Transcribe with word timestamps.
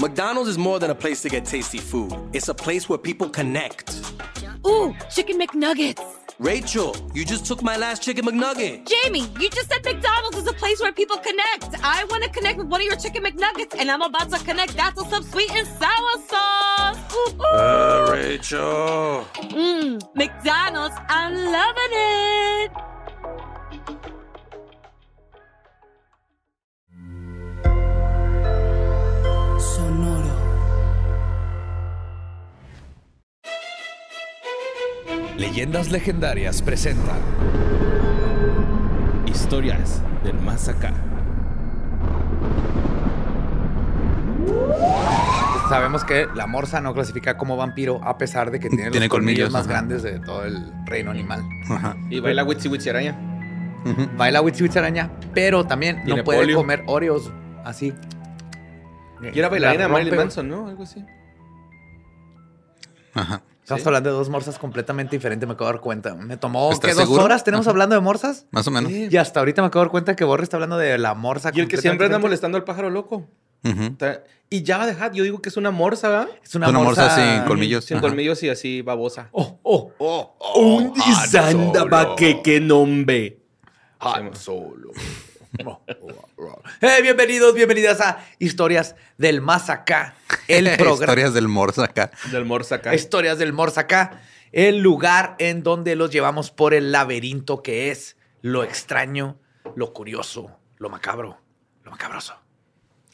McDonald's 0.00 0.48
is 0.50 0.58
more 0.58 0.78
than 0.78 0.90
a 0.90 0.94
place 0.94 1.22
to 1.22 1.28
get 1.28 1.44
tasty 1.44 1.78
food. 1.78 2.12
It's 2.32 2.48
a 2.48 2.54
place 2.54 2.88
where 2.88 2.98
people 2.98 3.28
connect. 3.28 4.02
Ooh, 4.66 4.94
chicken 5.14 5.40
McNuggets. 5.40 6.02
Rachel, 6.38 6.96
you 7.14 7.24
just 7.24 7.46
took 7.46 7.62
my 7.62 7.76
last 7.76 8.02
chicken 8.02 8.24
McNugget. 8.24 8.88
Jamie, 8.88 9.28
you 9.38 9.48
just 9.48 9.70
said 9.70 9.84
McDonald's 9.84 10.38
is 10.38 10.46
a 10.48 10.52
place 10.52 10.80
where 10.80 10.92
people 10.92 11.16
connect. 11.18 11.84
I 11.84 12.04
want 12.10 12.24
to 12.24 12.30
connect 12.30 12.58
with 12.58 12.66
one 12.66 12.80
of 12.80 12.84
your 12.84 12.96
chicken 12.96 13.22
McNuggets, 13.22 13.76
and 13.78 13.90
I'm 13.90 14.02
about 14.02 14.28
to 14.30 14.44
connect 14.44 14.76
that 14.76 14.96
to 14.96 15.04
some 15.04 15.22
sweet 15.22 15.52
and 15.52 15.68
sour 15.68 16.12
sauce. 16.26 17.14
Ooh, 17.14 17.34
ooh. 17.36 17.44
Uh, 17.44 18.08
Rachel. 18.10 19.24
Mmm, 19.34 20.02
McDonald's, 20.16 20.96
I'm 21.08 21.34
loving 21.34 21.92
it. 21.92 22.91
Leyendas 35.52 35.90
Legendarias 35.92 36.62
presenta 36.62 37.12
Historias 39.26 40.00
del 40.24 40.40
Más 40.40 40.66
Acá. 40.70 40.94
Sabemos 45.68 46.04
que 46.04 46.26
la 46.34 46.46
morsa 46.46 46.80
no 46.80 46.94
clasifica 46.94 47.36
como 47.36 47.58
vampiro 47.58 48.00
a 48.02 48.16
pesar 48.16 48.50
de 48.50 48.60
que 48.60 48.70
tiene, 48.70 48.90
Tiene 48.90 49.00
los 49.06 49.10
colmillos, 49.10 49.50
colmillos, 49.50 49.52
más 49.52 49.64
ajá. 49.64 49.72
grandes 49.72 50.02
de 50.02 50.20
todo 50.20 50.42
el 50.46 50.72
reino 50.86 51.10
animal. 51.10 51.42
Ajá. 51.68 51.98
Y 52.08 52.20
baila 52.20 52.44
Witsi 52.44 52.68
Witsi 52.68 52.88
Araña. 52.88 53.14
Baila 54.16 54.40
Witsi 54.40 54.62
Witsi 54.62 54.78
araña, 54.78 55.10
pero 55.34 55.66
también 55.66 56.02
Tiene 56.04 56.20
no 56.20 56.24
puede 56.24 56.40
polio. 56.40 56.56
comer 56.56 56.82
Oreos 56.86 57.30
así. 57.62 57.92
Y 59.34 59.38
era 59.38 59.50
bailarina 59.50 59.82
La 59.82 59.88
Marilyn 59.90 60.12
rompe. 60.14 60.24
Manson, 60.24 60.48
¿no? 60.48 60.66
Algo 60.68 60.84
así. 60.84 61.04
Ajá. 63.12 63.42
Estamos 63.62 63.82
Sí. 63.82 63.88
hablando 63.88 64.10
de 64.10 64.16
dos 64.16 64.28
morsas 64.28 64.58
completamente 64.58 65.14
diferentes, 65.16 65.46
me 65.46 65.54
acabo 65.54 65.68
de 65.68 65.74
dar 65.74 65.80
cuenta. 65.82 66.14
Me 66.16 66.36
tomó 66.36 66.72
¿Estás 66.72 66.90
¿qué, 66.90 66.94
dos 66.94 67.04
seguro? 67.04 67.24
horas 67.24 67.44
tenemos 67.44 67.66
Ajá. 67.66 67.70
hablando 67.70 67.94
de 67.94 68.00
morsas. 68.00 68.46
Más 68.50 68.66
o 68.66 68.70
menos. 68.72 68.90
Sí. 68.90 69.08
Y 69.10 69.16
hasta 69.16 69.38
ahorita 69.40 69.62
me 69.62 69.68
acabo 69.68 69.82
de 69.82 69.86
dar 69.86 69.90
cuenta 69.92 70.16
que 70.16 70.24
Borre 70.24 70.42
está 70.42 70.56
hablando 70.56 70.76
de 70.78 70.98
la 70.98 71.14
morsa. 71.14 71.50
Y 71.54 71.60
el 71.60 71.68
que 71.68 71.76
siempre 71.76 72.06
anda 72.06 72.18
molestando 72.18 72.58
al 72.58 72.64
pájaro 72.64 72.90
loco. 72.90 73.28
Ujú. 73.64 73.94
Ta- 73.96 74.24
Y 74.50 74.64
Java 74.66 74.86
de 74.86 74.92
Hat, 75.00 75.12
yo 75.14 75.22
digo 75.24 75.40
que 75.40 75.48
es 75.48 75.56
una 75.56 75.70
morsa, 75.70 76.08
¿verdad? 76.08 76.28
Es 76.42 76.54
una, 76.56 76.68
Una 76.68 76.80
morsa 76.80 77.02
morsa, 77.02 77.36
sin 77.36 77.44
colmillos. 77.44 77.84
Sin 77.84 77.96
Ajá. 77.98 78.06
colmillos 78.08 78.42
y 78.42 78.50
así 78.50 78.82
babosa. 78.82 79.28
Oh, 79.32 79.58
oh, 79.62 79.92
oh, 79.98 80.34
Un 80.60 80.92
desanda 80.94 82.16
que 82.16 82.42
que 82.42 82.60
nombre. 82.60 83.38
Han 84.00 84.34
Solo. 84.34 84.90
Eh, 86.80 87.02
bienvenidos, 87.02 87.54
bienvenidas 87.54 88.00
a 88.00 88.24
Historias 88.38 88.96
del 89.18 89.40
Más 89.40 89.70
Acá, 89.70 90.14
el 90.48 90.64
programa. 90.76 90.94
Historias 90.94 91.34
del 91.34 91.46
Morse 91.48 91.82
acá. 91.82 92.10
Del 92.32 92.44
morsa 92.44 92.76
acá. 92.76 92.94
Historias 92.94 93.38
del 93.38 93.52
Morse 93.52 93.78
acá, 93.78 94.20
el 94.50 94.78
lugar 94.78 95.36
en 95.38 95.62
donde 95.62 95.94
los 95.94 96.10
llevamos 96.10 96.50
por 96.50 96.74
el 96.74 96.90
laberinto 96.90 97.62
que 97.62 97.90
es 97.90 98.16
lo 98.40 98.64
extraño, 98.64 99.38
lo 99.76 99.92
curioso, 99.92 100.58
lo 100.78 100.90
macabro, 100.90 101.38
lo 101.84 101.90
macabroso 101.92 102.34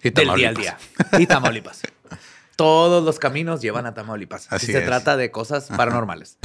Y 0.03 0.11
del 0.11 0.35
día 0.35 0.49
al 0.49 0.55
día. 0.55 0.79
Y 1.19 1.27
Tamaulipas. 1.27 1.83
Todos 2.57 3.05
los 3.05 3.19
caminos 3.19 3.61
llevan 3.61 3.85
a 3.87 3.93
Tamaulipas. 3.95 4.47
Así 4.51 4.67
si 4.67 4.73
se 4.73 4.79
es. 4.79 4.85
trata 4.87 5.17
de 5.17 5.31
cosas 5.31 5.69
paranormales. 5.77 6.39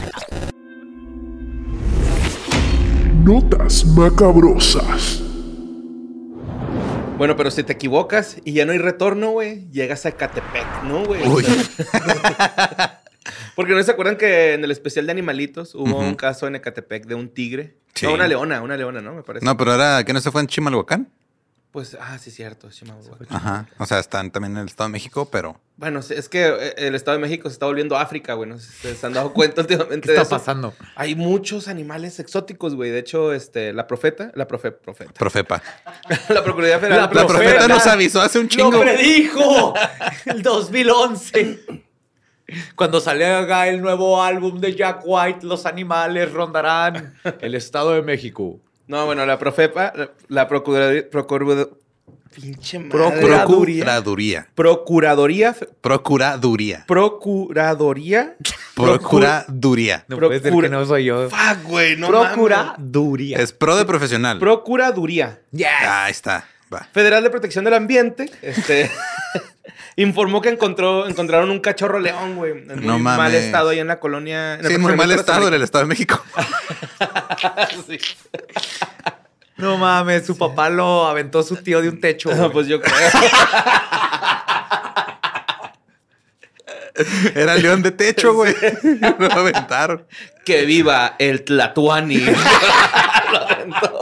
Notas 3.24 3.86
macabrosas. 3.86 5.23
Bueno, 7.18 7.36
pero 7.38 7.52
si 7.52 7.64
te 7.64 7.74
equivocas 7.74 8.38
y 8.44 8.54
ya 8.54 8.66
no 8.66 8.72
hay 8.72 8.80
retorno, 8.80 9.32
güey, 9.32 9.70
llegas 9.72 10.06
a 10.06 10.10
Ecatepec, 10.10 10.84
¿no, 10.84 11.06
güey? 11.06 11.22
Uy. 11.28 11.46
Porque 13.56 13.74
no 13.74 13.84
se 13.84 13.92
acuerdan 13.92 14.18
que 14.18 14.54
en 14.54 14.64
el 14.64 14.72
especial 14.72 15.06
de 15.06 15.12
animalitos 15.12 15.76
hubo 15.76 16.00
un 16.00 16.16
caso 16.16 16.48
en 16.48 16.56
Ecatepec 16.56 17.06
de 17.06 17.16
un 17.16 17.30
tigre. 17.30 17.78
Sí. 17.94 18.08
No, 18.08 18.16
una 18.16 18.28
leona, 18.28 18.62
una 18.62 18.76
leona, 18.76 19.02
¿no? 19.02 19.14
Me 19.14 19.22
parece. 19.24 19.46
No, 19.46 19.56
pero 19.56 19.76
era 19.76 20.04
que 20.04 20.12
no 20.12 20.20
se 20.20 20.32
fue 20.32 20.42
en 20.42 20.48
Chimalhuacán. 20.48 21.10
Pues, 21.74 21.98
ah, 22.00 22.20
sí, 22.20 22.30
cierto. 22.30 22.70
Chimalhuacán. 22.70 23.26
Ajá. 23.32 23.68
O 23.80 23.88
sea, 23.88 23.98
están 23.98 24.30
también 24.30 24.52
en 24.52 24.60
el 24.60 24.68
Estado 24.68 24.90
de 24.90 24.92
México, 24.92 25.28
pero. 25.32 25.60
Bueno, 25.76 26.02
es 26.08 26.30
que 26.30 26.46
eh, 26.46 26.74
el 26.78 26.94
Estado 26.94 27.18
de 27.18 27.22
México 27.24 27.50
se 27.50 27.54
está 27.54 27.66
volviendo 27.66 27.98
África, 27.98 28.36
güey. 28.36 28.48
No 28.48 28.60
sé 28.60 28.72
si 28.72 28.96
se 28.96 29.08
han 29.08 29.14
dado 29.14 29.34
cuenta 29.34 29.62
últimamente 29.62 30.02
¿Qué 30.08 30.12
de 30.14 30.22
está 30.22 30.36
eso. 30.36 30.38
pasando? 30.38 30.76
Hay 30.96 31.16
muchos 31.16 31.68
animales 31.68 32.20
exóticos, 32.20 32.76
güey. 32.76 32.92
De 32.92 33.00
hecho, 33.00 33.34
este, 33.34 33.74
la 33.74 33.88
profeta, 33.88 34.32
la 34.36 34.48
profe, 34.48 34.72
profeta. 34.72 35.14
Profepa. 35.14 35.64
la 36.30 36.44
Procuraduría 36.44 36.78
Federal. 36.78 37.00
La 37.00 37.06
La 37.06 37.10
Profeta. 37.10 37.40
profeta 37.40 37.68
nos 37.68 37.88
avisó 37.88 38.22
hace 38.22 38.38
un 38.38 38.48
chingo. 38.50 38.70
¡Lo 38.70 38.82
predijo! 38.82 39.74
El 40.28 40.44
2011. 40.44 41.60
Cuando 42.76 43.02
salga 43.02 43.68
el 43.68 43.82
nuevo 43.82 44.22
álbum 44.22 44.60
de 44.60 44.76
Jack 44.76 45.02
White, 45.06 45.44
los 45.44 45.66
animales 45.66 46.32
rondarán 46.32 47.16
el 47.42 47.56
Estado 47.56 47.94
de 47.94 48.04
México. 48.04 48.60
No, 48.88 49.06
bueno, 49.06 49.26
la 49.26 49.40
profepa, 49.40 49.94
la, 50.28 50.48
procuraduría, 50.48 51.10
procuraduría, 51.10 51.68
pinche 52.36 52.80
madre. 52.80 53.22
Procuraduría. 53.22 54.48
Procuraduría, 54.56 55.56
Procuraduría. 55.82 56.86
procuraduría. 56.88 58.36
Procuraduría. 58.76 60.06
No 60.08 60.18
Procura- 60.18 60.28
puede 60.40 60.40
ser 60.52 60.62
que 60.62 60.70
no 60.70 60.86
soy 60.86 61.06
yo. 61.06 61.30
Fuck, 61.30 61.64
güey, 61.64 61.96
no 61.96 62.10
mames. 62.10 62.34
Procuraduría. 62.34 63.38
Es 63.40 63.54
pro 63.54 63.76
de 63.76 63.86
profesional. 63.86 64.40
Procuraduría 64.40 65.40
Yes. 65.52 65.68
Ahí 65.88 66.12
está. 66.12 66.46
Va. 66.74 66.88
Federal 66.92 67.24
de 67.24 67.30
Protección 67.30 67.64
del 67.66 67.76
Ambiente, 67.76 68.32
este, 68.42 68.90
informó 69.96 70.42
que 70.42 70.50
encontró, 70.50 71.08
encontraron 71.08 71.50
un 71.52 71.60
cachorro 71.60 72.00
león, 72.00 72.36
güey, 72.36 72.52
en 72.52 72.68
muy 72.68 72.76
No 72.86 73.00
mal 73.00 73.18
mames. 73.18 73.46
estado 73.46 73.70
ahí 73.70 73.80
en 73.80 73.88
la 73.88 74.00
colonia. 74.00 74.56
en 74.56 74.66
Sí, 74.68 74.78
muy 74.78 74.96
mal 74.96 75.12
estado 75.12 75.48
en 75.48 75.54
el 75.54 75.62
Estado 75.62 75.84
de 75.84 75.90
México. 75.90 76.24
Sí. 77.88 77.98
No 79.58 79.78
mames, 79.78 80.26
su 80.26 80.38
papá 80.38 80.70
lo 80.70 81.06
aventó 81.08 81.44
su 81.44 81.56
tío 81.58 81.82
de 81.82 81.90
un 81.90 82.00
techo. 82.02 82.30
No, 82.30 82.36
güey. 82.38 82.52
pues 82.52 82.68
yo 82.68 82.82
creo. 82.82 82.96
Era 87.36 87.56
león 87.56 87.82
de 87.82 87.92
techo, 87.92 88.34
güey. 88.34 88.54
Lo 89.20 89.32
aventaron. 89.32 90.06
que 90.46 90.66
viva 90.66 91.16
el 91.20 91.44
Tlatuani. 91.44 92.18
Lo 93.32 93.40
aventó. 93.40 94.00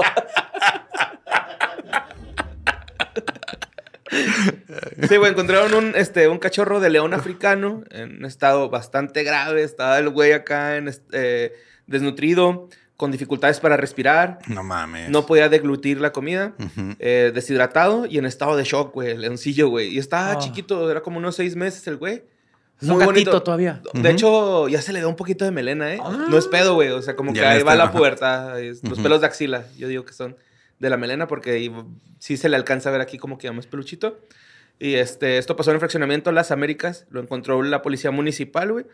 Sí, 5.08 5.18
güey, 5.18 5.32
encontraron 5.32 5.74
un, 5.74 5.96
este, 5.96 6.28
un 6.28 6.38
cachorro 6.40 6.80
de 6.80 6.90
león 6.90 7.14
africano 7.14 7.84
en 7.92 8.18
un 8.18 8.26
estado 8.26 8.70
bastante 8.70 9.24
grave. 9.24 9.64
Estaba 9.64 9.98
el 10.00 10.10
güey 10.10 10.32
acá 10.34 10.78
en, 10.78 10.92
eh, 11.12 11.54
desnutrido, 11.88 12.70
con 12.98 13.12
dificultades 13.12 13.60
para 13.60 13.78
respirar. 13.78 14.40
No 14.48 14.64
mames. 14.64 15.10
No 15.10 15.26
podía 15.26 15.50
deglutir 15.50 16.00
la 16.00 16.12
comida, 16.12 16.54
Ujú. 16.60 16.96
eh, 17.00 17.32
deshidratado 17.34 18.06
y 18.06 18.18
en 18.18 18.26
estado 18.26 18.56
de 18.56 18.64
shock, 18.64 18.94
güey, 18.94 19.12
el 19.12 19.22
leoncillo, 19.22 19.70
güey. 19.70 19.90
Y 19.90 19.98
estaba 19.98 20.34
Ah. 20.34 20.38
chiquito, 20.38 20.90
era 20.92 21.02
como 21.02 21.18
unos 21.18 21.36
seis 21.36 21.56
meses 21.56 21.86
el 21.88 21.98
güey. 21.98 22.24
Es 22.82 22.90
un 22.90 22.98
gatito 22.98 23.44
todavía. 23.44 23.82
De 23.94 24.10
hecho, 24.10 24.68
ya 24.68 24.82
se 24.82 24.92
le 24.92 25.02
da 25.02 25.08
un 25.08 25.16
poquito 25.16 25.46
de 25.46 25.52
melena, 25.52 25.94
¿eh? 25.94 26.00
No 26.30 26.36
es 26.38 26.48
pedo, 26.48 26.74
güey. 26.74 26.90
O 26.90 27.02
sea, 27.04 27.16
como 27.16 27.32
Ya 27.34 27.42
que 27.42 27.48
ahí 27.48 27.64
va 27.64 27.76
la 27.76 27.92
pubertad. 27.92 28.60
Los 28.60 28.82
Ujú. 28.84 29.04
pelos 29.04 29.22
de 29.22 29.28
axila, 29.28 29.66
yo 29.78 29.88
digo 29.88 30.04
que 30.04 30.14
son 30.14 30.36
de 30.80 30.90
la 30.90 30.98
melena 30.98 31.28
porque 31.28 31.52
ahí 31.52 31.72
sí 32.18 32.38
se 32.38 32.50
le 32.50 32.56
alcanza 32.56 32.90
a 32.90 32.92
ver 32.92 33.02
aquí 33.02 33.20
como 33.20 33.38
que 33.38 33.46
ya 33.46 33.54
más 33.54 33.68
peluchito. 33.68 34.20
Y 34.82 34.96
este, 34.96 35.38
esto 35.38 35.56
pasó 35.56 35.70
en 35.70 35.76
el 35.76 35.80
fraccionamiento 35.80 36.32
Las 36.32 36.50
Américas. 36.50 37.06
Lo 37.12 37.22
encontró 37.22 37.62
la 37.62 37.84
policía 37.84 38.10
municipal, 38.10 38.72
güey. 38.72 38.86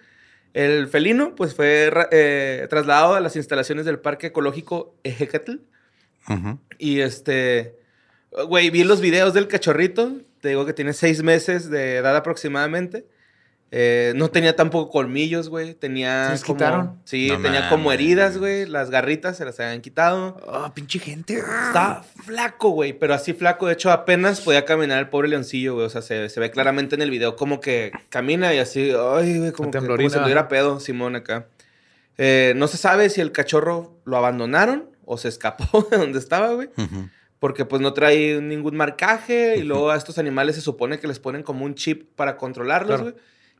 El 0.53 0.89
felino, 0.89 1.33
pues, 1.33 1.55
fue 1.55 1.89
eh, 2.11 2.67
trasladado 2.69 3.15
a 3.15 3.21
las 3.21 3.37
instalaciones 3.37 3.85
del 3.85 3.97
Parque 3.97 4.27
Ecológico 4.27 4.97
Ejecatl. 5.05 5.59
Y 6.77 6.99
este, 6.99 7.77
güey, 8.47 8.69
vi 8.69 8.83
los 8.83 8.99
videos 8.99 9.33
del 9.33 9.47
cachorrito. 9.47 10.11
Te 10.41 10.49
digo 10.49 10.65
que 10.65 10.73
tiene 10.73 10.91
seis 10.91 11.23
meses 11.23 11.69
de 11.69 11.95
edad 11.95 12.17
aproximadamente. 12.17 13.05
Eh, 13.69 14.13
no 14.15 14.29
tenía 14.29 14.55
tampoco 14.55 14.89
colmillos, 14.89 15.49
güey. 15.49 15.73
Tenía 15.73 16.35
¿Se 16.37 16.45
como- 16.45 16.57
quitaron? 16.57 17.01
Sí, 17.03 17.27
No 17.29 17.41
tenía 17.41 17.67
como 17.69 17.91
heridas, 17.91 18.37
güey. 18.37 18.65
Las 18.65 18.89
garritas 18.89 19.35
se 19.35 19.43
las 19.43 19.59
habían 19.59 19.81
quitado. 19.81 20.37
Ah, 20.47 20.71
pinche 20.73 20.99
gente. 20.99 21.35
Está 21.39 22.01
flaco, 22.25 22.69
güey, 22.69 22.93
pero 22.93 23.13
así 23.13 23.33
flaco. 23.33 23.67
De 23.67 23.73
hecho, 23.73 23.91
apenas 23.91 24.39
podía 24.39 24.63
caminar 24.63 24.99
el 24.99 25.09
pobre 25.09 25.27
leoncillo, 25.27 25.73
güey. 25.75 25.85
O 25.85 25.89
sea, 25.89 26.01
se, 26.01 26.29
se 26.29 26.39
ve 26.39 26.49
claramente 26.49 26.95
en 26.95 27.01
el 27.01 27.11
video 27.11 27.35
como 27.35 27.59
que 27.59 27.91
camina 28.09 28.53
y 28.53 28.59
así, 28.59 28.91
ay, 28.97 29.37
güey, 29.39 29.51
como, 29.51 29.69
que, 29.71 29.79
como 29.79 29.97
diera 29.97 30.41
ajá. 30.41 30.47
pedo, 30.47 30.79
Simón, 30.79 31.17
acá. 31.17 31.47
Eh, 32.17 32.53
no 32.55 32.67
se 32.67 32.77
sabe 32.77 33.09
si 33.09 33.21
el 33.21 33.31
cachorro 33.31 33.97
lo 34.05 34.17
abandonaron 34.17 34.89
o 35.05 35.17
se 35.17 35.27
escapó 35.27 35.81
de 35.91 35.97
donde 35.97 36.19
estaba, 36.19 36.53
güey. 36.53 36.69
Porque 37.39 37.65
pues 37.65 37.81
no 37.81 37.93
trae 37.93 38.41
ningún 38.41 38.75
marcaje 38.77 39.57
y 39.57 39.63
luego 39.63 39.91
a 39.91 39.97
estos 39.97 40.17
animales 40.17 40.55
se 40.55 40.61
supone 40.61 40.99
que 40.99 41.07
les 41.07 41.19
ponen 41.19 41.43
como 41.43 41.65
un 41.65 41.75
chip 41.75 42.09
para 42.15 42.37
controlarlos, 42.37 43.01
Claro. 43.01 43.15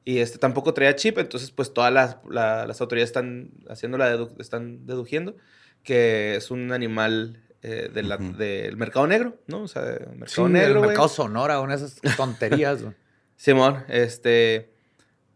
Y 0.10 0.20
este 0.20 0.38
tampoco 0.38 0.74
traía 0.74 0.96
chip, 0.96 1.18
entonces 1.18 1.52
pues 1.52 1.74
todas 1.74 1.92
las, 1.92 2.16
la- 2.30 2.66
las 2.66 2.80
autoridades 2.80 3.10
están 3.10 3.50
haciendo 3.70 3.98
la 3.98 4.16
dedu- 4.16 4.40
están 4.40 4.86
deduciendo 4.86 5.36
que 5.84 6.36
es 6.38 6.50
un 6.50 6.72
animal 6.72 7.44
eh, 7.62 7.90
de 7.94 8.04
del 8.38 8.78
mercado 8.78 9.06
negro, 9.08 9.38
¿no? 9.48 9.64
O 9.64 9.68
sea, 9.68 9.82
el 9.84 10.16
mercado 10.16 10.48
Sí, 10.48 10.54
negro, 10.54 10.80
el 10.82 10.88
mercado 10.88 11.10
sonora, 11.10 11.60
una 11.60 11.76
de 11.76 11.86
esas 11.86 12.00
tonterías. 12.16 12.84
güey. 12.84 12.96
Simón, 13.36 13.84
este. 13.90 14.72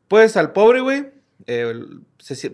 Pues 0.08 0.38
al 0.38 0.54
pobre, 0.54 0.80
güey. 0.80 1.10
eh, 1.48 1.74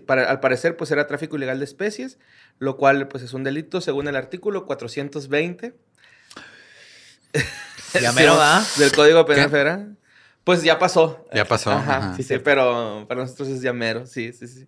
al 0.08 0.40
parecer, 0.40 0.76
pues 0.76 0.90
era 0.90 1.06
tráfico 1.06 1.36
ilegal 1.36 1.58
de 1.60 1.66
especies, 1.66 2.18
lo 2.58 2.76
cual, 2.76 3.06
pues 3.06 3.22
es 3.22 3.32
un 3.32 3.44
delito 3.44 3.80
según 3.80 4.08
el 4.08 4.16
artículo 4.16 4.64
420 4.66 5.74
Ya 8.00 8.12
mero, 8.12 8.32
¿verdad? 8.36 8.62
del 8.78 8.92
Código 8.92 9.24
Penal. 9.26 9.50
Federal. 9.50 9.96
Pues 10.48 10.62
ya 10.62 10.78
pasó. 10.78 11.26
Ya 11.34 11.44
pasó, 11.44 11.70
Ajá, 11.72 11.96
ajá. 11.98 12.16
sí, 12.16 12.22
sí, 12.22 12.38
pero 12.42 13.04
para 13.06 13.20
nosotros 13.20 13.48
es 13.48 13.60
ya 13.60 13.74
mero, 13.74 14.06
sí, 14.06 14.32
sí, 14.32 14.46
sí. 14.48 14.66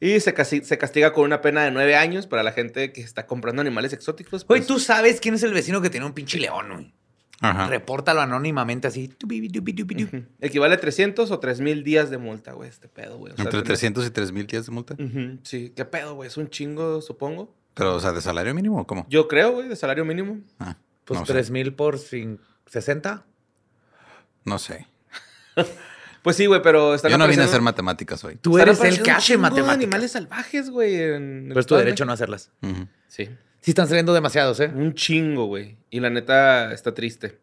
Y 0.00 0.18
se, 0.18 0.34
casi- 0.34 0.64
se 0.64 0.78
castiga 0.78 1.12
con 1.12 1.22
una 1.24 1.40
pena 1.40 1.62
de 1.62 1.70
nueve 1.70 1.94
años 1.94 2.26
para 2.26 2.42
la 2.42 2.50
gente 2.50 2.92
que 2.92 3.02
está 3.02 3.24
comprando 3.28 3.62
animales 3.62 3.92
exóticos. 3.92 4.44
Güey, 4.44 4.62
pues. 4.62 4.66
tú 4.66 4.80
sabes 4.80 5.20
quién 5.20 5.34
es 5.36 5.44
el 5.44 5.52
vecino 5.54 5.80
que 5.80 5.90
tiene 5.90 6.06
un 6.06 6.12
pinche 6.12 6.40
león, 6.40 6.66
güey. 6.72 6.92
Ajá. 7.40 7.68
Repórtalo 7.68 8.20
anónimamente 8.20 8.88
así. 8.88 9.14
Ujú. 10.16 10.24
Equivale 10.40 10.74
a 10.74 10.80
300 10.80 11.30
o 11.30 11.38
3000 11.38 11.84
días 11.84 12.10
de 12.10 12.18
multa, 12.18 12.50
güey, 12.54 12.68
este 12.68 12.88
pedo, 12.88 13.16
güey. 13.18 13.32
O 13.32 13.36
sea, 13.36 13.44
Entre 13.44 13.60
tener- 13.60 13.66
300 13.66 14.04
y 14.06 14.10
3000 14.10 14.46
días 14.48 14.66
de 14.66 14.72
multa. 14.72 14.94
Ujú, 14.94 15.38
Sí, 15.44 15.72
qué 15.76 15.84
pedo, 15.84 16.16
güey. 16.16 16.26
Es 16.26 16.36
un 16.36 16.50
chingo, 16.50 17.00
supongo. 17.00 17.54
Pero, 17.74 17.94
o 17.94 18.00
sea, 18.00 18.10
¿de 18.10 18.20
salario 18.20 18.54
mínimo 18.54 18.80
o 18.80 18.86
cómo? 18.88 19.06
Yo 19.08 19.28
creo, 19.28 19.52
güey, 19.52 19.68
de 19.68 19.76
salario 19.76 20.04
mínimo. 20.04 20.40
Ah, 20.58 20.76
Pues 21.04 21.20
no 21.20 21.26
sé. 21.26 21.32
3 21.32 21.50
mil 21.52 21.74
por 21.74 21.98
cin- 21.98 22.40
60. 22.66 23.24
No 24.44 24.58
sé. 24.58 24.88
Pues 26.22 26.36
sí, 26.36 26.46
güey, 26.46 26.62
pero 26.62 26.94
están 26.94 27.10
Yo 27.10 27.18
no 27.18 27.26
vine 27.26 27.42
a 27.42 27.46
hacer 27.46 27.60
matemáticas 27.60 28.22
hoy. 28.22 28.36
Tú 28.36 28.56
eres 28.56 28.80
el 28.84 29.02
que 29.02 29.10
hace 29.10 29.36
matemáticas. 29.36 29.74
animales 29.74 30.12
salvajes, 30.12 30.70
güey. 30.70 30.96
Pero 30.96 31.58
es 31.58 31.66
tu 31.66 31.74
derecho 31.74 32.04
no 32.04 32.12
hacerlas. 32.12 32.52
Sí. 33.08 33.28
Sí 33.60 33.70
están 33.72 33.88
saliendo 33.88 34.14
demasiados, 34.14 34.60
¿eh? 34.60 34.70
Un 34.72 34.94
chingo, 34.94 35.46
güey. 35.46 35.78
Y 35.90 35.98
la 35.98 36.10
neta 36.10 36.72
está 36.72 36.94
triste. 36.94 37.40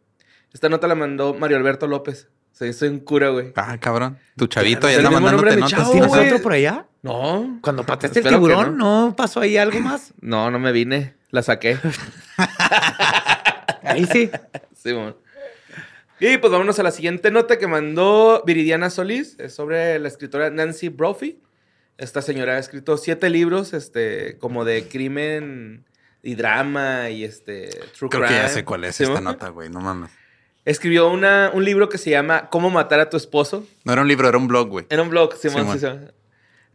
Esta 0.54 0.70
nota 0.70 0.88
la 0.88 0.96
mandó 0.96 1.34
Mario 1.34 1.58
Alberto 1.58 1.88
López. 1.88 2.30
Se 2.54 2.68
hizo 2.68 2.86
un 2.86 3.00
cura, 3.00 3.30
güey. 3.30 3.52
Ah, 3.56 3.78
cabrón. 3.80 4.18
Tu 4.38 4.48
chavito 4.48 4.88
ya 4.88 4.94
el 4.96 5.00
está 5.00 5.12
mandándote 5.12 5.36
nombre 5.36 5.52
de 5.52 5.56
mi 5.58 5.62
notas. 5.62 5.80
chavo, 5.80 5.92
¿Tienes 5.92 6.14
otro 6.14 6.42
por 6.42 6.54
allá? 6.54 6.86
No. 7.02 7.60
Cuando 7.62 7.86
pateaste 7.86 8.20
el 8.20 8.28
tiburón, 8.28 8.78
no. 8.78 9.14
pasó 9.16 9.42
ahí 9.42 9.58
algo 9.58 9.80
más? 9.80 10.14
No, 10.22 10.50
no 10.52 10.60
me 10.60 10.72
vine. 10.72 11.16
La 11.32 11.44
saqué. 11.44 11.78
Ahí 13.84 14.06
sí. 14.06 14.30
Sí, 14.82 14.94
mon. 14.94 15.14
Y 16.20 16.38
pues 16.38 16.52
vámonos 16.52 16.78
a 16.80 16.84
la 16.84 16.92
siguiente 16.92 17.32
nota 17.32 17.58
que 17.58 17.68
mandó 17.68 18.44
Viridiana 18.46 18.90
Solís. 18.90 19.38
Es 19.40 19.54
sobre 19.54 19.98
la 20.00 20.08
escritora 20.10 20.50
Nancy 20.50 20.90
Brophy. 20.90 21.42
Esta 21.98 22.22
señora 22.22 22.56
ha 22.56 22.60
escrito 22.60 22.98
siete 22.98 23.30
libros, 23.30 23.74
este, 23.74 24.38
como 24.38 24.66
de 24.66 24.88
crimen 24.88 25.86
y 26.22 26.36
drama 26.36 27.10
y 27.10 27.24
este, 27.24 27.70
true 27.98 28.10
Creo 28.10 28.28
que 28.28 28.34
ya 28.34 28.50
sé 28.50 28.66
cuál 28.66 28.84
es 28.84 28.98
Sí, 28.98 29.04
esta 29.04 29.22
nota, 29.22 29.50
güey. 29.50 29.70
No 29.70 29.80
mames. 29.80 30.12
Escribió 30.66 31.10
una, 31.10 31.52
un 31.54 31.64
libro 31.64 31.88
que 31.88 31.98
se 31.98 32.10
llama 32.10 32.50
Cómo 32.50 32.70
matar 32.70 33.00
a 33.00 33.10
tu 33.10 33.16
esposo. 33.16 33.66
No 33.86 33.94
era 33.94 34.02
un 34.02 34.08
libro, 34.08 34.28
era 34.28 34.38
un 34.38 34.48
blog, 34.48 34.68
güey. 34.68 34.86
En 34.90 35.00
un 35.00 35.10
blog, 35.10 35.36
Simón. 35.36 35.62
Simón. 35.62 35.74
sí, 35.74 35.86
Simón. 35.86 36.12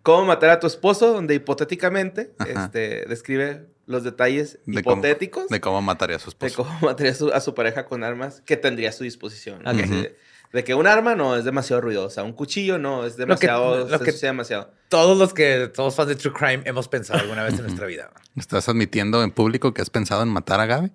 Cómo 0.02 0.25
matar 0.25 0.50
a 0.50 0.61
tu 0.61 0.67
esposo, 0.67 1.12
donde 1.12 1.35
hipotéticamente 1.35 2.32
Ajá. 2.38 2.64
este, 2.64 3.05
describe 3.06 3.67
los 3.86 4.02
detalles 4.04 4.58
De 4.66 4.82
cómo- 4.82 4.96
hipotéticos 4.96 5.48
de 5.48 5.60
cómo 5.60 5.82
mataría 5.82 6.16
a 6.16 6.19
su 6.19 6.31
de 6.38 6.46
esposo. 6.46 6.56
cómo 6.64 6.78
mataría 6.90 7.12
a 7.12 7.14
su, 7.14 7.28
a 7.32 7.40
su 7.40 7.54
pareja 7.54 7.86
con 7.86 8.02
armas 8.04 8.42
que 8.46 8.56
tendría 8.56 8.88
a 8.90 8.92
su 8.92 9.04
disposición. 9.04 9.62
De, 9.64 10.16
de 10.52 10.64
que 10.64 10.75
un 10.75 10.86
arma 10.86 11.14
no 11.14 11.36
es 11.36 11.44
demasiado 11.44 11.81
ruidosa, 11.82 12.22
un 12.22 12.32
cuchillo 12.32 12.78
no 12.78 13.04
es 13.04 13.16
demasiado, 13.16 13.88
lo 13.88 13.98
que- 14.00 14.12
se- 14.12 14.26
demasiado. 14.26 14.72
Todos 14.88 15.19
los 15.19 15.34
que 15.34 15.70
somos 15.75 15.96
fans 15.96 16.08
de 16.08 16.14
True 16.14 16.32
Crime 16.32 16.62
hemos 16.66 16.86
pensado 16.88 17.19
alguna 17.20 17.42
vez 17.42 17.54
en 17.54 17.62
nuestra 17.62 17.86
vida. 17.86 18.10
¿Estás 18.36 18.69
admitiendo 18.69 19.22
en 19.25 19.32
público 19.32 19.75
que 19.75 19.82
has 19.82 19.90
pensado 19.90 20.22
en 20.22 20.28
matar 20.28 20.60
a 20.60 20.66
Gaby? 20.66 20.92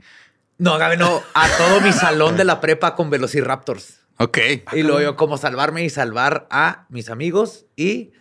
No, 0.57 0.77
Gaby, 0.77 0.97
no. 0.97 1.21
A 1.33 1.47
todo 1.57 1.81
mi 1.81 1.91
salón 1.93 2.37
de 2.37 2.43
la 2.45 2.59
prepa 2.61 2.95
con 2.95 3.09
Velociraptors. 3.09 3.99
Ok. 4.17 4.37
Y 4.73 4.83
luego 4.83 4.99
yo 5.01 5.15
como 5.15 5.37
salvarme 5.37 5.83
y 5.83 5.89
salvar 5.89 6.47
a 6.51 6.85
mis 6.89 7.09
amigos 7.09 7.65
y... 7.75 8.11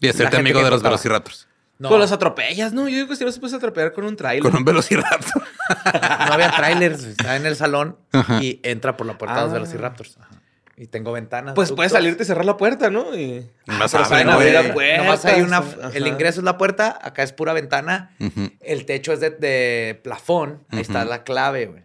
Y 0.00 0.08
hacerte 0.08 0.36
amigo 0.36 0.58
que 0.60 0.64
de 0.64 0.70
los 0.70 0.82
velociraptors. 0.82 1.46
No, 1.80 1.88
Pues 1.88 1.98
los 1.98 2.12
atropellas, 2.12 2.72
¿no? 2.74 2.82
Yo 2.88 2.94
digo 2.96 3.08
que 3.08 3.16
si 3.16 3.24
no 3.24 3.32
se 3.32 3.40
puede 3.40 3.56
atropellar 3.56 3.92
con 3.92 4.04
un 4.04 4.14
trailer. 4.14 4.42
Con 4.42 4.54
un 4.54 4.64
velociraptor. 4.64 5.42
no 5.94 6.32
había 6.32 6.50
trailers. 6.52 7.02
Estaba 7.04 7.36
en 7.36 7.46
el 7.46 7.56
salón 7.56 7.96
Ajá. 8.12 8.38
y 8.42 8.60
entra 8.62 8.96
por 8.96 9.06
la 9.06 9.16
puerta 9.18 9.36
de 9.36 9.42
los 9.44 9.50
Ah. 9.50 9.54
Velociraptors. 9.54 10.18
Ajá. 10.20 10.28
Y 10.76 10.86
tengo 10.86 11.12
ventanas. 11.12 11.54
Pues 11.54 11.72
puedes 11.72 11.92
salirte 11.92 12.22
y 12.22 12.26
cerrar 12.26 12.44
la 12.46 12.56
puerta, 12.56 12.88
¿no? 12.90 13.14
Y... 13.14 13.46
Más 13.66 13.90
saben 13.90 14.28
abrir 14.30 14.52
la 14.54 14.72
puerta. 14.72 15.02
Nomás 15.04 15.24
hay 15.26 15.42
una... 15.42 15.58
Ajá. 15.58 15.90
El 15.92 16.06
ingreso 16.06 16.40
es 16.40 16.44
la 16.44 16.56
puerta, 16.56 16.98
acá 17.02 17.22
es 17.22 17.32
pura 17.32 17.52
ventana. 17.52 18.14
El 18.60 18.86
techo 18.86 19.12
es 19.12 19.20
de, 19.20 19.30
de 19.30 20.00
plafón. 20.04 20.64
Ahí 20.70 20.80
está 20.80 21.04
la 21.04 21.22
clave, 21.22 21.66
güey. 21.66 21.82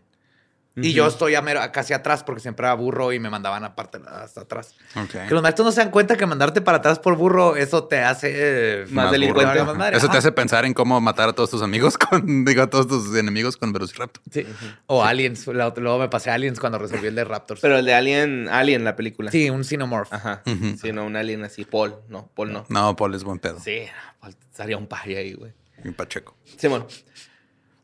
Y 0.78 0.92
yo 0.92 1.08
estoy 1.08 1.36
a 1.36 1.42
mero- 1.42 1.62
casi 1.72 1.94
atrás 1.94 2.24
porque 2.24 2.42
siempre 2.42 2.66
era 2.66 2.74
burro 2.74 3.14
y 3.14 3.20
me 3.20 3.30
mandaban 3.30 3.64
aparte 3.64 4.00
hasta 4.08 4.42
atrás. 4.42 4.76
Ok. 4.96 5.28
Que 5.28 5.34
los 5.34 5.42
maestros 5.42 5.66
no 5.66 5.72
se 5.72 5.80
dan 5.80 5.90
cuenta 5.90 6.18
que 6.18 6.26
mandarte 6.26 6.60
para 6.62 6.80
atrás 6.80 7.00
por 7.00 7.16
burro, 7.16 7.56
eso 7.56 7.86
te 7.86 8.00
hace 8.00 8.32
eh, 8.34 8.86
Más 8.90 9.06
burro. 9.06 9.12
delincuente. 9.14 9.64
Más 9.64 9.78
madre, 9.78 9.98
Eso 9.98 10.10
te 10.10 10.18
hace 10.18 10.34
pensar 10.34 10.66
en 10.66 10.74
cómo 10.74 11.00
matar 11.00 11.30
a 11.30 11.34
todos 11.34 11.50
tus 11.50 11.62
amigos 11.62 11.98
con, 12.10 12.44
digo, 12.44 12.62
a 12.64 12.68
todos 12.70 12.88
tus 12.90 13.16
enemigos 13.16 13.56
con 13.56 13.72
velociraptor. 13.72 14.22
Sí. 14.32 14.46
O 14.88 15.04
Aliens. 15.04 15.48
Luego 15.48 15.98
me 16.00 16.10
pasé 16.10 16.30
a 16.30 16.34
Aliens 16.34 16.60
cuando 16.60 16.78
resolví 16.78 17.08
el 17.08 17.16
de 17.16 17.24
Raptors. 17.24 17.62
Pero 17.62 17.78
el 17.78 17.86
de 17.86 17.94
Alien, 17.94 18.50
Alien, 18.50 18.84
la 18.84 18.96
película. 18.98 19.32
sí, 19.32 19.50
un 19.50 19.64
Xenomorph. 19.64 20.12
Ajá. 20.12 20.42
Ujú. 20.46 20.78
Sí, 20.82 20.92
no, 20.92 21.06
un 21.06 21.16
Alien 21.16 21.44
así. 21.46 21.64
Paul. 21.64 21.96
No, 22.10 22.30
Paul 22.36 22.52
no. 22.52 22.66
No, 22.68 22.96
Paul 22.98 23.16
es 23.16 23.24
buen 23.24 23.40
pedo. 23.40 23.60
Sí, 23.62 23.86
Paul 24.20 24.36
estaría 24.52 24.78
un 24.78 24.88
pari 24.88 25.16
ahí, 25.16 25.34
güey. 25.36 25.54
Y 25.86 25.92
Pacheco. 25.92 26.36
Simón. 26.58 26.82
Bueno, 26.82 26.96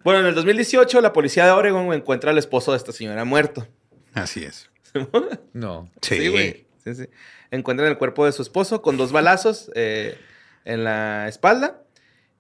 en 0.06 0.26
el 0.26 0.36
2018 0.36 1.02
la 1.02 1.14
policía 1.14 1.46
de 1.46 1.52
Oregon 1.52 1.94
encuentra 1.94 2.32
al 2.32 2.38
esposo 2.38 2.72
de 2.72 2.78
esta 2.78 2.92
señora 2.92 3.26
muerto. 3.26 3.68
Así 4.14 4.44
es. 4.44 4.70
No. 5.54 5.90
Sí. 6.02 6.28
güey. 6.28 6.66
Sí, 6.84 6.96
sí. 6.96 7.06
Encuentran 7.52 7.88
el 7.90 7.98
cuerpo 7.98 8.26
de 8.26 8.32
su 8.32 8.42
esposo 8.42 8.82
con 8.82 8.98
dos 8.98 9.12
balazos 9.12 9.72
eh, 9.76 10.18
en 10.66 10.84
la 10.84 11.28
espalda. 11.28 11.82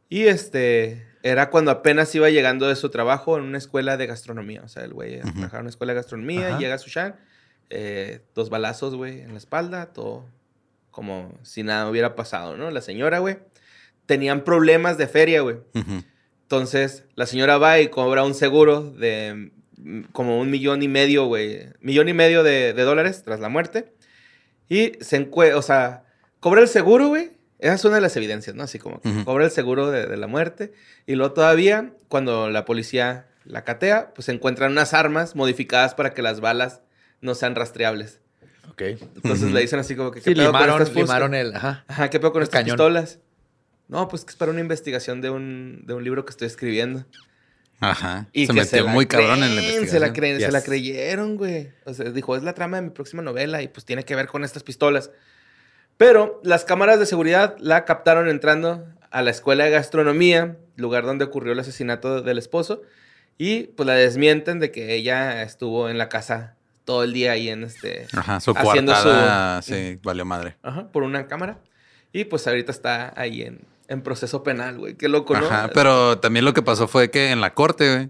Y 0.10 0.24
este 0.24 1.06
era 1.24 1.50
cuando 1.50 1.72
apenas 1.72 2.14
iba 2.16 2.30
llegando 2.30 2.68
de 2.68 2.76
su 2.76 2.90
trabajo 2.90 3.38
en 3.38 3.44
una 3.44 3.58
escuela 3.58 3.96
de 3.98 4.08
gastronomía. 4.08 4.62
O 4.64 4.68
sea, 4.68 4.84
el 4.84 4.94
güey 4.94 5.20
trabajaba 5.22 5.58
en 5.58 5.62
una 5.62 5.70
escuela 5.70 5.94
de 5.94 5.98
gastronomía, 6.00 6.48
Ajá. 6.50 6.60
llega 6.60 6.76
a 6.76 6.78
Sushan, 6.80 7.16
eh, 7.70 8.22
dos 8.36 8.50
balazos, 8.50 8.96
güey, 8.96 9.22
en 9.22 9.32
la 9.32 9.38
espalda, 9.38 9.94
todo 9.94 10.26
como 10.90 11.38
si 11.44 11.64
nada 11.64 11.90
hubiera 11.90 12.16
pasado, 12.16 12.58
¿no? 12.58 12.70
La 12.72 12.82
señora, 12.82 13.20
güey, 13.20 13.40
tenían 14.06 14.44
problemas 14.44 14.98
de 14.98 15.08
feria, 15.08 15.42
güey. 15.42 15.58
Ujú. 15.74 16.04
Entonces, 16.56 17.06
la 17.16 17.26
señora 17.28 17.58
va 17.58 17.80
y 17.80 17.88
cobra 17.88 18.26
un 18.26 18.34
seguro 18.34 18.82
de 18.92 19.52
mm, 19.78 20.02
como 20.12 20.38
un 20.38 20.52
millón 20.52 20.84
y 20.84 20.90
medio, 20.90 21.26
güey. 21.28 21.70
Millón 21.80 22.10
y 22.10 22.14
medio 22.14 22.44
de, 22.44 22.74
de 22.74 22.84
dólares 22.84 23.24
tras 23.24 23.40
la 23.40 23.48
muerte. 23.48 23.94
Y 24.68 24.92
se 25.00 25.16
encuentra, 25.16 25.58
o 25.58 25.62
sea, 25.62 26.04
cobra 26.42 26.60
el 26.60 26.68
seguro, 26.68 27.08
güey. 27.08 27.32
Esa 27.60 27.76
es 27.76 27.86
una 27.86 27.96
de 27.96 28.02
las 28.02 28.18
evidencias, 28.18 28.54
¿no? 28.54 28.64
Así 28.64 28.80
como 28.80 29.00
que 29.00 29.08
Ujú. 29.08 29.24
cobra 29.24 29.46
el 29.46 29.52
seguro 29.52 29.92
de, 29.92 30.08
de 30.08 30.18
la 30.18 30.28
muerte. 30.28 30.74
Y 31.08 31.16
luego 31.16 31.32
todavía, 31.34 31.94
cuando 32.10 32.50
la 32.50 32.66
policía 32.66 33.28
la 33.46 33.64
catea, 33.64 34.12
pues 34.14 34.26
se 34.26 34.34
encuentran 34.34 34.74
unas 34.74 34.94
armas 34.94 35.38
modificadas 35.38 35.96
para 35.96 36.14
que 36.14 36.22
las 36.22 36.42
balas 36.42 36.82
no 37.22 37.34
sean 37.34 37.56
rastreables. 37.56 38.20
Ok. 38.72 38.82
Entonces 38.82 39.44
Ujú. 39.46 39.54
le 39.54 39.62
dicen 39.62 39.80
así 39.80 39.96
como 39.96 40.12
que... 40.12 40.20
Sí, 40.20 40.32
¿qué 40.34 40.36
con 40.36 40.46
limaron, 40.48 40.70
estas 40.82 40.90
fuscas? 40.90 41.04
limaron 41.08 41.34
el... 41.34 41.56
Ajá. 41.56 41.86
Ajá, 41.88 42.10
¿qué 42.10 42.20
pedo 42.20 42.34
con 42.34 42.42
El 42.42 42.48
estas 42.48 42.60
cañón. 42.62 42.76
pistolas? 42.76 43.20
No, 43.92 44.08
pues 44.08 44.26
que 44.26 44.32
es 44.32 44.38
para 44.38 44.52
una 44.52 44.62
investigación 44.62 45.22
de 45.22 45.30
un, 45.30 45.84
de 45.86 45.94
un 45.94 46.04
libro 46.04 46.26
que 46.26 46.32
estoy 46.32 46.48
escribiendo. 46.48 47.06
Ajá. 47.82 48.28
Y 48.32 48.48
se 48.48 48.54
que 48.54 48.62
metió 48.62 48.88
muy 48.88 49.06
cabrón 49.06 49.44
en 49.44 49.56
la 49.56 49.62
investigación. 49.62 49.88
Se 49.90 50.00
la, 50.00 50.14
creen, 50.14 50.40
se 50.40 50.52
la 50.52 50.64
creyeron, 50.64 51.36
güey. 51.36 51.72
O 51.86 51.94
sea, 51.94 52.10
dijo, 52.10 52.36
es 52.36 52.44
la 52.44 52.54
trama 52.54 52.78
de 52.78 52.84
mi 52.84 52.90
próxima 52.92 53.22
novela 53.22 53.62
y 53.62 53.68
pues 53.68 53.86
tiene 53.86 54.06
que 54.06 54.16
ver 54.16 54.28
con 54.28 54.44
estas 54.44 54.64
pistolas. 54.64 55.12
Pero 55.98 56.40
las 56.44 56.64
cámaras 56.64 57.00
de 57.00 57.06
seguridad 57.06 57.56
la 57.60 57.84
captaron 57.86 58.30
entrando 58.30 58.88
a 59.12 59.22
la 59.22 59.30
escuela 59.30 59.66
de 59.66 59.72
gastronomía, 59.72 60.58
lugar 60.78 61.06
donde 61.06 61.26
ocurrió 61.26 61.52
el 61.52 61.60
asesinato 61.60 62.22
del 62.22 62.38
esposo, 62.38 62.82
y 63.38 63.64
pues 63.64 63.86
la 63.88 63.96
desmienten 63.96 64.60
de 64.60 64.72
que 64.72 64.94
ella 64.96 65.44
estuvo 65.44 65.90
en 65.90 65.98
la 65.98 66.08
casa 66.08 66.56
todo 66.86 67.04
el 67.04 67.12
día 67.12 67.34
ahí 67.34 67.50
en 67.50 67.64
este... 67.64 68.08
Ajá, 68.14 68.40
su 68.40 68.52
haciendo 68.52 68.96
su- 68.96 69.04
coartada, 69.04 69.62
sí, 69.64 70.00
valió 70.02 70.24
madre. 70.24 70.56
Ajá, 70.64 70.88
por 70.92 71.04
una 71.04 71.28
cámara. 71.28 71.60
Y 72.14 72.24
pues 72.24 72.48
ahorita 72.48 72.72
está 72.72 73.14
ahí 73.20 73.42
en, 73.42 73.60
en 73.92 74.02
proceso 74.02 74.42
penal, 74.44 74.78
güey. 74.78 74.96
Qué 74.96 75.08
loco, 75.10 75.38
¿no? 75.38 75.46
Ajá, 75.46 75.70
pero 75.74 76.18
también 76.20 76.46
lo 76.46 76.54
que 76.54 76.62
pasó 76.62 76.88
fue 76.88 77.12
que 77.12 77.32
en 77.32 77.42
la 77.42 77.54
corte, 77.54 77.94
güey, 77.96 78.10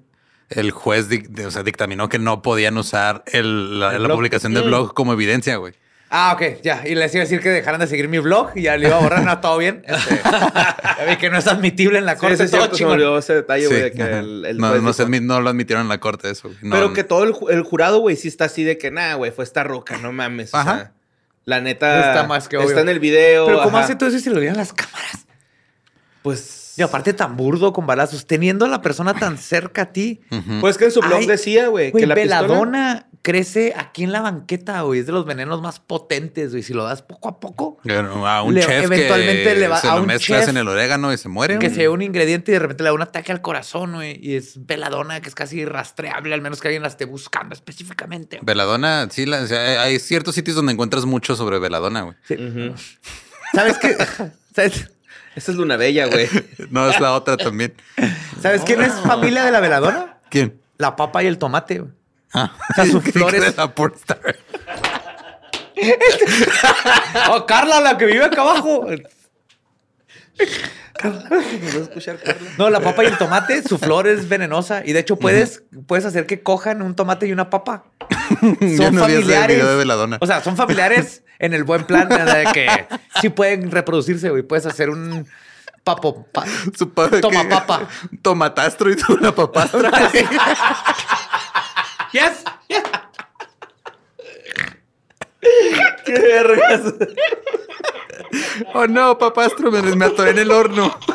el 0.50 0.71
juez 0.71 1.07
o 1.45 1.51
sea, 1.51 1.63
dictaminó 1.63 2.07
que 2.09 2.19
no 2.19 2.41
podían 2.41 2.77
usar 2.77 3.23
el- 3.27 3.79
la, 3.79 3.88
¿El 3.95 4.01
la 4.03 4.07
blog? 4.07 4.17
publicación 4.17 4.53
del 4.53 4.63
Mm. 4.65 4.67
blog 4.67 4.93
como 4.93 5.13
evidencia, 5.13 5.55
güey. 5.57 5.73
Ah, 6.13 6.33
ok, 6.35 6.61
ya. 6.61 6.83
Y 6.85 6.93
les 6.95 7.13
iba 7.15 7.21
a 7.21 7.25
decir 7.25 7.39
que 7.39 7.47
dejaran 7.47 7.79
de 7.79 7.88
seguir 7.88 8.09
mi 8.09 8.19
blog 8.19 8.50
y 8.55 8.63
ya 8.63 8.75
le 8.75 8.88
iba 8.89 8.97
a 8.97 9.00
borrar, 9.00 9.23
no, 9.23 9.39
todo 9.39 9.57
bien. 9.57 9.81
Este, 9.88 10.19
ya 11.00 11.05
vi 11.07 11.15
que 11.15 11.29
no 11.29 11.38
es 11.38 11.47
admitible 11.47 12.00
en 12.00 12.05
la 12.05 12.17
corte, 12.17 12.35
sí, 12.35 12.43
es 12.43 12.51
todo 12.51 12.59
cierto, 12.63 12.75
se 12.75 12.83
me 12.83 12.89
chingón. 12.89 12.93
olvidó 12.95 13.17
ese 13.17 13.33
detalle, 13.35 13.67
güey, 13.67 13.77
Sí, 13.77 13.83
de 13.85 13.91
que 13.93 14.03
ajá. 14.03 14.19
el, 14.19 14.45
el 14.45 14.57
no, 14.57 14.69
juez 14.71 14.81
no, 14.81 14.91
se 14.91 15.05
dijo- 15.05 15.15
admi- 15.15 15.21
no 15.25 15.39
lo 15.39 15.50
admitieron 15.50 15.83
en 15.83 15.88
la 15.89 16.00
corte 16.01 16.29
eso, 16.29 16.50
güey. 16.50 16.59
No, 16.63 16.75
Pero 16.75 16.91
que 16.91 17.05
todo 17.05 17.23
el, 17.23 17.31
ju- 17.33 17.50
el 17.50 17.63
jurado, 17.63 18.00
güey, 18.00 18.17
sí 18.17 18.27
está 18.27 18.43
así 18.45 18.65
de 18.65 18.77
que, 18.77 18.91
nah, 18.91 19.15
güey, 19.15 19.31
fue 19.31 19.45
esta 19.45 19.63
roca, 19.63 19.97
no 20.00 20.11
mames. 20.11 20.53
O 20.53 20.57
Ajá. 20.57 20.75
sea, 20.75 20.91
la 21.45 21.61
neta. 21.61 22.09
Está 22.09 22.27
más 22.27 22.50
que 22.50 22.57
obvio. 22.57 22.67
Está 22.67 22.81
en 22.81 22.89
el 22.89 23.00
video. 23.00 23.45
Pero 23.45 23.63
¿cómo 23.63 23.77
ajá. 23.77 23.85
hace 23.85 23.95
todo 23.95 24.09
eso 24.09 24.19
si 24.19 24.29
lo 24.29 24.39
vieron 24.41 24.57
las 24.57 24.73
cámaras? 24.73 25.25
Pues. 26.23 26.73
Y 26.77 26.83
aparte 26.83 27.13
tan 27.13 27.35
burdo 27.35 27.73
con 27.73 27.85
balazos, 27.85 28.25
teniendo 28.25 28.63
a 28.65 28.69
la 28.69 28.81
persona 28.81 29.13
tan 29.13 29.37
cerca 29.37 29.81
a 29.83 29.85
ti. 29.93 30.21
Pues 30.61 30.77
que 30.77 30.85
en 30.85 30.91
su 30.91 31.01
blog 31.01 31.19
Ay, 31.19 31.25
decía, 31.27 31.67
güey, 31.67 31.91
que 31.91 32.07
la 32.07 32.15
pistola... 32.15 32.41
veladona 32.41 33.07
crece 33.21 33.73
aquí 33.75 34.03
en 34.05 34.13
la 34.13 34.21
banqueta, 34.21 34.81
güey. 34.81 35.01
Es 35.01 35.05
de 35.05 35.11
los 35.11 35.25
venenos 35.25 35.61
más 35.61 35.79
potentes, 35.81 36.51
güey. 36.51 36.63
Si 36.63 36.73
lo 36.73 36.83
das 36.85 37.01
poco 37.01 37.27
a 37.27 37.39
poco, 37.41 37.77
Bueno, 37.83 38.25
A 38.25 38.41
un 38.41 38.55
Le- 38.55 38.61
chef 38.61 38.85
eventualmente 38.85 39.43
que 39.43 39.55
le 39.59 39.67
va- 39.67 39.81
se 39.81 39.89
a 39.89 39.95
lo 39.95 40.01
un 40.01 40.07
mezclas 40.07 40.39
chef 40.41 40.49
en 40.49 40.57
el 40.57 40.67
orégano 40.69 41.11
y 41.11 41.17
se 41.17 41.27
muere. 41.27 41.55
que 41.59 41.65
güey. 41.67 41.75
se 41.75 41.81
ve 41.81 41.89
un 41.89 42.01
ingrediente 42.01 42.51
y 42.51 42.53
de 42.53 42.59
repente 42.59 42.83
le 42.83 42.89
da 42.89 42.93
un 42.93 43.01
ataque 43.01 43.31
al 43.33 43.41
corazón, 43.41 43.93
güey. 43.95 44.17
Y 44.25 44.35
es 44.37 44.65
veladona 44.65 45.19
que 45.21 45.27
es 45.27 45.35
casi 45.35 45.65
rastreable, 45.65 46.33
al 46.33 46.41
menos 46.41 46.61
que 46.61 46.69
alguien 46.69 46.83
la 46.83 46.87
esté 46.87 47.03
buscando 47.05 47.53
específicamente. 47.53 48.39
Veladona, 48.41 49.07
sí, 49.11 49.25
la- 49.25 49.41
o 49.41 49.47
sea, 49.47 49.83
hay 49.83 49.99
ciertos 49.99 50.33
sitios 50.35 50.55
donde 50.55 50.71
encuentras 50.71 51.05
mucho 51.05 51.35
sobre 51.35 51.59
veladona, 51.59 52.01
güey. 52.03 52.15
Ujú. 52.29 52.75
¿Sabes 53.53 53.77
qué? 53.77 53.97
¿Sabes? 54.55 54.89
Esa 55.35 55.51
es 55.51 55.57
Luna 55.57 55.77
Bella, 55.77 56.07
güey. 56.07 56.27
No, 56.69 56.89
es 56.89 57.00
la 57.00 57.13
otra 57.13 57.38
también. 57.38 57.73
¿Sabes 58.41 58.61
quién 58.63 58.81
es 58.81 58.93
familia 58.93 59.43
de 59.43 59.51
la 59.51 59.59
veladona? 59.59 60.17
¿Quién? 60.29 60.59
La 60.77 60.95
papa 60.95 61.23
y 61.23 61.27
el 61.27 61.38
tomate, 61.38 61.79
güey. 61.79 61.91
Ah, 62.33 62.53
O 62.69 62.73
sea, 62.73 62.85
sus 62.85 63.03
Sí, 63.05 63.11
flores- 63.11 63.51
que 63.51 63.57
la 63.57 63.73
pornstar. 63.73 64.19
Oh, 67.31 67.45
Carla, 67.45 67.79
la 67.81 67.97
que 67.97 68.05
vive 68.05 68.23
acá 68.23 68.41
abajo. 68.41 68.85
¿Puedo 71.01 71.83
escuchar, 71.83 72.17
Carla? 72.19 72.50
No, 72.57 72.69
la 72.69 72.79
papa 72.79 73.03
y 73.03 73.07
el 73.07 73.17
tomate, 73.17 73.63
su 73.63 73.77
flor 73.77 74.07
es 74.07 74.29
venenosa. 74.29 74.83
Y 74.86 74.93
de 74.93 75.00
hecho, 75.00 75.15
puedes, 75.15 75.63
puedes 75.88 76.05
hacer 76.05 76.25
que 76.27 76.41
cojan 76.43 76.81
un 76.81 76.95
tomate 76.95 77.27
y 77.27 77.31
una 77.31 77.50
papa. 77.50 77.86
Yo 78.62 78.91
no 78.91 79.05
video 79.07 79.67
de 79.69 79.75
veladona. 79.75 80.17
O 80.21 80.27
sea, 80.27 80.43
son 80.43 80.55
familiares 80.57 81.24
en 81.39 81.53
el 81.53 81.63
buen 81.63 81.86
plan 81.86 82.07
de 82.10 82.45
que 82.53 82.67
sí 83.21 83.29
pueden 83.29 83.71
reproducirse, 83.71 84.29
güey. 84.29 84.43
Puedes 84.43 84.65
hacer 84.65 84.89
un 84.89 85.27
papo. 85.83 86.27
pa- 86.31 86.45
Su 86.77 86.93
padre 86.93 87.21
Toma 87.21 87.43
que- 87.43 87.50
papa. 87.50 87.88
Tomatastro 88.21 88.91
y 88.91 88.95
tú 88.95 89.13
una 89.13 89.33
papastra. 89.33 89.91
Yes. 92.12 92.43
¡Qué 96.05 96.13
vergas! 96.13 96.93
oh 98.74 98.88
no, 98.88 99.17
papastro, 99.17 99.71
me, 99.71 99.81
me 99.81 100.05
atoré 100.05 100.31
en 100.31 100.39
el 100.39 100.51
horno. 100.51 100.98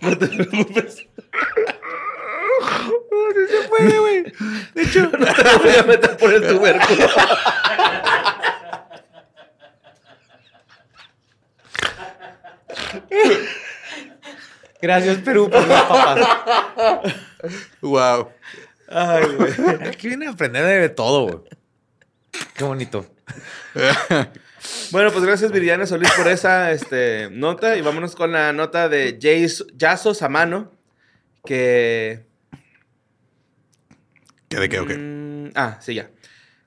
No 0.00 0.16
te 0.16 0.28
preocupes. 0.28 1.06
De 4.74 4.82
hecho, 4.82 5.10
No 5.18 5.26
te 5.26 5.58
voy 5.58 5.76
a 5.78 5.82
meter 5.82 6.16
por 6.16 6.32
el 6.32 6.46
tubérculo. 6.46 7.06
gracias, 14.80 15.18
Perú, 15.18 15.50
por 15.50 15.66
las 15.66 15.82
papas. 15.82 16.28
Wow. 17.80 18.30
Ay, 18.88 19.24
güey. 19.36 19.52
Aquí 19.88 20.08
viene 20.08 20.26
a 20.26 20.30
aprender 20.30 20.64
de 20.80 20.88
todo, 20.88 21.26
güey. 21.26 21.59
Qué 22.60 22.64
bonito. 22.64 23.06
Bueno, 24.92 25.10
pues 25.10 25.24
gracias 25.24 25.50
Viridiana 25.50 25.86
Solís 25.86 26.12
por 26.12 26.28
esa 26.28 26.70
este, 26.72 27.30
nota 27.32 27.78
y 27.78 27.80
vámonos 27.80 28.14
con 28.14 28.32
la 28.32 28.52
nota 28.52 28.90
de 28.90 29.14
Jace, 29.14 29.64
Yaso 29.74 30.12
Samano, 30.12 30.70
que... 31.46 32.26
¿Qué 34.50 34.58
de 34.58 34.68
qué 34.68 34.80
o 34.80 34.86
qué? 34.86 34.98
Mm, 34.98 35.52
ah, 35.54 35.78
sí, 35.80 35.94
ya. 35.94 36.10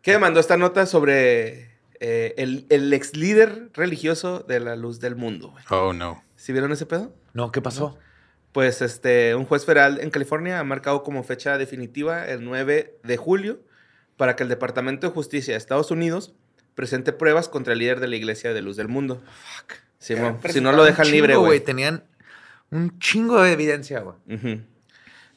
Que 0.02 0.18
mandó 0.18 0.40
esta 0.40 0.58
nota 0.58 0.88
sobre 0.88 1.76
eh, 2.00 2.34
el, 2.38 2.66
el 2.70 2.92
ex 2.92 3.16
líder 3.16 3.70
religioso 3.74 4.40
de 4.40 4.60
la 4.60 4.76
luz 4.76 5.00
del 5.00 5.16
mundo. 5.16 5.52
güey. 5.52 5.64
Oh 5.70 5.94
no. 5.94 6.24
¿Sí 6.36 6.54
vieron 6.54 6.72
ese 6.72 6.88
pedo? 6.88 7.14
No, 7.36 7.52
¿qué 7.52 7.62
pasó? 7.62 8.00
Pues 8.52 8.82
este, 8.82 9.36
un 9.36 9.46
juez 9.46 9.64
federal 9.64 10.00
en 10.02 10.10
California 10.10 10.58
ha 10.60 10.64
marcado 10.64 11.04
como 11.04 11.24
fecha 11.24 11.60
definitiva 11.60 12.26
el 12.26 12.44
9 12.44 12.98
de 13.04 13.18
julio 13.18 13.60
para 14.18 14.36
que 14.36 14.44
el 14.44 14.50
Departamento 14.50 15.08
de 15.08 15.14
Justicia 15.14 15.54
de 15.54 15.58
Estados 15.58 15.92
Unidos 15.92 16.34
presente 16.76 17.14
pruebas 17.14 17.50
contra 17.50 17.74
el 17.74 17.80
líder 17.80 18.00
de 18.00 18.08
la 18.08 18.16
Iglesia 18.16 18.54
de 18.54 18.62
Luz 18.62 18.78
del 18.78 18.88
Mundo. 18.88 19.22
Sí, 20.00 20.16
mo, 20.16 20.40
si 20.50 20.60
no 20.60 20.72
lo 20.72 20.84
dejan 20.84 21.10
libre, 21.12 21.36
güey. 21.36 21.60
Tenían 21.60 22.04
un 22.72 23.00
chingo 23.00 23.42
de 23.42 23.54
evidencia, 23.54 24.00
güey. 24.02 24.16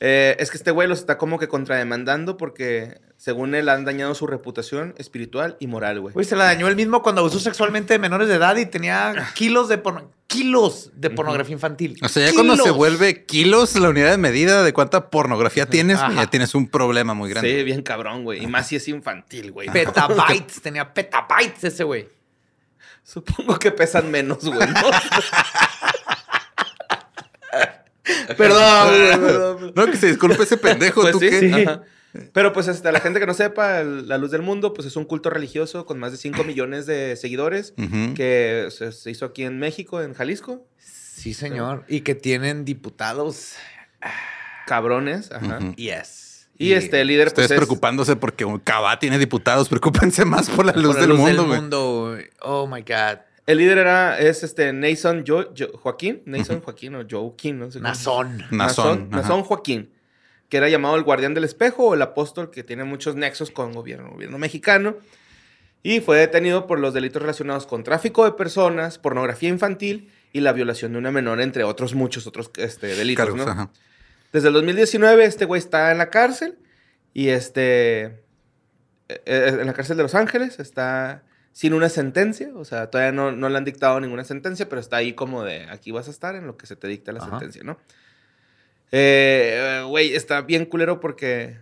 Eh, 0.00 0.37
es 0.38 0.50
que 0.50 0.56
este 0.56 0.71
güey 0.71 0.88
los 0.88 0.99
está 0.99 1.18
como 1.18 1.38
que 1.38 1.49
contrademandando 1.49 2.37
porque, 2.37 3.00
según 3.16 3.54
él, 3.54 3.68
han 3.70 3.85
dañado 3.85 4.14
su 4.14 4.26
reputación 4.26 4.94
espiritual 4.99 5.56
y 5.58 5.66
moral, 5.66 6.00
güey. 6.00 6.12
Güey, 6.12 6.26
se 6.26 6.37
la 6.37 6.44
dañó 6.44 6.68
él 6.68 6.76
mismo 6.76 7.02
cuando 7.02 7.23
abusó 7.23 7.40
sexualmente 7.40 7.94
de 7.94 7.99
menores 7.99 8.28
de 8.28 8.35
edad 8.35 8.56
y 8.56 8.66
tenía 8.66 9.30
kilos 9.35 9.68
de, 9.68 9.82
porno- 9.82 10.11
kilos 10.26 10.90
de 10.94 11.11
pornografía 11.11 11.54
infantil. 11.54 11.96
O 12.02 12.08
sea, 12.08 12.28
ya 12.28 12.35
cuando 12.35 12.56
se 12.56 12.70
vuelve 12.70 13.25
kilos 13.25 13.75
la 13.76 13.88
unidad 13.88 14.11
de 14.11 14.18
medida 14.18 14.62
de 14.62 14.73
cuánta 14.75 15.08
pornografía 15.11 15.66
tienes, 15.66 15.99
Ajá. 15.99 16.12
ya 16.14 16.26
tienes 16.30 16.54
un 16.54 16.68
problema 16.68 17.14
muy 17.14 17.30
grande. 17.30 17.56
Sí, 17.58 17.64
bien 17.64 17.82
cabrón, 17.82 18.25
güey. 18.25 18.42
Y 18.42 18.46
más 18.46 18.68
si 18.68 18.76
es 18.76 18.87
infantil, 18.88 19.52
güey. 19.52 19.68
Petabytes, 19.70 20.61
tenía 20.61 20.92
petabytes 20.92 21.64
ese 21.64 21.85
güey. 21.85 22.08
Supongo 23.02 23.58
que 23.58 23.70
pesan 23.70 24.11
menos, 24.11 24.44
güey. 24.44 24.68
¿no? 24.68 24.75
perdón, 28.37 28.88
güey, 28.88 29.00
perdón, 29.20 29.20
perdón. 29.58 29.73
No, 29.75 29.87
que 29.87 29.96
se 29.96 30.08
disculpe 30.08 30.42
ese 30.42 30.56
pendejo. 30.56 31.02
Pues 31.02 31.12
¿Tú 31.12 31.20
sí, 31.20 31.30
qué? 31.30 31.40
sí. 31.40 31.64
Pero 32.32 32.52
pues 32.52 32.68
hasta 32.68 32.92
la 32.92 33.00
gente 33.00 33.20
que 33.20 33.26
no 33.26 33.35
sepa, 33.35 33.80
el- 33.80 34.08
la 34.08 34.18
luz 34.18 34.30
del 34.30 34.42
mundo, 34.42 34.73
pues 34.75 34.87
es 34.87 34.96
un 34.96 35.04
culto 35.04 35.30
religioso 35.30 35.87
con 35.87 35.99
más 35.99 36.12
de 36.12 36.18
5 36.18 36.44
millones 36.44 36.87
de 36.87 37.16
seguidores 37.16 37.75
Ujú. 37.78 38.14
que 38.14 38.68
se, 38.70 38.92
se 38.92 39.11
hizo 39.11 39.25
aquí 39.26 39.44
en 39.44 39.58
México, 39.58 40.02
en 40.02 40.14
Jalisco. 40.14 40.66
Sí, 40.78 41.35
señor. 41.35 41.85
Y 41.88 42.00
que 42.02 42.14
tienen 42.14 42.64
diputados. 42.64 43.54
Cabrones. 44.66 45.30
Ajá. 45.32 45.58
Ujú. 45.58 45.75
Yes. 45.76 46.49
Y 46.58 46.73
este 46.73 47.00
el 47.02 47.08
líder, 47.08 47.28
Ustedes 47.28 47.49
pues 47.49 47.58
es- 47.58 47.66
preocupándose 47.66 48.16
porque 48.16 48.44
un 48.44 48.58
Cabá 48.58 48.99
tiene 48.99 49.18
diputados, 49.18 49.68
preocúpense 49.68 50.25
más 50.25 50.49
por 50.49 50.64
la 50.64 50.73
luz, 50.73 50.87
Por 50.87 50.94
la 50.94 51.00
del, 51.02 51.11
luz 51.11 51.18
mundo, 51.18 51.46
güey. 51.46 51.61
mundo. 51.61 52.18
Oh 52.40 52.66
my 52.66 52.80
God. 52.80 53.18
El 53.46 53.58
líder 53.58 53.78
era, 53.78 54.18
es 54.18 54.42
este 54.42 54.73
Nason 54.73 55.23
Jo- 55.26 55.52
Jo- 55.56 55.78
Joaquín, 55.78 56.23
Nason 56.25 56.61
Joaquín 56.61 56.96
o 56.96 57.04
Joaquín, 57.08 57.58
no 57.61 57.70
sé. 57.70 57.78
Nazón. 57.80 58.44
Nazón 58.50 59.42
Joaquín, 59.44 59.90
que 60.49 60.57
era 60.57 60.69
llamado 60.69 60.97
el 60.97 61.03
guardián 61.03 61.35
del 61.35 61.45
espejo 61.45 61.88
o 61.88 61.95
el 61.95 62.03
apóstol 62.03 62.50
que 62.50 62.62
tiene 62.62 62.85
muchos 62.85 63.17
nexos 63.17 63.50
con 63.50 63.73
gobierno, 63.73 64.11
gobierno 64.11 64.38
mexicano. 64.38 64.97
Y 65.83 66.00
fue 66.00 66.19
detenido 66.19 66.67
por 66.67 66.81
los 66.81 66.95
delitos 66.95 67.23
relacionados 67.23 67.67
con 67.67 67.85
tráfico 67.85 68.25
de 68.25 68.33
personas, 68.33 68.99
pornografía 68.99 69.49
infantil 69.49 70.11
y 70.33 70.41
la 70.41 70.53
violación 70.53 70.93
de 70.93 70.99
una 70.99 71.12
menor, 71.12 71.41
entre 71.41 71.65
otros 71.65 71.95
muchos 71.95 72.26
otros 72.26 72.50
este, 72.57 72.88
delitos. 72.88 73.25
Cargos, 73.25 73.47
¿no? 73.47 73.53
ajá. 73.53 73.71
Desde 74.33 74.49
el 74.49 74.55
2019 74.55 75.25
este 75.25 75.45
güey 75.45 75.59
está 75.59 75.93
en 75.93 75.99
la 75.99 76.11
cárcel 76.11 76.59
y 77.15 77.29
este 77.29 78.26
eh, 79.09 79.23
eh, 79.25 79.57
en 79.61 79.67
la 79.67 79.73
cárcel 79.73 79.97
de 79.97 80.03
Los 80.03 80.15
Ángeles 80.15 80.59
está 80.59 81.23
sin 81.53 81.73
una 81.73 81.88
sentencia, 81.88 82.50
o 82.55 82.67
sea, 82.67 82.91
todavía 82.91 83.12
no, 83.12 83.33
no 83.33 83.49
le 83.49 83.57
han 83.57 83.65
dictado 83.65 83.99
ninguna 83.99 84.25
sentencia, 84.25 84.69
pero 84.69 84.81
está 84.81 84.97
ahí 84.97 85.15
como 85.15 85.43
de 85.43 85.62
aquí 85.71 85.91
vas 85.91 86.09
a 86.09 86.11
estar 86.11 86.35
en 86.35 86.47
lo 86.47 86.59
que 86.59 86.67
se 86.67 86.76
te 86.76 86.87
dicta 86.87 87.12
la 87.12 87.21
Ajá. 87.21 87.31
sentencia, 87.31 87.62
¿no? 87.65 87.79
Eh, 88.93 89.83
Güey, 89.87 90.14
está 90.14 90.43
bien 90.43 90.66
culero 90.66 91.00
porque 91.00 91.59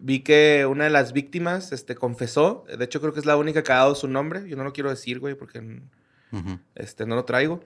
vi 0.00 0.20
que 0.20 0.66
una 0.68 0.84
de 0.84 0.90
las 0.90 1.12
víctimas 1.12 1.72
este, 1.72 1.94
confesó, 1.94 2.64
de 2.66 2.84
hecho 2.84 3.00
creo 3.00 3.12
que 3.12 3.20
es 3.20 3.26
la 3.26 3.36
única 3.36 3.62
que 3.62 3.72
ha 3.72 3.76
dado 3.76 3.94
su 3.94 4.08
nombre, 4.08 4.48
yo 4.48 4.56
no 4.56 4.64
lo 4.64 4.72
quiero 4.72 4.90
decir, 4.90 5.20
güey, 5.20 5.34
porque 5.34 5.80
este, 6.74 7.06
no 7.06 7.14
lo 7.14 7.24
traigo. 7.24 7.64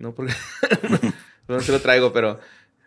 No, 0.00 0.14
porque. 0.14 0.32
no 1.48 1.60
se 1.60 1.72
lo 1.72 1.80
traigo, 1.80 2.12
pero. 2.12 2.40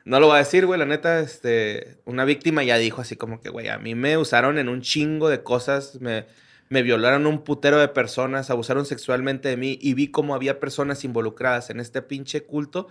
No 0.06 0.20
lo 0.20 0.28
voy 0.28 0.36
a 0.36 0.40
decir, 0.40 0.66
güey. 0.66 0.80
La 0.80 0.86
neta, 0.86 1.20
este. 1.20 1.98
Una 2.06 2.26
víctima 2.26 2.64
ya 2.64 2.78
dijo 2.78 3.02
así 3.02 3.16
como 3.16 3.40
que, 3.40 3.50
güey, 3.50 3.70
a 3.70 3.78
mí 3.78 3.96
me 3.96 4.18
usaron 4.18 4.58
en 4.58 4.68
un 4.68 4.82
chingo 4.82 5.30
de 5.30 5.44
cosas. 5.44 6.02
Me, 6.02 6.26
me 6.70 6.82
violaron 6.82 7.28
un 7.28 7.44
putero 7.44 7.78
de 7.78 7.88
personas, 7.88 8.50
abusaron 8.50 8.86
sexualmente 8.86 9.48
de 9.48 9.58
mí 9.58 9.78
y 9.80 9.94
vi 9.94 10.10
cómo 10.10 10.34
había 10.34 10.60
personas 10.60 11.04
involucradas 11.04 11.70
en 11.70 11.80
este 11.80 12.02
pinche 12.02 12.44
culto, 12.44 12.88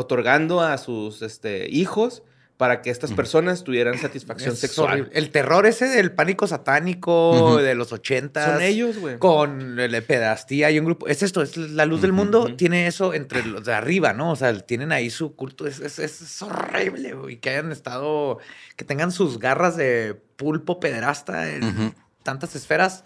otorgando 0.00 0.60
a 0.60 0.76
sus 0.78 1.22
este, 1.22 1.68
hijos 1.70 2.22
para 2.56 2.82
que 2.82 2.90
estas 2.90 3.12
personas 3.12 3.64
tuvieran 3.64 3.96
satisfacción 3.96 4.52
Es 4.52 4.58
sexual. 4.58 4.90
horrible. 4.90 5.10
El 5.14 5.30
terror 5.30 5.64
ese 5.64 5.86
del 5.86 6.12
pánico 6.12 6.46
satánico 6.46 7.56
de 7.56 7.74
los 7.74 7.90
ochentas. 7.90 8.52
Son 8.52 8.60
ellos, 8.60 8.98
güey. 8.98 9.18
Con 9.18 9.76
la 9.76 10.00
pedastía 10.02 10.70
y 10.70 10.78
un 10.78 10.84
grupo. 10.84 11.08
Es 11.08 11.22
esto, 11.22 11.40
es 11.40 11.56
la 11.56 11.86
luz 11.86 12.02
del 12.02 12.12
mundo. 12.12 12.54
Tiene 12.56 12.86
eso 12.86 13.14
entre 13.14 13.46
los 13.46 13.64
de 13.64 13.72
arriba, 13.72 14.12
¿no? 14.12 14.30
O 14.32 14.36
sea, 14.36 14.52
tienen 14.60 14.92
ahí 14.92 15.08
su 15.08 15.34
culto. 15.36 15.66
Es, 15.66 15.80
es, 15.80 15.98
es- 15.98 16.42
horrible, 16.42 17.14
güey. 17.14 17.38
Que 17.38 17.48
hayan 17.48 17.72
estado. 17.72 18.40
Que 18.76 18.84
tengan 18.84 19.10
sus 19.10 19.38
garras 19.38 19.78
de 19.78 20.20
pulpo 20.36 20.80
pederasta 20.80 21.50
en 21.50 21.94
tantas 22.22 22.54
esferas. 22.56 23.04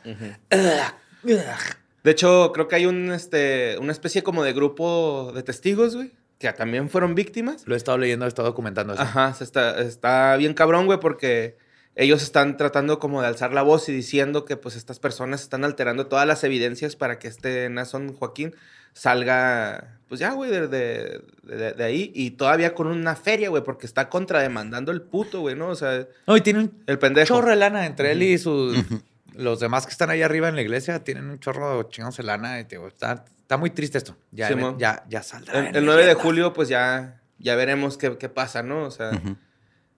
De 0.51 2.11
hecho, 2.11 2.51
creo 2.53 2.69
que 2.69 2.77
hay 2.77 2.87
un, 2.87 3.13
este, 3.13 3.79
una 3.79 3.93
especie 3.93 4.23
como 4.23 4.43
de 4.43 4.53
grupo 4.53 5.33
de 5.35 5.43
testigos, 5.43 5.97
güey, 5.97 6.13
que 6.53 6.59
también 6.59 6.89
fueron 6.91 7.15
víctimas. 7.15 7.63
Lo 7.67 7.75
he 7.75 7.77
estado 7.77 7.99
leyendo, 7.99 8.25
he 8.25 8.29
estado 8.29 8.49
documentando 8.49 8.95
eso. 8.95 9.03
Ajá, 9.03 9.33
se 9.35 9.45
está, 9.45 9.81
está 9.81 10.37
bien 10.37 10.55
cabrón, 10.55 10.87
güey, 10.87 11.01
porque 11.01 11.57
ellos 11.97 12.23
están 12.23 12.57
tratando 12.57 12.99
como 12.99 13.21
de 13.23 13.29
alzar 13.29 13.53
la 13.53 13.63
voz 13.63 13.89
y 13.89 13.93
diciendo 13.93 14.45
que 14.45 14.57
pues 14.57 14.75
estas 14.77 14.99
personas 14.99 15.43
están 15.43 15.65
alterando 15.65 16.07
todas 16.09 16.27
las 16.27 16.43
evidencias 16.45 16.97
para 16.97 17.19
que 17.19 17.29
este 17.29 17.69
Nason 17.71 18.15
Joaquín 18.15 18.55
salga, 18.93 19.99
pues 20.09 20.19
ya, 20.21 20.33
güey, 20.33 20.51
de, 20.51 20.67
de- 20.69 21.21
de- 21.43 21.73
de 21.73 21.85
ahí 21.85 22.11
y 22.15 22.33
todavía 22.33 22.75
con 22.75 22.87
una 22.87 23.15
feria, 23.17 23.49
güey, 23.51 23.63
porque 23.63 23.87
está 23.87 24.09
contrademandando 24.09 24.91
el 24.93 25.03
puto, 25.03 25.41
güey, 25.41 25.55
¿no? 25.55 25.69
O 25.69 25.75
sea, 25.75 26.07
No, 26.27 26.37
y 26.37 26.41
tiene 26.41 26.61
un 26.61 26.83
el 26.87 26.99
pendejo. 26.99 27.29
chorro 27.35 27.51
de 27.51 27.57
lana 27.57 27.87
entre 27.87 28.13
él 28.13 28.23
y 28.23 28.39
sus... 28.39 28.77
Los 29.35 29.61
demás 29.61 29.85
que 29.87 29.93
están 29.93 30.11
ahí 30.11 30.23
arriba 30.23 30.49
en 30.49 30.55
la 30.57 30.63
iglesia 30.63 31.03
tienen 31.05 31.29
un 31.29 31.39
chorro 31.41 31.83
chingándose 31.85 32.23
lana. 32.23 32.61
Y, 32.61 32.65
tío, 32.65 32.87
está, 32.89 33.25
está 33.41 33.57
muy 33.57 33.71
triste 33.71 33.99
esto. 33.99 34.17
Ya, 34.31 34.49
Simón. 34.49 34.79
ya, 34.79 35.05
ya 35.09 35.23
saldrá. 35.23 35.69
El, 35.69 35.77
el 35.77 35.85
9 35.85 36.07
de 36.07 36.15
julio, 36.15 36.53
pues 36.53 36.69
ya, 36.69 37.21
ya 37.39 37.55
veremos 37.57 37.99
qué, 37.99 38.17
qué 38.19 38.29
pasa, 38.29 38.63
¿no? 38.63 38.85
O 38.85 38.91
sea, 38.91 39.11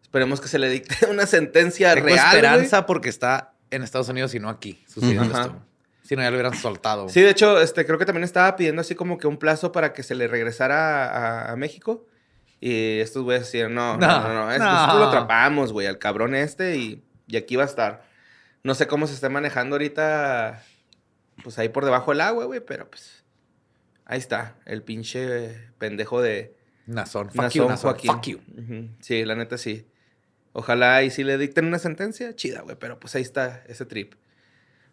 esperemos 0.02 0.40
que 0.40 0.48
se 0.48 0.58
le 0.58 0.68
dicte 0.68 1.06
una 1.10 1.26
sentencia 1.26 1.94
Tengo 1.94 2.06
real. 2.06 2.18
güey. 2.18 2.26
esperanza 2.36 2.86
porque 2.86 3.08
está 3.08 3.52
en 3.70 3.82
Estados 3.82 4.08
Unidos 4.08 4.34
y 4.34 4.40
no 4.40 4.48
aquí 4.48 4.82
sucediendo 4.88 5.24
esto. 5.38 5.62
Si 6.02 6.14
no, 6.14 6.22
ya 6.22 6.30
lo 6.30 6.36
hubieran 6.36 6.54
soltado. 6.54 7.08
Sí, 7.08 7.20
de 7.20 7.30
hecho, 7.30 7.60
este, 7.60 7.84
creo 7.84 7.98
que 7.98 8.06
también 8.06 8.22
estaba 8.22 8.54
pidiendo 8.54 8.80
así 8.80 8.94
como 8.94 9.18
que 9.18 9.26
un 9.26 9.38
plazo 9.38 9.72
para 9.72 9.92
que 9.92 10.04
se 10.04 10.14
le 10.14 10.28
regresara 10.28 11.06
a, 11.48 11.52
a 11.52 11.56
México. 11.56 12.06
Y 12.60 13.00
estos 13.00 13.24
güeyes 13.24 13.42
decían, 13.44 13.74
no, 13.74 13.96
no, 13.98 14.06
No, 14.06 14.20
no, 14.28 14.34
no, 14.46 14.52
es- 14.52 14.60
no. 14.60 14.64
nosotros 14.72 15.00
lo 15.00 15.06
atrapamos, 15.08 15.72
güey, 15.72 15.88
al 15.88 15.98
cabrón 15.98 16.34
este 16.36 16.76
y, 16.76 17.04
y 17.26 17.36
aquí 17.36 17.56
va 17.56 17.64
a 17.64 17.66
estar. 17.66 18.05
No 18.66 18.74
sé 18.74 18.88
cómo 18.88 19.06
se 19.06 19.14
está 19.14 19.28
manejando 19.28 19.76
ahorita, 19.76 20.60
pues 21.44 21.56
ahí 21.60 21.68
por 21.68 21.84
debajo 21.84 22.10
del 22.10 22.20
agua, 22.20 22.46
güey, 22.46 22.58
pero 22.58 22.90
pues 22.90 23.24
ahí 24.04 24.18
está, 24.18 24.56
el 24.66 24.82
pinche 24.82 25.70
pendejo 25.78 26.20
de 26.20 26.56
Nazón. 26.84 27.28
Fuck 27.28 27.36
Nazón 27.36 27.62
you, 27.62 27.68
Nazón. 27.68 27.90
Joaquín. 27.92 28.10
Fuck 28.10 28.26
you. 28.26 28.88
Sí, 28.98 29.24
la 29.24 29.36
neta 29.36 29.56
sí. 29.56 29.86
Ojalá 30.52 31.04
y 31.04 31.10
si 31.10 31.22
le 31.22 31.38
dicten 31.38 31.66
una 31.66 31.78
sentencia, 31.78 32.34
chida, 32.34 32.62
güey, 32.62 32.74
pero 32.74 32.98
pues 32.98 33.14
ahí 33.14 33.22
está 33.22 33.62
ese 33.68 33.86
trip. 33.86 34.14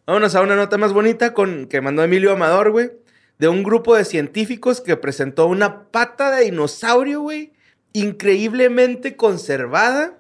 Vámonos 0.06 0.36
a 0.36 0.42
una 0.42 0.56
nota 0.56 0.78
más 0.78 0.94
bonita 0.94 1.34
con, 1.34 1.66
que 1.66 1.82
mandó 1.82 2.04
Emilio 2.04 2.32
Amador, 2.32 2.70
güey, 2.70 2.92
de 3.40 3.48
un 3.48 3.64
grupo 3.64 3.96
de 3.96 4.06
científicos 4.06 4.82
que 4.82 4.98
presentó 4.98 5.48
una 5.48 5.90
pata 5.90 6.30
de 6.30 6.44
dinosaurio, 6.44 7.22
güey, 7.22 7.54
increíblemente 7.92 9.16
conservada. 9.16 10.20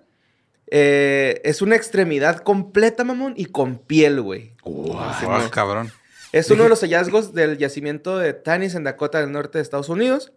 Eh, 0.67 1.41
es 1.43 1.61
una 1.61 1.75
extremidad 1.75 2.39
completa, 2.39 3.03
mamón, 3.03 3.33
y 3.37 3.45
con 3.45 3.77
piel, 3.77 4.21
güey. 4.21 4.53
Así, 4.99 5.25
Ah, 5.27 5.39
¿no? 5.43 5.51
cabrón. 5.51 5.91
Es 6.31 6.49
uno 6.49 6.63
de 6.63 6.69
los 6.69 6.79
hallazgos 6.83 7.33
del 7.33 7.57
yacimiento 7.57 8.17
de 8.17 8.33
Tanis 8.33 8.75
en 8.75 8.83
Dakota 8.83 9.19
del 9.19 9.31
Norte 9.31 9.57
de 9.59 9.61
Estados 9.61 9.89
Unidos. 9.89 10.31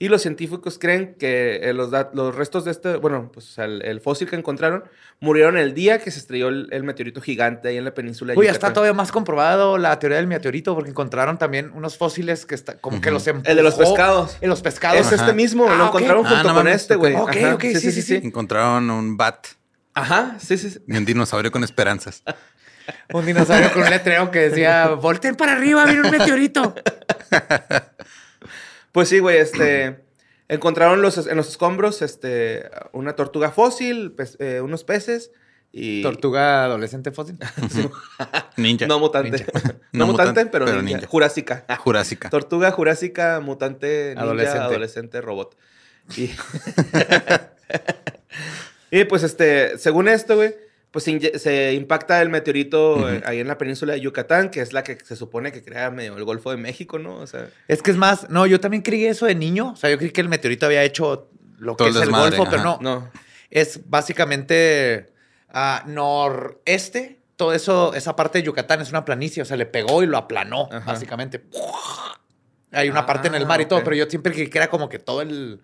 Y 0.00 0.06
los 0.10 0.22
científicos 0.22 0.78
creen 0.78 1.16
que 1.18 1.56
eh, 1.56 1.72
los, 1.72 1.90
los 2.12 2.32
restos 2.36 2.64
de 2.64 2.70
este, 2.70 2.96
bueno, 2.98 3.32
pues 3.34 3.46
o 3.48 3.52
sea, 3.54 3.64
el, 3.64 3.82
el 3.84 4.00
fósil 4.00 4.30
que 4.30 4.36
encontraron 4.36 4.84
murieron 5.18 5.58
el 5.58 5.74
día 5.74 5.98
que 5.98 6.12
se 6.12 6.20
estrelló 6.20 6.46
el, 6.50 6.68
el 6.70 6.84
meteorito 6.84 7.20
gigante 7.20 7.66
ahí 7.66 7.78
en 7.78 7.84
la 7.84 7.92
península 7.94 8.32
de 8.32 8.38
Uy, 8.38 8.46
ya 8.46 8.52
está 8.52 8.72
todavía 8.72 8.92
más 8.94 9.10
comprobado 9.10 9.76
la 9.76 9.98
teoría 9.98 10.18
del 10.18 10.28
meteorito 10.28 10.72
porque 10.76 10.90
encontraron 10.90 11.36
también 11.36 11.72
unos 11.74 11.98
fósiles 11.98 12.46
que 12.46 12.54
está, 12.54 12.78
como 12.78 13.00
que 13.00 13.10
los 13.10 13.26
empujó. 13.26 13.50
El 13.50 13.56
de 13.56 13.62
los 13.64 13.74
pescados. 13.74 14.38
En 14.40 14.50
los 14.50 14.62
pescados. 14.62 15.00
Es 15.04 15.10
este 15.20 15.32
mismo, 15.32 15.66
Ah, 15.68 15.74
lo 15.74 15.84
ok. 15.86 15.88
encontraron 15.96 16.26
Ah, 16.26 16.28
junto 16.28 16.48
no 16.50 16.54
con 16.54 16.68
este, 16.68 16.94
güey. 16.94 17.16
ok, 17.16 17.30
Ajá, 17.30 17.54
ok, 17.56 17.62
sí, 17.62 17.90
sí, 17.90 18.02
sí. 18.02 18.20
Encontraron 18.22 18.88
un 18.90 19.16
bat 19.16 19.48
Ajá, 19.98 20.36
sí, 20.38 20.56
sí, 20.56 20.70
sí. 20.70 20.78
y 20.86 20.96
un 20.96 21.04
dinosaurio 21.04 21.50
con 21.50 21.64
esperanzas. 21.64 22.22
Un 23.12 23.26
dinosaurio 23.26 23.70
con 23.74 23.82
un 23.82 23.90
letrero 23.90 24.30
que 24.30 24.48
decía, 24.48 24.88
volten 24.88 25.34
para 25.34 25.52
arriba, 25.52 25.84
viene 25.84 26.02
un 26.02 26.10
meteorito. 26.10 26.74
Pues 28.92 29.10
sí, 29.10 29.18
güey, 29.18 29.36
este... 29.36 30.00
encontraron 30.48 31.02
los, 31.02 31.26
en 31.26 31.36
los 31.36 31.48
escombros 31.50 32.00
este, 32.00 32.70
una 32.92 33.14
tortuga 33.14 33.50
fósil, 33.50 34.16
eh, 34.38 34.62
unos 34.62 34.84
peces 34.84 35.30
y... 35.70 36.02
Tortuga 36.02 36.64
adolescente 36.64 37.12
fósil. 37.12 37.38
Ninja. 38.56 38.86
No 38.86 38.98
mutante. 38.98 39.44
no, 39.92 40.06
No 40.06 40.06
mutante, 40.06 40.30
mutante, 40.30 40.46
pero, 40.46 40.64
pero 40.64 40.78
ninja. 40.80 40.96
ninja. 40.96 41.06
Jurásica. 41.10 41.66
Jurásica. 41.78 42.30
Tortuga 42.30 42.70
jurásica, 42.70 43.40
mutante, 43.40 44.08
ninja, 44.08 44.22
Adolescente. 44.22 44.60
adolescente, 44.60 45.20
robot. 45.20 45.56
Y, 46.16 46.30
y 48.90 49.04
pues 49.04 49.22
este, 49.22 49.78
según 49.78 50.08
esto, 50.08 50.36
güey, 50.36 50.54
pues 50.90 51.04
se, 51.04 51.74
impacta 51.74 52.22
el 52.22 52.30
meteorito 52.30 53.10
eh, 53.10 53.22
ahí 53.26 53.40
en 53.40 53.48
la 53.48 53.58
península 53.58 53.92
de 53.92 54.00
Yucatán, 54.00 54.50
que 54.50 54.60
es 54.60 54.72
la 54.72 54.82
que 54.82 54.96
se 55.04 55.16
supone 55.16 55.52
que 55.52 55.62
crea 55.62 55.90
medio 55.90 56.16
el 56.16 56.24
Golfo 56.24 56.50
de 56.50 56.56
México, 56.56 56.98
¿no? 56.98 57.16
O 57.16 57.26
sea, 57.26 57.50
Es 57.68 57.82
que 57.82 57.90
es 57.90 57.96
más, 57.96 58.30
no, 58.30 58.46
yo 58.46 58.58
también 58.58 58.82
creí 58.82 59.04
eso 59.04 59.26
de 59.26 59.34
niño. 59.34 59.72
O 59.72 59.76
sea, 59.76 59.90
yo 59.90 59.98
creí 59.98 60.10
que 60.10 60.22
el 60.22 60.30
meteorito 60.30 60.64
había 60.64 60.82
hecho 60.82 61.28
lo 61.58 61.76
que 61.76 61.88
es 61.88 61.96
el 61.96 62.10
Golfo, 62.10 62.46
pero 62.48 62.62
no. 62.62 62.78
no. 62.80 63.10
Es 63.50 63.88
básicamente 63.88 65.12
ah, 65.50 65.84
noreste. 65.86 67.18
Todo 67.36 67.52
eso, 67.52 67.94
esa 67.94 68.16
parte 68.16 68.38
de 68.38 68.44
Yucatán 68.44 68.80
es 68.80 68.88
una 68.88 69.04
planicie. 69.04 69.42
O 69.42 69.46
sea, 69.46 69.56
le 69.56 69.66
pegó 69.66 70.02
y 70.02 70.06
lo 70.06 70.16
aplanó, 70.16 70.68
Ajá. 70.72 70.92
básicamente. 70.92 71.44
Hay 72.72 72.88
una 72.88 73.06
parte 73.06 73.28
en 73.28 73.34
el 73.34 73.46
mar 73.46 73.60
y 73.60 73.64
Ah, 73.64 73.68
todo, 73.68 73.84
pero 73.84 73.94
yo 73.94 74.06
siempre 74.06 74.32
creí 74.32 74.48
que 74.48 74.58
era 74.58 74.68
como 74.68 74.88
que 74.88 74.98
todo 74.98 75.22
el, 75.22 75.60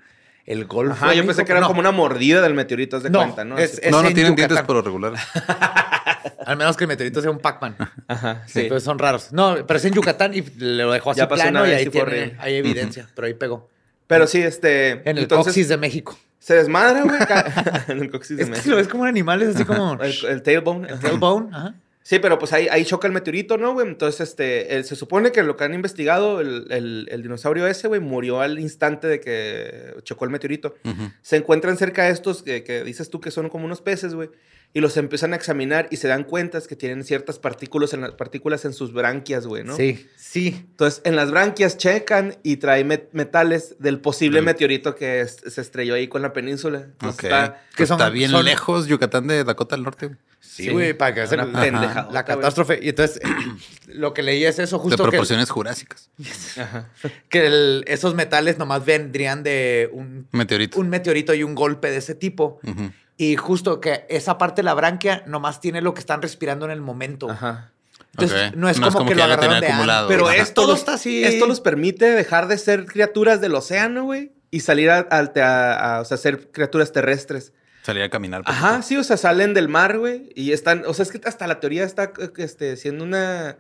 el 0.46 0.64
Golfo. 0.66 0.92
Ajá, 0.92 1.14
yo 1.14 1.22
pensé 1.22 1.26
México, 1.42 1.44
que 1.46 1.52
era 1.52 1.61
no. 1.62 1.66
como 1.68 1.80
una 1.80 1.90
mordida 1.92 2.40
del 2.42 2.54
meteorito, 2.54 3.00
de 3.00 3.11
No, 3.11 3.20
cuenta, 3.20 3.44
¿no? 3.44 3.57
es- 3.59 3.72
Así- 3.74 3.80
es- 3.85 3.90
no, 3.90 4.02
no 4.02 4.09
en 4.09 4.14
tienen 4.14 4.33
Yucatán. 4.33 4.48
dientes 4.57 4.66
por 4.66 4.76
lo 4.76 4.83
regular. 4.83 5.12
Al 6.46 6.57
menos 6.57 6.76
que 6.76 6.85
el 6.85 6.88
meteorito 6.88 7.20
sea 7.22 7.30
un 7.30 7.38
Pac-Man. 7.38 7.76
Ajá, 8.09 8.42
Sí, 8.46 8.61
sí. 8.62 8.66
pero 8.68 8.80
son 8.80 8.98
raros. 8.98 9.33
No, 9.33 9.57
pero 9.66 9.78
es 9.78 9.85
en 9.85 9.94
Yucatán 9.94 10.35
y 10.35 10.42
lo 10.59 10.92
dejó 10.92 11.11
así 11.12 11.18
Ya 11.18 11.28
pasó 11.28 11.42
plano 11.42 11.61
una 11.61 11.68
y 11.68 11.70
vez 11.70 11.78
ahí 11.80 11.83
y 11.83 11.87
fue 11.87 11.92
tiene, 11.92 12.11
horrible. 12.22 12.37
hay 12.40 12.54
evidencia, 12.57 13.09
pero 13.14 13.26
ahí 13.26 13.35
pegó. 13.35 13.70
Pero 14.07 14.26
sí, 14.26 14.42
este... 14.42 14.90
En 15.09 15.16
el 15.16 15.24
entonces, 15.24 15.46
coxis 15.46 15.68
de 15.68 15.76
México. 15.78 16.18
Se 16.38 16.54
desmadra, 16.54 17.02
güey. 17.02 17.16
en 17.88 18.02
el 18.02 18.11
coxis 18.11 18.37
de 18.37 18.42
Es 18.42 18.48
que 18.50 18.57
México. 18.57 18.70
lo 18.72 18.76
ves 18.76 18.88
como 18.88 19.02
un 19.04 19.09
animal, 19.09 19.40
es 19.40 19.54
así 19.54 19.64
como 19.64 19.94
El, 20.02 20.12
el 20.28 20.42
tailbone. 20.42 20.88
el 20.90 20.98
tailbone. 21.00 21.48
Ajá. 21.57 21.74
Sí, 22.06 22.18
pero 22.18 22.38
pues 22.38 22.52
ahí, 22.52 22.68
ahí 22.70 22.84
choca 22.84 23.06
el 23.06 23.14
meteorito, 23.14 23.56
¿no, 23.56 23.72
güey? 23.72 23.88
Entonces, 23.88 24.20
este, 24.28 24.84
se 24.84 24.94
supone 24.94 25.32
que 25.32 25.42
lo 25.42 25.56
que 25.56 25.64
han 25.64 25.72
investigado, 25.72 26.42
el, 26.42 26.66
el- 26.70 27.08
el 27.10 27.22
dinosaurio 27.22 27.66
ese, 27.66 27.88
güey, 27.88 27.98
murió 28.00 28.42
al 28.42 28.58
instante 28.58 29.06
de 29.06 29.20
que 29.20 29.94
chocó 30.02 30.26
el 30.26 30.30
meteorito. 30.30 30.74
Se 31.22 31.36
encuentran 31.36 31.78
cerca 31.78 32.04
de 32.04 32.10
estos 32.10 32.42
que, 32.42 32.62
que 32.62 32.84
dices 32.84 33.08
tú 33.08 33.22
que 33.22 33.30
son 33.30 33.48
como 33.48 33.64
unos 33.64 33.80
peces, 33.80 34.14
güey, 34.14 34.28
y 34.74 34.80
los 34.80 34.96
empiezan 34.98 35.32
a 35.32 35.36
examinar 35.36 35.86
y 35.90 35.96
se 35.96 36.08
dan 36.08 36.24
cuenta 36.24 36.60
que 36.60 36.76
tienen 36.76 37.04
ciertas 37.04 37.38
partículas 37.38 37.94
en, 37.94 38.02
las 38.02 38.10
partículas 38.12 38.66
en 38.66 38.74
sus 38.74 38.92
branquias, 38.92 39.46
güey, 39.46 39.64
¿no? 39.64 39.74
Sí, 39.74 40.06
sí. 40.18 40.66
Entonces, 40.72 41.00
en 41.04 41.16
las 41.16 41.30
branquias 41.30 41.78
checan 41.78 42.36
y 42.42 42.56
trae 42.58 42.84
met- 42.84 43.08
metales 43.12 43.76
del 43.78 43.98
posible 44.00 44.42
meteorito 44.42 44.94
que 44.94 45.20
es- 45.22 45.36
se 45.46 45.60
estrelló 45.60 45.94
ahí 45.94 46.08
con 46.08 46.20
la 46.20 46.34
península. 46.34 46.80
Entonces, 46.80 47.18
Ok. 47.18 47.24
está- 47.24 47.54
que 47.70 47.76
Pues 47.78 47.88
son- 47.88 47.98
está 48.00 48.10
bien 48.10 48.30
son- 48.30 48.44
lejos 48.44 48.88
Yucatán 48.88 49.26
de 49.28 49.42
Dakota 49.44 49.76
del 49.76 49.84
Norte. 49.84 50.10
Güey. 50.56 50.68
Sí, 50.68 50.72
güey, 50.72 50.94
para 50.94 51.14
que 51.14 51.20
hacer 51.22 51.40
Una 51.40 51.66
la, 51.70 52.08
la 52.10 52.24
catástrofe. 52.24 52.78
Y 52.82 52.90
entonces, 52.90 53.20
lo 53.88 54.14
que 54.14 54.22
leí 54.22 54.44
es 54.44 54.58
eso, 54.58 54.76
De 54.78 54.82
justo 54.82 55.04
que, 55.04 55.10
proporciones 55.10 55.50
jurásicas. 55.50 56.10
Ajá. 56.60 56.88
que 57.28 57.46
el- 57.46 57.84
esos 57.86 58.14
metales 58.14 58.58
nomás 58.58 58.84
vendrían 58.84 59.42
de 59.42 59.90
un, 59.92 60.28
Meteorito. 60.32 60.78
un 60.78 60.88
meteorito 60.88 61.34
y 61.34 61.42
un 61.42 61.54
golpe 61.54 61.90
de 61.90 61.96
ese 61.98 62.14
tipo. 62.14 62.60
Ujú. 62.62 62.90
Y 63.16 63.36
justo 63.36 63.80
que 63.80 64.06
esa 64.08 64.38
parte 64.38 64.62
de 64.62 64.64
la 64.66 64.74
branquia 64.74 65.22
nomás 65.26 65.60
tiene 65.60 65.80
lo 65.80 65.94
que 65.94 66.00
están 66.00 66.20
respirando 66.22 66.64
en 66.66 66.72
el 66.72 66.80
momento. 66.80 67.30
Ajá. 67.30 67.70
Entonces, 68.12 68.54
no 68.56 68.68
es 68.68 68.78
como, 68.78 69.06
que, 69.08 69.14
lo 69.14 69.18
ya 69.20 69.26
lo 69.26 69.32
agarraron 69.34 69.60
de 69.60 69.66
acumulado. 69.66 70.08
Pero 70.08 70.28
Ajá. 70.28 70.36
esto 70.36 70.54
Todo 70.62 70.68
lo 70.68 70.74
está 70.74 70.94
así. 70.94 71.24
Esto 71.24 71.46
los 71.46 71.60
permite 71.60 72.04
dejar 72.12 72.46
de 72.46 72.58
ser 72.58 72.86
criaturas 72.86 73.40
del 73.40 73.54
océano, 73.56 74.04
güey, 74.04 74.30
y 74.52 74.60
salir 74.60 74.90
a, 74.90 75.06
a- 75.10 75.96
a- 75.96 76.00
o 76.00 76.04
sea, 76.04 76.16
ser 76.16 76.50
criaturas 76.52 76.92
terrestres. 76.92 77.52
Salir 77.85 78.03
a 78.03 78.09
caminar. 78.09 78.42
Ajá, 78.47 78.81
sí, 78.83 78.97
o 78.97 79.05
sea, 79.05 79.16
salen 79.18 79.53
del 79.55 79.68
mar, 79.68 79.99
güey, 79.99 80.31
y 80.35 80.53
están, 80.53 80.85
o 80.87 80.94
sea, 80.94 81.03
es 81.05 81.12
que 81.12 81.20
hasta 81.29 81.47
la 81.47 81.61
teoría 81.61 81.85
está 81.85 82.12
eh, 82.18 82.31
este, 82.38 82.77
siendo 82.79 83.05
una, 83.05 83.59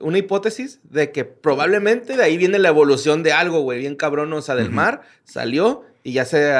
una 0.00 0.18
hipótesis 0.18 0.78
de 0.84 1.10
que 1.10 1.24
probablemente 1.24 2.16
de 2.16 2.22
ahí 2.22 2.36
viene 2.36 2.58
la 2.58 2.68
evolución 2.68 3.22
de 3.22 3.32
algo, 3.32 3.60
güey, 3.62 3.78
bien 3.78 3.96
cabrón, 3.96 4.30
o 4.34 4.42
sea, 4.42 4.54
del 4.56 4.70
mar, 4.70 5.02
salió 5.24 5.84
y 6.04 6.12
ya 6.12 6.24
se, 6.26 6.52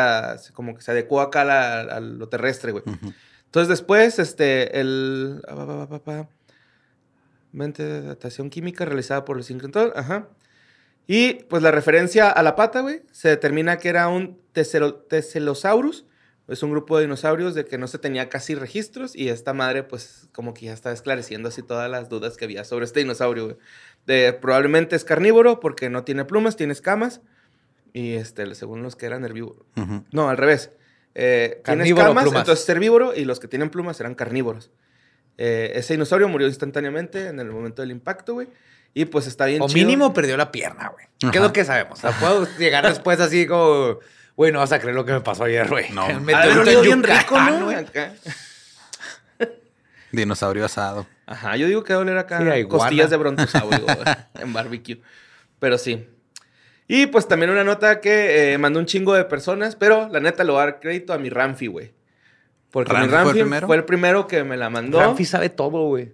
como 0.55 0.75
que 0.75 0.81
se 0.83 0.91
adecuó 0.93 1.21
acá 1.21 1.43
a, 1.43 1.45
la- 1.45 1.81
a 1.83 2.01
lo 2.01 2.29
terrestre, 2.31 2.73
güey. 2.73 2.85
Entonces 3.45 3.69
después, 3.69 4.19
este, 4.19 4.81
el... 4.81 5.43
ah, 5.49 6.27
Mente 7.53 7.83
de 7.85 8.01
datación 8.01 8.49
química 8.49 8.87
realizada 8.87 9.27
por 9.27 9.37
el 9.37 9.45
sincrotrón, 9.45 9.93
ajá. 9.95 10.29
Y 11.07 11.35
pues 11.51 11.63
la 11.63 11.71
referencia 11.71 12.31
a 12.31 12.43
la 12.43 12.57
pata, 12.57 12.81
güey, 12.81 13.03
se 13.11 13.29
determina 13.29 13.77
que 13.77 13.91
era 13.91 14.09
un 14.09 14.39
teselo- 14.55 15.03
Teselosaurus. 15.07 16.07
Es 16.49 16.63
un 16.63 16.71
grupo 16.71 16.97
de 16.97 17.05
dinosaurios 17.05 17.55
de 17.55 17.65
que 17.65 17.79
no 17.79 17.87
se 17.87 17.99
tenía 17.99 18.29
casi 18.29 18.55
registros 18.55 19.15
y 19.15 19.29
esta 19.29 19.53
madre 19.55 19.85
pues 19.85 20.29
como 20.33 20.55
que 20.55 20.67
ya 20.67 20.73
está 20.73 20.93
esclareciendo 20.93 21.49
así 21.49 21.63
todas 21.63 21.89
las 21.91 22.09
dudas 22.09 22.37
que 22.37 22.45
había 22.47 22.65
sobre 22.65 22.85
este 22.85 23.01
dinosaurio, 23.01 23.45
güey. 23.45 23.57
De, 24.07 24.33
probablemente 24.33 24.97
es 24.97 25.05
carnívoro 25.05 25.61
porque 25.61 25.89
no 25.89 26.03
tiene 26.05 26.25
plumas, 26.25 26.57
tiene 26.57 26.73
escamas. 26.73 27.21
Y 27.93 28.15
este, 28.15 28.55
según 28.55 28.83
los 28.83 28.97
que 28.97 29.07
eran 29.07 29.25
herbívoros. 29.25 29.65
No, 30.13 30.29
al 30.29 30.37
revés. 30.37 30.71
Eh, 31.15 31.61
tiene 31.65 31.81
Carnívoro, 31.81 32.03
escamas, 32.07 32.25
plumas. 32.25 32.41
entonces 32.41 32.63
es 32.65 32.69
herbívoro 32.71 33.15
y 33.15 33.25
los 33.25 33.39
que 33.39 33.47
tienen 33.49 33.71
plumas 33.71 34.01
eran 34.01 34.15
carnívoros. 34.15 34.71
Eh, 35.39 35.73
ese 35.75 35.95
dinosaurio 35.95 36.29
murió 36.29 36.49
instantáneamente 36.49 37.29
en 37.29 37.39
el 37.39 37.51
momento 37.51 37.83
del 37.83 37.91
impacto, 37.91 38.35
güey. 38.35 38.49
Y 38.95 39.05
pues 39.07 39.27
está 39.27 39.47
bien 39.47 39.63
O 39.63 39.69
chido. 39.69 39.87
mínimo 39.87 40.13
perdió 40.13 40.37
la 40.37 40.51
pierna, 40.51 40.89
güey. 40.89 41.07
¿Qué 41.31 41.39
es 41.39 41.43
lo 41.43 41.53
que 41.53 41.65
sabemos? 41.65 41.99
O 41.99 42.03
sea, 42.03 42.11
puedo 42.19 42.47
llegar 42.59 42.87
después 42.87 43.21
así 43.21 43.47
como, 43.47 43.99
güey, 44.37 44.53
no 44.53 44.59
vas 44.61 44.73
a 44.73 44.79
creer 44.79 44.95
lo 44.95 45.05
que 45.05 45.13
me 45.13 45.21
pasó 45.21 45.45
ayer, 45.45 45.69
güey. 45.69 45.91
No. 45.91 46.07
Olido 46.61 46.63
en 46.65 46.83
bien 46.83 47.03
rico, 47.03 47.41
¿no? 47.41 47.71
Acá. 47.71 48.13
Dinosaurio 50.13 50.65
asado. 50.65 51.07
Ajá, 51.27 51.57
yo 51.57 51.67
digo 51.67 51.83
que 51.83 51.95
va 51.95 52.01
a 52.01 52.03
oler 52.03 52.19
acá 52.19 52.39
Sí, 52.39 52.65
costillas 52.67 53.09
de 53.09 53.17
brontosaurio 53.17 53.87
en 54.41 54.53
barbecue. 54.53 55.01
Pero 55.59 55.79
sí. 55.79 56.07
Y 56.87 57.07
pues 57.07 57.27
también 57.27 57.51
una 57.51 57.65
nota 57.65 58.01
que 58.01 58.53
eh, 58.53 58.59
mandó 58.59 58.79
un 58.79 58.87
chingo 58.87 59.15
de 59.15 59.25
personas, 59.25 59.77
pero 59.77 60.09
la 60.11 60.21
neta 60.21 60.45
le 60.45 60.53
voy 60.53 60.61
a 60.61 60.65
dar 60.65 60.81
crédito 60.81 61.15
a 61.15 61.19
mi 61.19 61.31
Ramfi, 61.31 61.69
güey. 61.69 61.93
Porque 62.71 62.93
¿Ramfi 62.93 63.07
mi 63.07 63.11
fue 63.11 63.19
el 63.19 63.25
Ramfi 63.25 63.41
primero? 63.41 63.67
fue 63.67 63.77
el 63.77 63.85
primero 63.85 64.27
que 64.27 64.45
me 64.45 64.57
la 64.59 64.69
mandó. 64.69 65.01
Ramfi 65.01 65.25
sabe 65.25 65.49
todo, 65.49 65.87
güey. 65.87 66.13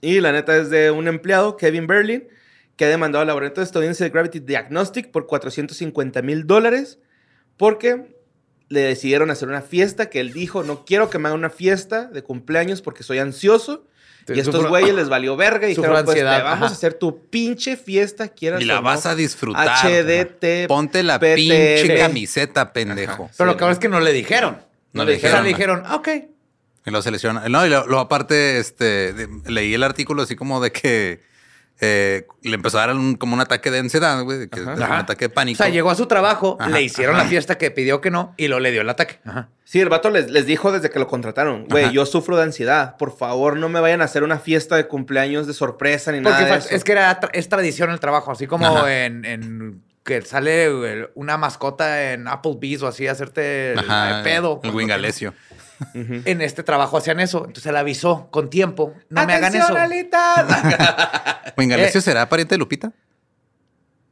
Y 0.00 0.20
la 0.20 0.30
neta 0.30 0.56
es 0.56 0.70
de 0.70 0.92
un 0.92 1.08
empleado, 1.08 1.56
Kevin 1.56 1.88
Berlin, 1.88 2.28
que 2.76 2.84
ha 2.84 2.88
demandado 2.88 3.22
al 3.22 3.26
laboratorio 3.26 3.64
estadounidense 3.64 4.04
de 4.04 4.10
Gravity 4.10 4.40
Diagnostic 4.40 5.10
por 5.10 5.26
450 5.26 6.22
mil 6.22 6.46
dólares 6.46 7.00
porque 7.60 8.16
le 8.70 8.80
decidieron 8.80 9.30
hacer 9.30 9.48
una 9.48 9.60
fiesta 9.60 10.08
que 10.08 10.18
él 10.20 10.32
dijo, 10.32 10.62
no 10.62 10.86
quiero 10.86 11.10
que 11.10 11.18
me 11.18 11.28
hagan 11.28 11.40
una 11.40 11.50
fiesta 11.50 12.06
de 12.06 12.22
cumpleaños 12.22 12.80
porque 12.80 13.02
soy 13.02 13.18
ansioso. 13.18 13.84
Te- 14.24 14.34
y 14.34 14.40
estos 14.40 14.66
güeyes 14.66 14.94
les 14.94 15.10
valió 15.10 15.36
verga 15.36 15.66
y 15.66 15.70
dijeron, 15.74 15.90
pues 15.90 16.08
ansiedad, 16.08 16.38
te 16.38 16.42
vamos 16.44 16.56
ajá. 16.66 16.66
a 16.66 16.76
hacer 16.76 16.94
tu 16.94 17.26
pinche 17.28 17.76
fiesta, 17.76 18.28
quieras 18.28 18.62
Y 18.62 18.64
la 18.64 18.78
o 18.78 18.82
vas 18.82 19.04
a 19.04 19.14
disfrutar. 19.14 19.68
HDT. 19.68 20.68
Ponte 20.68 21.02
la 21.02 21.18
pinche 21.20 21.96
camiseta, 21.98 22.72
pendejo. 22.72 23.28
Pero 23.36 23.46
lo 23.52 23.58
Sí, 23.58 23.58
que 23.58 23.70
es 23.72 23.78
que 23.78 23.88
no 23.90 24.00
le 24.00 24.12
dijeron. 24.14 24.58
No 24.94 25.04
le 25.04 25.12
le 25.12 25.16
O 25.18 25.20
sea, 25.20 25.28
dijeron. 25.42 25.44
le 25.44 25.48
dijeron, 25.50 25.92
ok. 25.92 26.08
Y 26.86 26.90
lo 26.90 27.02
selecciona. 27.02 27.46
No, 27.50 27.66
y 27.66 27.68
lo, 27.68 27.86
lo 27.86 27.98
aparte, 27.98 28.58
este, 28.58 29.12
de- 29.12 29.28
leí 29.50 29.74
el 29.74 29.82
artículo 29.82 30.22
así 30.22 30.34
como 30.34 30.62
de 30.62 30.72
que 30.72 31.20
eh, 31.80 32.26
le 32.42 32.54
empezó 32.54 32.78
a 32.78 32.86
dar 32.86 32.96
un- 32.96 33.16
como 33.16 33.34
un 33.34 33.40
ataque 33.40 33.70
de 33.70 33.78
ansiedad, 33.78 34.22
güey, 34.22 34.48
que- 34.48 34.60
un 34.60 34.82
ataque 34.82 35.26
de 35.28 35.32
O 35.32 35.34
pánico. 35.34 35.56
sea, 35.62 35.68
llegó 35.68 35.90
a 35.90 35.94
su 35.94 36.06
trabajo, 36.06 36.56
Ajá. 36.60 36.70
le 36.70 36.82
hicieron 36.82 37.16
la 37.16 37.24
fiesta 37.24 37.56
que 37.58 37.70
pidió 37.70 38.00
que 38.00 38.10
no 38.10 38.34
y 38.36 38.48
lo 38.48 38.60
le 38.60 38.70
dio 38.70 38.82
el 38.82 38.88
ataque. 38.90 39.18
Ajá. 39.24 39.48
Sí, 39.64 39.80
el 39.80 39.88
vato 39.88 40.10
les, 40.10 40.30
les 40.30 40.46
dijo 40.46 40.72
desde 40.72 40.90
que 40.90 40.98
lo 40.98 41.06
contrataron, 41.06 41.66
güey, 41.68 41.90
yo 41.92 42.04
sufro 42.06 42.36
de 42.36 42.42
ansiedad. 42.42 42.96
Por 42.96 43.16
favor, 43.16 43.56
no 43.56 43.68
me 43.68 43.80
vayan 43.80 44.02
a 44.02 44.04
hacer 44.04 44.22
una 44.24 44.38
fiesta 44.38 44.76
de 44.76 44.86
cumpleaños 44.88 45.46
de 45.46 45.54
sorpresa 45.54 46.12
ni 46.12 46.20
Porque 46.20 46.40
nada 46.42 46.52
de 46.52 46.58
eso. 46.58 46.68
es 46.70 46.84
que 46.84 46.92
era 46.92 47.20
tra- 47.20 47.30
es 47.32 47.48
tradición 47.48 47.90
el 47.90 48.00
trabajo, 48.00 48.30
así 48.32 48.46
como 48.46 48.86
en, 48.86 49.24
en 49.24 49.82
que 50.04 50.22
sale 50.22 51.08
una 51.14 51.36
mascota 51.36 52.12
en 52.12 52.26
Applebee's 52.26 52.82
o 52.82 52.88
así, 52.88 53.06
hacerte 53.06 53.72
el, 53.72 53.78
Ajá, 53.80 54.18
el 54.18 54.24
pedo. 54.24 54.60
El 54.64 54.70
Wingalesio. 54.70 55.34
En 55.94 56.40
este 56.42 56.62
trabajo 56.62 56.96
hacían 56.96 57.20
eso. 57.20 57.38
Entonces 57.38 57.66
él 57.66 57.76
avisó 57.76 58.28
con 58.30 58.50
tiempo. 58.50 58.94
No 59.08 59.24
me 59.26 59.34
hagan 59.34 59.54
eso. 59.54 59.74
¿Wingalesio 61.56 61.98
Eh. 62.00 62.02
será 62.02 62.28
pariente 62.28 62.54
de 62.54 62.58
Lupita? 62.58 62.92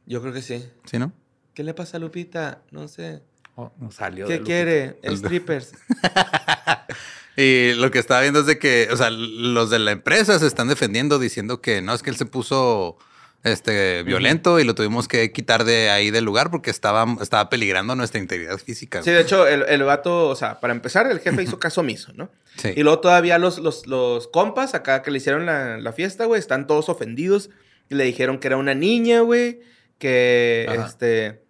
Yo 0.05 0.21
creo 0.21 0.33
que 0.33 0.41
sí. 0.41 0.67
¿Sí, 0.85 0.97
no? 0.97 1.11
¿Qué 1.53 1.63
le 1.63 1.73
pasa 1.73 1.97
a 1.97 1.99
Lupita? 1.99 2.61
No 2.71 2.87
sé. 2.87 3.21
Oh, 3.55 3.71
no 3.79 3.91
salió. 3.91 4.25
¿Qué 4.27 4.41
quiere? 4.41 4.99
El- 5.03 5.17
Strippers. 5.17 5.73
Y 7.37 7.71
lo 7.75 7.89
que 7.89 7.99
estaba 7.99 8.19
viendo 8.19 8.41
es 8.41 8.47
de 8.47 8.59
que, 8.59 8.89
o 8.91 8.97
sea, 8.97 9.09
los 9.11 9.69
de 9.69 9.79
la 9.79 9.91
empresa 9.91 10.37
se 10.39 10.45
están 10.45 10.67
defendiendo 10.67 11.19
diciendo 11.19 11.61
que 11.61 11.81
no, 11.81 11.93
es 11.93 12.03
que 12.03 12.09
él 12.09 12.17
se 12.17 12.25
puso 12.25 12.97
este 13.43 14.03
violento 14.03 14.59
y 14.59 14.63
lo 14.63 14.75
tuvimos 14.75 15.07
que 15.07 15.31
quitar 15.31 15.63
de 15.63 15.89
ahí 15.89 16.11
del 16.11 16.25
lugar 16.25 16.51
porque 16.51 16.69
estaba, 16.69 17.05
estaba 17.21 17.49
peligrando 17.49 17.95
nuestra 17.95 18.19
integridad 18.19 18.57
física. 18.57 19.01
Sí, 19.01 19.11
de 19.11 19.21
hecho, 19.21 19.47
el, 19.47 19.63
el 19.67 19.83
vato, 19.83 20.27
o 20.27 20.35
sea, 20.35 20.59
para 20.59 20.73
empezar, 20.73 21.09
el 21.09 21.19
jefe 21.19 21.43
hizo 21.43 21.59
caso 21.59 21.81
omiso, 21.81 22.11
¿no? 22.13 22.29
Sí. 22.57 22.73
Y 22.75 22.83
luego 22.83 22.99
todavía 22.99 23.37
los, 23.37 23.59
los, 23.59 23.87
los 23.87 24.27
compas 24.27 24.75
acá 24.75 25.01
que 25.01 25.11
le 25.11 25.17
hicieron 25.17 25.45
la, 25.45 25.77
la 25.77 25.93
fiesta, 25.93 26.25
güey, 26.25 26.39
están 26.39 26.67
todos 26.67 26.89
ofendidos. 26.89 27.49
Y 27.89 27.95
le 27.95 28.03
dijeron 28.03 28.39
que 28.39 28.47
era 28.47 28.57
una 28.57 28.75
niña, 28.75 29.21
güey. 29.21 29.61
Que, 29.97 30.67
Ajá. 30.69 30.85
este... 30.87 31.48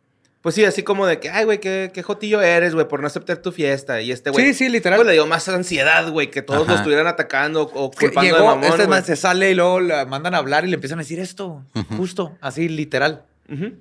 Pues 0.50 0.56
sí, 0.56 0.66
así 0.66 0.82
como 0.82 1.06
de 1.06 1.20
que, 1.20 1.30
ay, 1.30 1.46
güey, 1.46 1.60
qué, 1.60 1.92
qué 1.94 2.02
jotillo 2.02 2.42
eres, 2.42 2.74
güey, 2.74 2.88
por 2.88 3.02
no 3.02 3.06
aceptar 3.06 3.38
tu 3.38 3.52
fiesta. 3.52 4.02
Y 4.02 4.12
este 4.12 4.32
güey... 4.32 4.48
Sí, 4.48 4.54
sí, 4.56 4.70
literal. 4.70 4.98
pues, 4.98 5.06
le 5.06 5.14
dio 5.14 5.28
más 5.28 5.48
ansiedad, 5.48 6.10
güey, 6.10 6.32
que 6.32 6.42
todos 6.42 6.64
Ajá. 6.64 6.72
lo 6.72 6.78
estuvieran 6.80 7.06
atacando 7.06 7.70
o 7.72 7.92
culpando 7.92 8.22
de 8.22 8.28
llegó, 8.32 8.48
mamón, 8.48 8.82
este 8.82 9.04
se 9.04 9.16
sale 9.16 9.52
y 9.52 9.54
luego 9.54 9.80
le 9.80 10.08
mandan 10.08 10.34
a 10.34 10.40
hablar 10.40 10.66
y 10.66 10.70
le 10.70 10.74
empiezan 10.74 10.98
a 10.98 11.04
decir 11.04 11.20
esto. 11.20 11.64
Justo, 11.96 12.36
así 12.42 12.68
literal. 12.68 13.26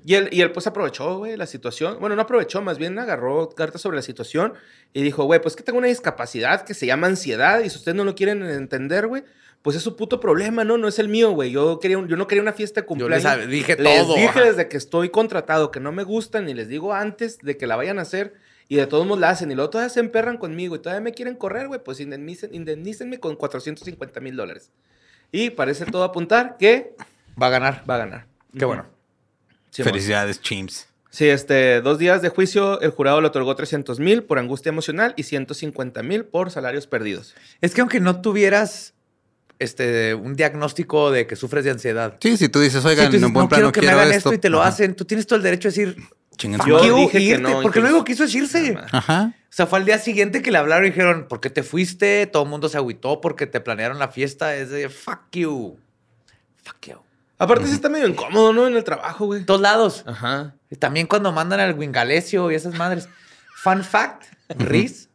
Y 0.04 0.14
él, 0.14 0.28
y 0.30 0.42
él 0.42 0.52
pues 0.52 0.66
aprovechó, 0.66 1.16
güey, 1.16 1.38
la 1.38 1.46
situación. 1.46 1.96
Bueno, 2.00 2.14
no 2.16 2.20
aprovechó, 2.20 2.60
más 2.60 2.76
bien 2.76 2.98
agarró 2.98 3.48
cartas 3.48 3.80
sobre 3.80 3.96
la 3.96 4.02
situación 4.02 4.52
y 4.92 5.02
dijo, 5.02 5.24
güey, 5.24 5.40
pues 5.40 5.56
que 5.56 5.62
tengo 5.62 5.78
una 5.78 5.88
discapacidad 5.88 6.66
que 6.66 6.74
se 6.74 6.84
llama 6.84 7.06
ansiedad 7.06 7.60
y 7.60 7.70
si 7.70 7.78
ustedes 7.78 7.96
no 7.96 8.04
lo 8.04 8.14
quieren 8.14 8.42
entender, 8.42 9.06
güey, 9.06 9.24
pues 9.62 9.76
es 9.76 9.82
su 9.82 9.96
puto 9.96 10.20
problema, 10.20 10.64
¿no? 10.64 10.78
No 10.78 10.88
es 10.88 10.98
el 10.98 11.08
mío, 11.08 11.32
güey. 11.32 11.50
Yo, 11.50 11.78
quería 11.80 11.98
un- 11.98 12.08
yo 12.08 12.16
no 12.16 12.26
quería 12.26 12.42
una 12.42 12.52
fiesta 12.52 12.80
de 12.82 12.86
Yo 12.96 13.08
les 13.08 13.22
cumpleaños. 13.22 13.48
dije 13.50 13.76
Les 13.76 14.02
todo. 14.02 14.14
dije 14.14 14.28
ajá. 14.28 14.44
desde 14.44 14.68
que 14.68 14.76
estoy 14.76 15.10
contratado 15.10 15.70
que 15.70 15.80
no 15.80 15.92
me 15.92 16.04
gustan 16.04 16.48
y 16.48 16.54
les 16.54 16.68
digo 16.68 16.94
antes 16.94 17.38
de 17.38 17.56
que 17.56 17.66
la 17.66 17.76
vayan 17.76 17.98
a 17.98 18.02
hacer 18.02 18.34
y 18.68 18.76
de 18.76 18.86
todos 18.86 19.06
modos 19.06 19.20
la 19.20 19.30
hacen 19.30 19.50
y 19.50 19.54
luego 19.54 19.70
todavía 19.70 19.88
se 19.90 20.00
emperran 20.00 20.36
conmigo 20.38 20.76
y 20.76 20.78
todavía 20.78 21.00
me 21.02 21.12
quieren 21.12 21.34
correr, 21.34 21.68
güey, 21.68 21.82
pues 21.82 22.00
indemnicen, 22.00 22.54
indemnícenme 22.54 23.18
con 23.18 23.34
450 23.36 24.20
mil 24.20 24.36
dólares. 24.36 24.70
Y 25.32 25.50
parece 25.50 25.86
todo 25.86 26.04
apuntar 26.04 26.56
que 26.58 26.94
Va 27.40 27.48
a 27.48 27.50
ganar. 27.50 27.82
va 27.88 27.96
a 27.96 27.98
ganar. 27.98 28.26
Qué 28.56 28.64
bueno. 28.64 28.86
Simón. 29.70 29.92
Felicidades, 29.92 30.40
Chimps. 30.40 30.88
Sí, 31.10 31.26
este, 31.28 31.80
dos 31.80 31.98
días 31.98 32.20
de 32.22 32.28
juicio, 32.28 32.80
el 32.80 32.90
jurado 32.90 33.20
le 33.20 33.26
otorgó 33.28 33.54
300 33.56 33.98
mil 34.00 34.22
por 34.22 34.38
angustia 34.38 34.68
emocional 34.70 35.14
y 35.16 35.22
150 35.24 36.02
mil 36.02 36.24
por 36.26 36.50
salarios 36.50 36.86
perdidos. 36.86 37.34
Es 37.60 37.74
que 37.74 37.80
aunque 37.80 38.00
no 38.00 38.20
tuvieras 38.20 38.94
este, 39.58 40.14
un 40.14 40.34
diagnóstico 40.36 41.10
de 41.10 41.26
que 41.26 41.36
sufres 41.36 41.64
de 41.64 41.70
ansiedad. 41.72 42.16
Sí, 42.20 42.36
si 42.36 42.48
tú 42.48 42.60
dices, 42.60 42.84
oigan, 42.84 43.06
tú 43.06 43.12
dices, 43.12 43.26
en 43.26 43.32
buen 43.32 43.44
no 43.44 43.48
plano 43.48 43.60
quiero 43.70 43.72
que 43.72 43.80
me 43.80 43.86
quiero 43.86 44.00
hagan 44.00 44.14
esto. 44.14 44.28
esto 44.30 44.34
y 44.34 44.38
te 44.38 44.50
lo 44.50 44.60
Ajá. 44.60 44.68
hacen, 44.68 44.94
tú 44.94 45.04
tienes 45.04 45.26
todo 45.26 45.36
el 45.36 45.42
derecho 45.42 45.68
a 45.68 45.70
decir, 45.70 45.96
Yo 46.38 46.84
you, 46.84 46.96
dije 46.96 47.06
y 47.06 47.10
que 47.10 47.20
irte, 47.20 47.42
no, 47.42 47.62
porque 47.62 47.80
incluso. 47.80 48.04
hizo 48.06 48.24
es 48.24 48.34
irse. 48.34 48.76
Ajá. 48.92 49.34
O 49.34 49.52
sea, 49.52 49.66
fue 49.66 49.78
al 49.78 49.84
día 49.84 49.98
siguiente 49.98 50.42
que 50.42 50.50
le 50.52 50.58
hablaron 50.58 50.86
y 50.86 50.90
dijeron, 50.90 51.26
¿por 51.28 51.40
qué 51.40 51.50
te 51.50 51.62
fuiste? 51.62 52.26
Todo 52.26 52.44
el 52.44 52.48
mundo 52.48 52.68
se 52.68 52.76
agüitó 52.76 53.20
porque 53.20 53.46
te 53.46 53.60
planearon 53.60 53.98
la 53.98 54.08
fiesta. 54.08 54.54
Es 54.54 54.70
de, 54.70 54.88
fuck 54.88 55.20
you. 55.32 55.78
Fuck 56.62 56.86
you. 56.86 56.98
Aparte, 57.38 57.66
sí 57.66 57.72
está 57.72 57.88
medio 57.88 58.06
incómodo, 58.06 58.52
¿no? 58.52 58.66
En 58.66 58.76
el 58.76 58.84
trabajo, 58.84 59.26
güey. 59.26 59.44
Todos 59.44 59.60
lados. 59.60 60.04
Ajá. 60.06 60.54
Y 60.70 60.76
También 60.76 61.06
cuando 61.06 61.32
mandan 61.32 61.60
al 61.60 61.74
Wingalesio 61.74 62.50
y 62.50 62.54
esas 62.54 62.74
madres. 62.74 63.08
Fun 63.56 63.82
fact, 63.82 64.24
Riz 64.50 65.07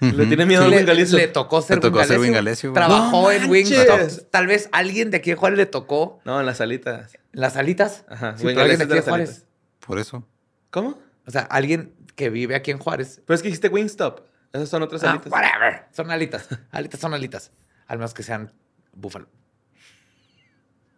Le 0.00 0.26
tiene 0.26 0.46
miedo 0.46 0.62
al 0.64 0.70
le, 0.70 0.76
Wingalesio. 0.78 1.18
le 1.18 1.28
tocó 1.28 1.60
ser 1.62 1.76
Le 1.78 1.80
tocó 1.90 2.04
ser. 2.04 2.72
Trabajó 2.72 3.22
¡No 3.22 3.30
en! 3.30 3.50
Wingstop. 3.50 4.30
Tal 4.30 4.46
vez 4.46 4.68
alguien 4.72 5.10
de 5.10 5.16
aquí 5.18 5.30
de 5.30 5.36
Juárez 5.36 5.56
le 5.58 5.66
tocó 5.66 6.20
No, 6.24 6.38
en 6.40 6.46
las 6.46 6.60
alitas. 6.60 7.12
las 7.32 7.56
alitas. 7.56 8.04
Ajá. 8.08 8.36
Sí, 8.36 8.44
pero 8.44 8.60
alguien 8.60 8.78
de 8.78 8.84
aquí 8.84 8.88
de 8.90 8.94
de 8.94 9.00
las 9.00 9.08
Juárez. 9.08 9.28
alitas. 9.30 9.46
Por 9.86 9.98
eso. 9.98 10.26
¿Cómo? 10.70 10.98
O 11.26 11.30
sea, 11.30 11.42
alguien 11.42 11.94
que 12.14 12.30
vive 12.30 12.54
aquí 12.54 12.70
en 12.70 12.78
Juárez. 12.78 13.22
Pero 13.26 13.34
es 13.34 13.42
que 13.42 13.48
dijiste 13.48 13.68
Wingstop. 13.68 14.20
Esas 14.52 14.68
son 14.68 14.82
otras 14.82 15.02
Ah, 15.04 15.10
alitas. 15.12 15.32
whatever. 15.32 15.86
Son 15.92 16.10
alitas. 16.10 16.48
Alitas 16.70 17.00
son 17.00 17.14
alitas. 17.14 17.50
Al 17.86 17.98
menos 17.98 18.14
que 18.14 18.22
sean 18.22 18.52
búfalo. 18.92 19.28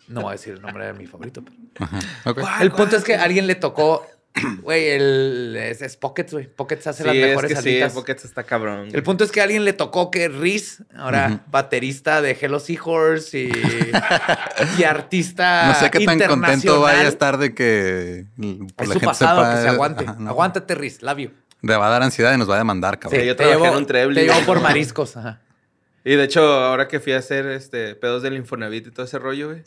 No 0.08 0.22
voy 0.22 0.30
a 0.30 0.32
decir 0.32 0.54
el 0.54 0.60
nombre 0.62 0.86
de 0.86 0.92
mi 0.92 1.06
favorito. 1.06 1.42
pero- 1.44 1.58
Ajá. 1.84 2.62
El 2.62 2.72
punto 2.72 2.96
es 2.96 3.04
que 3.04 3.14
a 3.14 3.22
alguien 3.22 3.46
le 3.46 3.54
tocó, 3.54 4.06
güey, 4.62 4.88
el 4.90 5.56
es, 5.58 5.82
es 5.82 5.96
Pockets, 5.96 6.32
güey. 6.32 6.46
Pockets 6.46 6.86
hace 6.86 7.04
las 7.04 7.12
Sí, 7.12 7.20
es 7.20 7.28
mejores 7.28 7.54
que 7.54 7.62
sí, 7.62 7.80
porque 7.94 8.12
está 8.12 8.44
cabrón. 8.44 8.88
El 8.92 9.02
punto 9.02 9.24
es 9.24 9.32
que 9.32 9.40
a 9.40 9.44
alguien 9.44 9.64
le 9.64 9.72
tocó 9.72 10.10
que 10.10 10.28
Riz, 10.28 10.82
ahora 10.96 11.40
baterista 11.50 12.22
de 12.22 12.36
Hello 12.40 12.60
Seahorse 12.60 13.38
y, 13.40 13.52
y 14.78 14.84
artista 14.84 15.66
No 15.68 15.74
sé 15.74 15.90
qué 15.90 16.04
tan 16.04 16.20
contento 16.20 16.80
vaya 16.80 17.00
a 17.00 17.08
estar 17.08 17.38
de 17.38 17.54
que 17.54 18.20
Es 18.20 18.26
la 18.78 18.84
su 18.86 18.92
gente 18.92 19.06
pasado, 19.06 19.42
sepa- 19.42 19.54
que 19.56 19.62
se 19.62 19.68
aguante. 19.68 20.04
Ajá, 20.04 20.16
no. 20.18 20.30
Aguántate, 20.30 20.74
Riz, 20.74 21.02
labio. 21.02 21.32
Le 21.62 21.76
va 21.76 21.88
a 21.88 21.90
dar 21.90 22.02
ansiedad 22.02 22.32
y 22.32 22.38
nos 22.38 22.48
va 22.48 22.54
a 22.54 22.58
demandar, 22.58 22.98
cabrón. 22.98 23.20
Sí, 23.20 23.26
yo 23.26 23.34
te 23.36 23.42
trabajé 23.44 23.60
llevo, 23.62 23.72
en 23.74 23.78
un 23.82 23.86
Trebly, 23.86 24.14
Te 24.14 24.24
llevo 24.26 24.46
por 24.46 24.60
mariscos. 24.60 25.16
Ajá. 25.16 25.40
Y 26.04 26.14
de 26.14 26.24
hecho, 26.24 26.40
ahora 26.42 26.88
que 26.88 26.98
fui 27.00 27.12
a 27.12 27.18
hacer 27.18 27.46
este 27.48 27.94
pedos 27.94 28.22
del 28.22 28.34
Infonavit 28.34 28.86
y 28.86 28.90
todo 28.90 29.04
ese 29.04 29.18
rollo, 29.18 29.48
güey, 29.50 29.62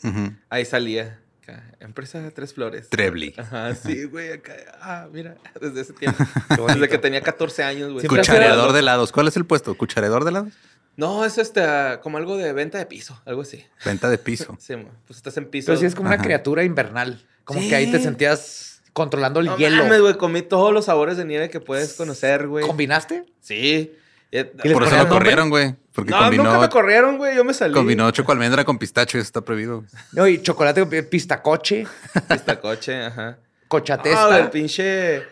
ahí 0.50 0.64
salía. 0.64 1.20
Acá, 1.44 1.62
Empresa 1.80 2.30
Tres 2.34 2.52
Flores. 2.54 2.88
Trebly. 2.90 3.34
Ajá, 3.36 3.74
sí, 3.74 4.04
güey, 4.10 4.32
acá. 4.32 4.54
Ah, 4.80 5.06
mira, 5.12 5.36
desde 5.60 5.80
ese 5.82 5.92
tiempo. 5.92 6.24
desde 6.66 6.88
que 6.88 6.98
tenía 6.98 7.20
14 7.22 7.62
años, 7.62 7.92
güey. 7.92 8.06
Cuchareador 8.06 8.72
de 8.72 8.80
helados. 8.80 9.12
¿Cuál 9.12 9.28
es 9.28 9.36
el 9.36 9.44
puesto? 9.46 9.76
¿Cuchareador 9.76 10.24
de 10.24 10.30
helados? 10.30 10.52
No, 10.96 11.24
es 11.24 11.38
este, 11.38 11.60
como 12.02 12.18
algo 12.18 12.36
de 12.36 12.52
venta 12.52 12.78
de 12.78 12.86
piso, 12.86 13.20
algo 13.24 13.42
así. 13.42 13.64
Venta 13.84 14.08
de 14.08 14.18
piso. 14.18 14.56
Sí, 14.60 14.74
pues 15.06 15.16
estás 15.18 15.36
en 15.36 15.46
piso. 15.46 15.66
Pero 15.66 15.78
sí 15.78 15.86
es 15.86 15.94
como 15.94 16.08
una 16.08 16.18
criatura 16.18 16.62
invernal. 16.64 17.24
Como 17.44 17.60
Sí. 17.60 17.68
que 17.68 17.76
ahí 17.76 17.90
te 17.90 18.00
sentías 18.00 18.82
controlando 18.92 19.40
el 19.40 19.46
No 19.46 19.56
hielo. 19.58 19.82
mames, 19.84 20.00
güey, 20.00 20.14
comí 20.16 20.42
todos 20.42 20.72
los 20.72 20.84
sabores 20.86 21.16
de 21.16 21.24
nieve 21.24 21.50
que 21.50 21.60
puedes 21.60 21.94
conocer, 21.94 22.46
güey. 22.46 22.64
¿Combinaste? 22.66 23.24
Sí. 23.40 23.92
Eh, 24.34 24.52
¿Y 24.64 24.68
les 24.68 24.72
Por 24.76 24.82
eso 24.82 24.96
lo 24.96 25.08
corrieron, 25.08 25.48
güey. 25.48 25.76
Porque 25.92 26.10
No, 26.10 26.18
combinó, 26.18 26.42
nunca 26.42 26.58
me 26.58 26.68
corrieron, 26.68 27.18
güey. 27.18 27.36
Yo 27.36 27.44
me 27.44 27.54
salí. 27.54 27.72
combinó 27.72 28.10
choco 28.10 28.32
almendra 28.32 28.64
con 28.64 28.78
pistacho 28.78 29.16
y 29.16 29.20
eso 29.20 29.28
está 29.28 29.42
prohibido. 29.42 29.84
No, 30.10 30.26
y 30.26 30.42
chocolate, 30.42 30.84
pistacoche, 31.04 31.86
Pistacoche, 32.28 33.04
ajá. 33.04 33.38
cochatesta. 33.68 34.34
Ah, 34.34 34.38
el 34.40 34.50
pinche... 34.50 35.22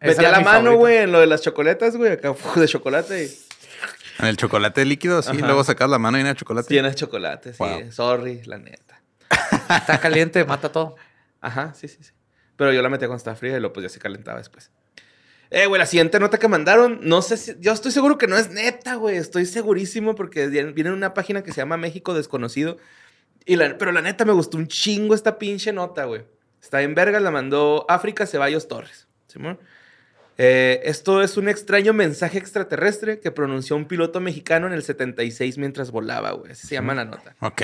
Metía 0.00 0.30
la 0.30 0.38
mi 0.38 0.44
mano, 0.44 0.76
güey, 0.76 0.98
en 0.98 1.10
lo 1.12 1.18
de 1.18 1.26
las 1.26 1.42
chocolatas, 1.42 1.96
güey. 1.96 2.12
Acá, 2.12 2.32
de 2.54 2.68
chocolate 2.68 3.24
y... 3.24 3.38
En 4.20 4.26
el 4.26 4.36
chocolate 4.36 4.84
líquido, 4.84 5.22
sí. 5.22 5.30
Ajá. 5.30 5.44
Luego 5.46 5.64
sacas 5.64 5.90
la 5.90 5.98
mano 5.98 6.16
y 6.20 6.22
de 6.22 6.34
chocolate. 6.36 6.72
Llena 6.72 6.90
de 6.90 6.94
chocolate, 6.94 7.52
sí. 7.54 7.58
Wow. 7.58 7.90
Sorry, 7.90 8.42
la 8.44 8.58
neta. 8.58 9.02
Está 9.68 9.98
caliente, 9.98 10.44
mata 10.44 10.70
todo. 10.70 10.94
Ajá, 11.40 11.74
sí, 11.74 11.88
sí, 11.88 11.98
sí. 12.00 12.12
Pero 12.54 12.72
yo 12.72 12.80
la 12.80 12.88
metía 12.88 13.08
cuando 13.08 13.18
estaba 13.18 13.34
fría 13.34 13.56
y 13.56 13.60
luego 13.60 13.72
pues 13.72 13.82
ya 13.82 13.88
se 13.88 13.98
calentaba 13.98 14.38
después. 14.38 14.70
Eh, 15.54 15.66
güey, 15.66 15.78
la 15.78 15.84
siguiente 15.86 16.18
nota 16.18 16.38
que 16.38 16.48
mandaron, 16.48 17.00
no 17.02 17.20
sé 17.20 17.36
si. 17.36 17.52
Yo 17.60 17.72
estoy 17.72 17.92
seguro 17.92 18.16
que 18.16 18.26
no 18.26 18.36
es 18.38 18.50
neta, 18.50 18.94
güey. 18.94 19.16
Estoy 19.16 19.44
segurísimo 19.44 20.14
porque 20.14 20.46
viene 20.46 20.72
viene 20.72 20.88
en 20.90 20.96
una 20.96 21.12
página 21.12 21.42
que 21.42 21.52
se 21.52 21.58
llama 21.58 21.76
México 21.76 22.14
Desconocido. 22.14 22.78
Y 23.44 23.56
la- 23.56 23.76
pero 23.76 23.92
la 23.92 24.00
neta 24.00 24.24
me 24.24 24.32
gustó 24.32 24.56
un 24.56 24.66
chingo 24.68 25.14
esta 25.14 25.38
pinche 25.38 25.72
nota, 25.72 26.04
güey. 26.06 26.22
Está 26.62 26.80
en 26.82 26.94
verga, 26.94 27.20
la 27.20 27.30
mandó 27.30 27.84
África 27.88 28.24
Ceballos 28.26 28.66
Torres. 28.66 29.08
¿Simón? 29.26 29.58
Eh, 30.38 30.80
esto 30.84 31.22
es 31.22 31.36
un 31.36 31.48
extraño 31.48 31.92
mensaje 31.92 32.38
extraterrestre 32.38 33.20
que 33.20 33.30
pronunció 33.30 33.76
un 33.76 33.84
piloto 33.84 34.20
mexicano 34.20 34.66
en 34.66 34.72
el 34.72 34.82
76 34.82 35.58
mientras 35.58 35.90
volaba, 35.90 36.30
güey. 36.32 36.52
Así 36.52 36.66
se 36.66 36.74
llama 36.76 36.94
la 36.94 37.04
nota. 37.04 37.36
Ok. 37.40 37.60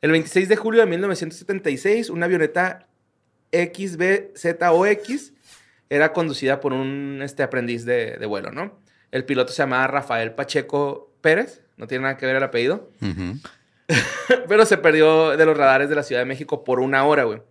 El 0.00 0.12
26 0.12 0.48
de 0.48 0.56
julio 0.56 0.80
de 0.80 0.86
1976, 0.86 2.08
una 2.08 2.24
avioneta 2.24 2.86
XBZOX 3.52 5.32
era 5.90 6.12
conducida 6.12 6.60
por 6.60 6.72
un 6.72 7.20
este, 7.22 7.42
aprendiz 7.42 7.84
de, 7.84 8.16
de 8.16 8.26
vuelo, 8.26 8.52
¿no? 8.52 8.78
El 9.10 9.24
piloto 9.24 9.52
se 9.52 9.62
llamaba 9.62 9.88
Rafael 9.88 10.32
Pacheco 10.32 11.12
Pérez, 11.20 11.62
no 11.76 11.86
tiene 11.86 12.02
nada 12.02 12.16
que 12.16 12.26
ver 12.26 12.36
el 12.36 12.42
apellido, 12.42 12.90
pero 14.48 14.64
se 14.64 14.78
perdió 14.78 15.36
de 15.36 15.44
los 15.44 15.56
radares 15.56 15.88
de 15.88 15.96
la 15.96 16.04
Ciudad 16.04 16.20
de 16.20 16.26
México 16.26 16.64
por 16.64 16.80
una 16.80 17.04
hora, 17.04 17.24
güey. 17.24 17.42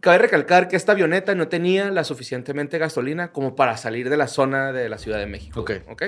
Cabe 0.00 0.18
recalcar 0.18 0.68
que 0.68 0.76
esta 0.76 0.92
avioneta 0.92 1.34
no 1.34 1.48
tenía 1.48 1.90
la 1.90 2.04
suficientemente 2.04 2.78
gasolina 2.78 3.32
como 3.32 3.56
para 3.56 3.76
salir 3.76 4.10
de 4.10 4.16
la 4.16 4.28
zona 4.28 4.72
de 4.72 4.88
la 4.88 4.98
Ciudad 4.98 5.18
de 5.18 5.26
México. 5.26 5.60
Ok. 5.60 5.72
¿Ok? 5.88 6.02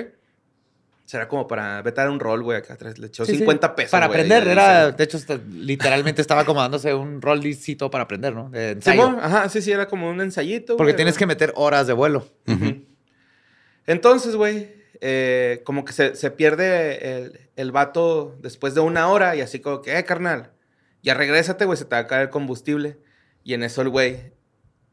Será 1.05 1.27
como 1.27 1.45
para 1.47 1.81
vetar 1.81 2.09
un 2.09 2.19
rol, 2.21 2.41
güey, 2.41 2.57
acá 2.57 2.75
atrás. 2.75 2.97
Le 2.97 3.07
echó 3.07 3.25
Sí, 3.25 3.33
sí. 3.33 3.37
50 3.39 3.75
pesos. 3.75 3.91
Para 3.91 4.07
güey, 4.07 4.19
aprender, 4.21 4.45
de 4.45 4.51
era. 4.51 4.91
De 4.91 5.03
hecho, 5.03 5.17
literalmente 5.51 6.21
estaba 6.21 6.41
acomodándose 6.41 6.93
un 6.93 7.21
rollicito 7.21 7.91
para 7.91 8.05
aprender, 8.05 8.33
¿no? 8.33 8.49
De 8.49 8.71
ensayo. 8.71 9.01
Simón, 9.07 9.19
ajá, 9.21 9.49
sí, 9.49 9.61
sí, 9.61 9.71
era 9.71 9.87
como 9.87 10.09
un 10.09 10.21
ensayito. 10.21 10.77
Porque 10.77 10.91
güey. 10.93 10.95
tienes 10.97 11.17
que 11.17 11.25
meter 11.25 11.51
horas 11.55 11.85
de 11.87 11.93
vuelo. 11.93 12.25
Entonces, 13.87 14.35
güey, 14.35 14.73
eh, 15.01 15.61
como 15.65 15.83
que 15.85 15.93
se, 15.93 16.15
se 16.15 16.31
pierde 16.31 17.17
el, 17.17 17.39
el 17.55 17.71
vato 17.71 18.37
después 18.39 18.73
de 18.75 18.81
una 18.81 19.07
hora 19.09 19.35
y 19.35 19.41
así 19.41 19.59
como 19.59 19.81
que, 19.81 19.97
eh, 19.97 20.05
carnal, 20.05 20.51
ya 21.03 21.13
regrésate, 21.13 21.65
güey, 21.65 21.77
se 21.77 21.85
te 21.85 21.95
va 21.95 21.99
a 22.01 22.07
caer 22.07 22.23
el 22.23 22.29
combustible. 22.29 22.97
Y 23.43 23.53
en 23.55 23.63
eso 23.63 23.81
el 23.81 23.89
güey 23.89 24.33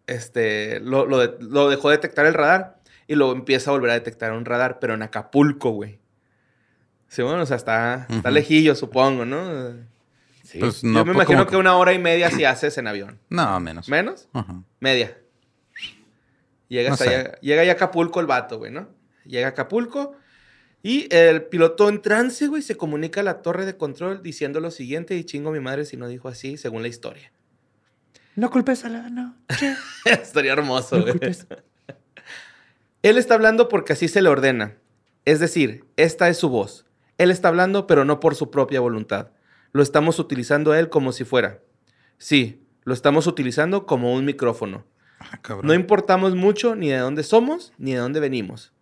este, 0.06 0.80
lo, 0.80 1.04
lo 1.04 1.18
de- 1.18 1.36
lo 1.40 1.68
dejó 1.68 1.90
detectar 1.90 2.24
el 2.24 2.32
radar 2.34 2.77
y 3.08 3.16
luego 3.16 3.32
empieza 3.32 3.70
a 3.70 3.72
volver 3.72 3.90
a 3.90 3.94
detectar 3.94 4.32
un 4.32 4.44
radar, 4.44 4.78
pero 4.78 4.94
en 4.94 5.02
Acapulco, 5.02 5.70
güey. 5.70 5.98
Sí, 7.08 7.22
bueno, 7.22 7.42
o 7.42 7.46
sea, 7.46 7.56
está, 7.56 8.06
lejillo, 8.30 8.74
supongo, 8.76 9.24
¿no? 9.24 9.72
Sí. 10.44 10.58
Pues 10.60 10.82
Yo 10.82 10.88
no, 10.88 10.98
me 11.00 11.04
pues, 11.06 11.14
imagino 11.16 11.38
como- 11.40 11.50
que 11.50 11.56
una 11.56 11.74
hora 11.76 11.92
y 11.94 11.98
media 11.98 12.30
si 12.30 12.44
haces 12.44 12.78
en 12.78 12.86
avión. 12.86 13.18
No, 13.30 13.58
menos. 13.60 13.88
¿Menos? 13.88 14.28
Ajá. 14.32 14.62
Media. 14.80 15.16
Llega, 16.68 16.90
No 16.90 16.94
hasta 16.94 17.04
sé. 17.06 17.16
allá- 17.16 17.40
llega 17.40 17.62
a 17.62 17.72
Acapulco 17.72 18.20
el 18.20 18.26
vato, 18.26 18.58
güey, 18.58 18.70
¿no? 18.70 18.88
Llega 19.24 19.46
a 19.46 19.50
Acapulco 19.50 20.16
y 20.82 21.08
el 21.14 21.44
piloto 21.44 21.88
en 21.88 22.02
trance, 22.02 22.46
güey, 22.46 22.60
se 22.62 22.76
comunica 22.76 23.20
a 23.20 23.24
la 23.24 23.40
torre 23.42 23.64
de 23.66 23.76
control 23.76 24.22
diciendo 24.22 24.60
lo 24.60 24.70
siguiente 24.70 25.16
y 25.16 25.24
chingo 25.24 25.48
a 25.50 25.52
mi 25.52 25.60
madre 25.60 25.84
si 25.86 25.96
no 25.96 26.08
dijo 26.08 26.28
así, 26.28 26.56
según 26.58 26.82
la 26.82 26.88
historia. 26.88 27.32
No 28.36 28.50
culpes 28.50 28.84
a 28.84 28.88
la 28.90 29.08
noche. 29.08 29.74
Estaría 30.04 30.52
hermoso, 30.52 30.96
No 30.96 31.02
güey. 31.02 31.12
culpes. 31.12 31.46
Él 33.02 33.16
está 33.16 33.34
hablando 33.34 33.68
porque 33.68 33.92
así 33.92 34.08
se 34.08 34.22
le 34.22 34.28
ordena. 34.28 34.76
Es 35.24 35.38
decir, 35.40 35.84
esta 35.96 36.28
es 36.28 36.36
su 36.36 36.48
voz. 36.48 36.86
Él 37.16 37.30
está 37.30 37.48
hablando, 37.48 37.86
pero 37.86 38.04
no 38.04 38.18
por 38.18 38.34
su 38.34 38.50
propia 38.50 38.80
voluntad. 38.80 39.30
Lo 39.72 39.82
estamos 39.82 40.18
utilizando 40.18 40.72
a 40.72 40.78
él 40.78 40.88
como 40.88 41.12
si 41.12 41.24
fuera. 41.24 41.60
Sí, 42.16 42.66
lo 42.84 42.94
estamos 42.94 43.26
utilizando 43.26 43.86
como 43.86 44.14
un 44.14 44.24
micrófono. 44.24 44.84
Ah. 45.20 45.38
No 45.62 45.74
importamos 45.74 46.34
mucho 46.34 46.74
ni 46.74 46.88
de 46.88 46.98
dónde 46.98 47.22
somos 47.22 47.72
ni 47.78 47.92
de 47.92 47.98
dónde 47.98 48.20
venimos. 48.20 48.72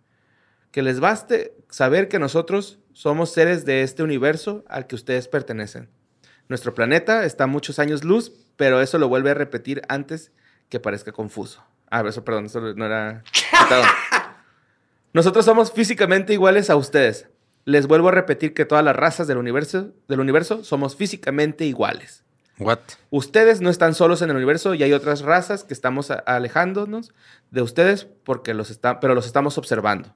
Que 0.71 0.83
les 0.83 1.01
baste 1.01 1.55
saber 1.69 2.09
que 2.09 2.19
nosotros 2.19 2.79
somos 2.93 3.31
seres 3.33 3.65
de 3.67 3.83
este 3.83 4.03
universo 4.03 4.65
al 4.69 4.87
que 4.87 4.95
ustedes 4.95 5.29
pertenecen. 5.29 5.91
Nuestro 6.49 6.75
planeta 6.75 7.25
está 7.25 7.45
a 7.45 7.49
muchos 7.49 7.79
años 7.79 8.05
luz, 8.05 8.33
pero 8.57 8.81
eso 8.81 8.99
lo 8.99 9.09
vuelve 9.09 9.31
a 9.31 9.35
repetir 9.35 9.83
antes 9.89 10.33
que 10.69 10.81
parezca 10.81 11.13
confuso. 11.13 11.63
Ah, 11.91 12.03
eso, 12.07 12.25
perdón, 12.25 12.47
eso 12.47 12.61
no 12.61 12.85
era... 12.87 13.23
Nosotros 15.13 15.45
somos 15.45 15.73
físicamente 15.73 16.33
iguales 16.33 16.69
a 16.71 16.77
ustedes. 16.77 17.27
Les 17.65 17.87
vuelvo 17.87 18.09
a 18.09 18.13
repetir 18.13 18.55
que 18.55 18.65
todas 18.65 18.85
las 18.85 18.95
razas 18.95 19.27
del 19.27 19.39
universo, 19.39 19.93
del 20.09 20.21
universo 20.21 20.63
somos 20.63 20.95
físicamente 20.97 21.65
iguales. 21.65 22.23
What? 22.59 22.79
Ustedes 23.11 23.61
no 23.61 23.71
están 23.71 23.95
solos 23.95 24.23
en 24.23 24.31
el 24.31 24.37
universo 24.37 24.75
y 24.75 24.83
hay 24.83 24.93
otras 24.93 25.23
razas 25.23 25.65
que 25.65 25.75
estamos 25.75 26.11
alejándonos 26.11 27.13
de 27.51 27.63
ustedes 27.63 28.07
porque 28.25 28.55
los 28.55 28.71
está, 28.71 29.01
pero 29.01 29.15
los 29.15 29.27
estamos 29.27 29.59
observando. 29.59 30.15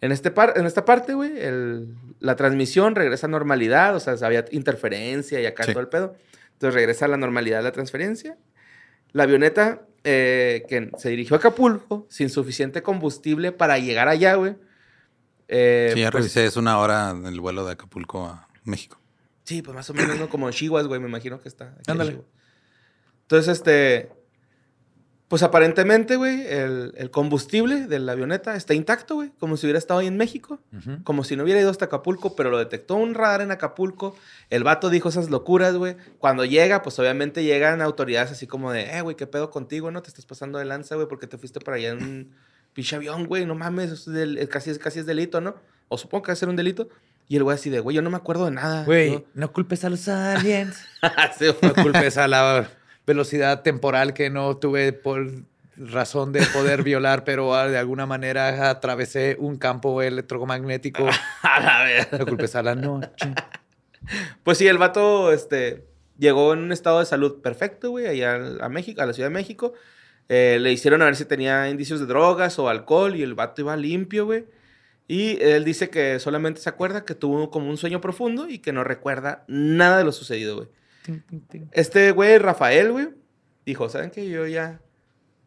En, 0.00 0.12
este 0.12 0.30
par- 0.30 0.54
en 0.56 0.66
esta 0.66 0.84
parte, 0.84 1.14
güey, 1.14 1.32
la 2.20 2.36
transmisión 2.36 2.94
regresa 2.94 3.26
a 3.26 3.30
normalidad, 3.30 3.96
o 3.96 4.00
sea, 4.00 4.14
había 4.22 4.44
interferencia 4.52 5.40
y 5.40 5.46
acá 5.46 5.64
Sí. 5.64 5.72
todo 5.72 5.80
el 5.80 5.88
pedo. 5.88 6.14
Entonces 6.52 6.74
regresa 6.74 7.06
a 7.06 7.08
la 7.08 7.16
normalidad 7.16 7.62
la 7.62 7.72
transferencia. 7.72 8.36
La 9.12 9.24
avioneta 9.24 9.82
eh, 10.04 10.64
que 10.68 10.90
se 10.98 11.08
dirigió 11.08 11.34
a 11.36 11.38
Acapulco 11.38 12.06
sin 12.10 12.28
suficiente 12.30 12.82
combustible 12.82 13.52
para 13.52 13.78
llegar 13.78 14.08
allá, 14.08 14.34
güey. 14.34 14.56
eh, 15.48 15.90
sí, 15.94 16.00
ya 16.00 16.10
pues, 16.10 16.24
revisé, 16.24 16.46
es 16.46 16.56
una 16.56 16.78
hora 16.78 17.10
el 17.10 17.40
vuelo 17.40 17.64
de 17.66 17.72
Acapulco 17.72 18.26
a 18.26 18.48
México. 18.64 19.00
Sí, 19.44 19.60
pues 19.62 19.74
más 19.74 19.88
o 19.90 19.94
menos, 19.94 20.18
¿no? 20.18 20.28
Como 20.28 20.46
en 20.48 20.54
Chihuahua, 20.54 20.86
güey, 20.88 21.00
me 21.00 21.08
imagino 21.08 21.40
que 21.40 21.48
está. 21.48 21.66
aquí 21.70 21.82
en 21.86 21.92
Ándale. 21.92 22.10
Chihuahua. 22.12 22.30
Entonces, 23.22 23.52
este. 23.58 24.10
Pues 25.28 25.42
aparentemente, 25.42 26.16
güey, 26.16 26.46
el, 26.46 26.92
el 26.96 27.10
combustible 27.10 27.86
de 27.86 27.98
la 27.98 28.12
avioneta 28.12 28.54
está 28.56 28.74
intacto, 28.74 29.14
güey, 29.16 29.30
como 29.40 29.56
si 29.56 29.66
hubiera 29.66 29.78
estado 29.78 30.00
ahí 30.00 30.06
en 30.06 30.18
México, 30.18 30.60
como 31.02 31.24
si 31.24 31.34
no 31.34 31.44
hubiera 31.44 31.60
ido 31.60 31.70
hasta 31.70 31.86
Acapulco, 31.86 32.36
pero 32.36 32.50
lo 32.50 32.58
detectó 32.58 32.94
un 32.96 33.14
radar 33.14 33.40
en 33.40 33.50
Acapulco. 33.50 34.14
El 34.50 34.64
vato 34.64 34.90
dijo 34.90 35.08
esas 35.08 35.30
locuras, 35.30 35.74
güey. 35.76 35.96
Cuando 36.18 36.44
llega, 36.44 36.82
pues 36.82 36.98
obviamente 36.98 37.42
llegan 37.42 37.80
autoridades 37.80 38.32
así 38.32 38.46
como 38.46 38.70
de, 38.70 38.96
eh, 38.96 39.00
güey, 39.00 39.16
¿qué 39.16 39.26
pedo 39.26 39.50
contigo? 39.50 39.90
¿No? 39.90 40.02
Te 40.02 40.08
estás 40.08 40.26
pasando 40.26 40.58
de 40.58 40.66
lanza, 40.66 40.94
güey, 40.94 41.08
porque 41.08 41.26
te 41.26 41.38
fuiste 41.38 41.58
para 41.58 41.78
allá 41.78 41.90
en 41.92 42.02
un 42.02 42.30
pinche 42.74 42.94
avión, 42.94 43.26
güey, 43.26 43.46
no 43.46 43.54
mames, 43.54 43.90
es 43.92 44.04
del- 44.04 44.46
casi, 44.50 44.70
es 44.70 44.78
casi 44.78 44.98
es 45.00 45.06
delito, 45.06 45.40
¿no? 45.40 45.54
O 45.88 45.96
supongo 45.96 46.24
que 46.24 46.28
va 46.28 46.32
a 46.34 46.36
ser 46.36 46.50
un 46.50 46.56
delito. 46.56 46.88
Y 47.28 47.36
el 47.36 47.44
güey 47.44 47.54
así 47.54 47.70
de, 47.70 47.80
güey, 47.80 47.96
yo 47.96 48.02
no 48.02 48.10
me 48.10 48.18
acuerdo 48.18 48.44
de 48.44 48.50
nada. 48.50 48.84
Güey, 48.84 49.10
¿no? 49.12 49.24
no 49.34 49.52
culpes 49.52 49.82
a 49.86 49.88
los 49.90 50.06
aliens. 50.06 50.76
Sí, 51.38 51.46
No 51.62 51.74
culpes 51.74 52.18
a 52.18 52.28
la 52.28 52.68
velocidad 53.06 53.62
temporal 53.62 54.14
que 54.14 54.30
no 54.30 54.56
tuve 54.56 54.92
por 54.92 55.30
razón 55.76 56.32
de 56.32 56.44
poder 56.46 56.82
violar, 56.84 57.24
pero 57.24 57.54
ah, 57.54 57.68
de 57.68 57.78
alguna 57.78 58.06
manera 58.06 58.70
atravesé 58.70 59.36
un 59.38 59.56
campo 59.56 60.02
electromagnético. 60.02 61.06
A 61.42 61.60
la 61.60 61.84
verga. 61.84 62.18
No 62.18 62.26
culpes 62.26 62.54
a 62.54 62.62
la 62.62 62.74
noche. 62.74 63.32
Pues 64.42 64.58
sí, 64.58 64.66
el 64.66 64.78
vato 64.78 65.32
este, 65.32 65.84
llegó 66.18 66.52
en 66.52 66.60
un 66.60 66.72
estado 66.72 67.00
de 67.00 67.06
salud 67.06 67.40
perfecto, 67.40 67.90
güey, 67.90 68.06
allá 68.06 68.38
a 68.60 68.68
México, 68.68 69.00
a 69.00 69.06
la 69.06 69.12
Ciudad 69.12 69.28
de 69.28 69.34
México. 69.34 69.72
Eh, 70.28 70.58
le 70.60 70.72
hicieron 70.72 71.02
a 71.02 71.06
ver 71.06 71.16
si 71.16 71.24
tenía 71.24 71.68
indicios 71.68 72.00
de 72.00 72.06
drogas 72.06 72.58
o 72.58 72.68
alcohol 72.68 73.16
y 73.16 73.22
el 73.22 73.34
vato 73.34 73.62
iba 73.62 73.76
limpio, 73.76 74.26
güey. 74.26 74.46
Y 75.06 75.42
él 75.42 75.64
dice 75.64 75.90
que 75.90 76.18
solamente 76.18 76.60
se 76.60 76.68
acuerda 76.68 77.04
que 77.04 77.14
tuvo 77.14 77.50
como 77.50 77.68
un 77.68 77.76
sueño 77.76 78.00
profundo 78.00 78.48
y 78.48 78.58
que 78.58 78.72
no 78.72 78.84
recuerda 78.84 79.44
nada 79.48 79.98
de 79.98 80.04
lo 80.04 80.12
sucedido, 80.12 80.56
güey. 80.56 80.68
Este 81.72 82.10
güey, 82.12 82.38
Rafael, 82.38 82.92
güey, 82.92 83.08
dijo, 83.66 83.88
¿saben 83.88 84.10
qué? 84.10 84.28
Yo 84.28 84.46
ya, 84.46 84.80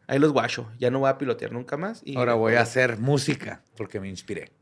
ahí 0.06 0.18
los 0.18 0.32
guacho, 0.32 0.70
ya 0.78 0.90
no 0.90 1.00
voy 1.00 1.10
a 1.10 1.18
pilotear 1.18 1.52
nunca 1.52 1.76
más. 1.76 2.02
Y 2.04 2.16
Ahora 2.16 2.34
voy 2.34 2.54
a 2.54 2.62
hacer 2.62 2.98
música 2.98 3.62
porque 3.76 4.00
me 4.00 4.08
inspiré. 4.08 4.52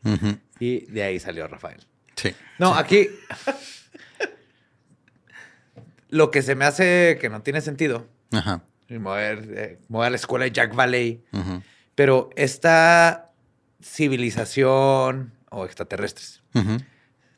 Y 0.59 0.87
de 0.87 1.03
ahí 1.03 1.19
salió 1.19 1.47
Rafael. 1.49 1.87
Sí. 2.17 2.35
No, 2.59 2.75
aquí. 2.75 3.09
Lo 6.09 6.31
que 6.31 6.43
se 6.43 6.55
me 6.55 6.65
hace 6.65 7.19
que 7.21 7.29
no 7.29 7.43
tiene 7.43 7.61
sentido. 7.61 8.07
Ajá. 8.33 8.63
y 8.89 8.95
Me 8.95 8.99
voy 9.01 9.19
a, 9.19 9.35
ver, 9.35 9.49
eh, 9.55 9.79
me 9.89 9.99
voy 9.99 10.07
a 10.07 10.11
la 10.11 10.17
escuela 10.17 10.45
de 10.45 10.53
Jack 10.53 10.75
Valley. 10.75 11.25
Pero 11.95 12.31
esta 12.37 13.33
civilización 13.83 15.33
o 15.51 15.65
extraterrestres 15.65 16.43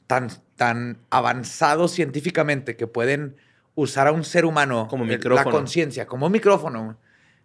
tan, 0.07 0.31
tan 0.57 0.99
avanzados 1.11 1.93
científicamente 1.93 2.77
que 2.77 2.87
pueden 2.87 3.37
usar 3.81 4.09
a 4.09 4.13
un 4.13 4.25
ser 4.25 4.45
humano 4.45 4.87
Como 4.91 5.05
el- 5.05 5.11
micrófono. 5.11 5.51
la 5.51 5.57
conciencia 5.57 6.07
como 6.07 6.29
micrófono, 6.29 6.97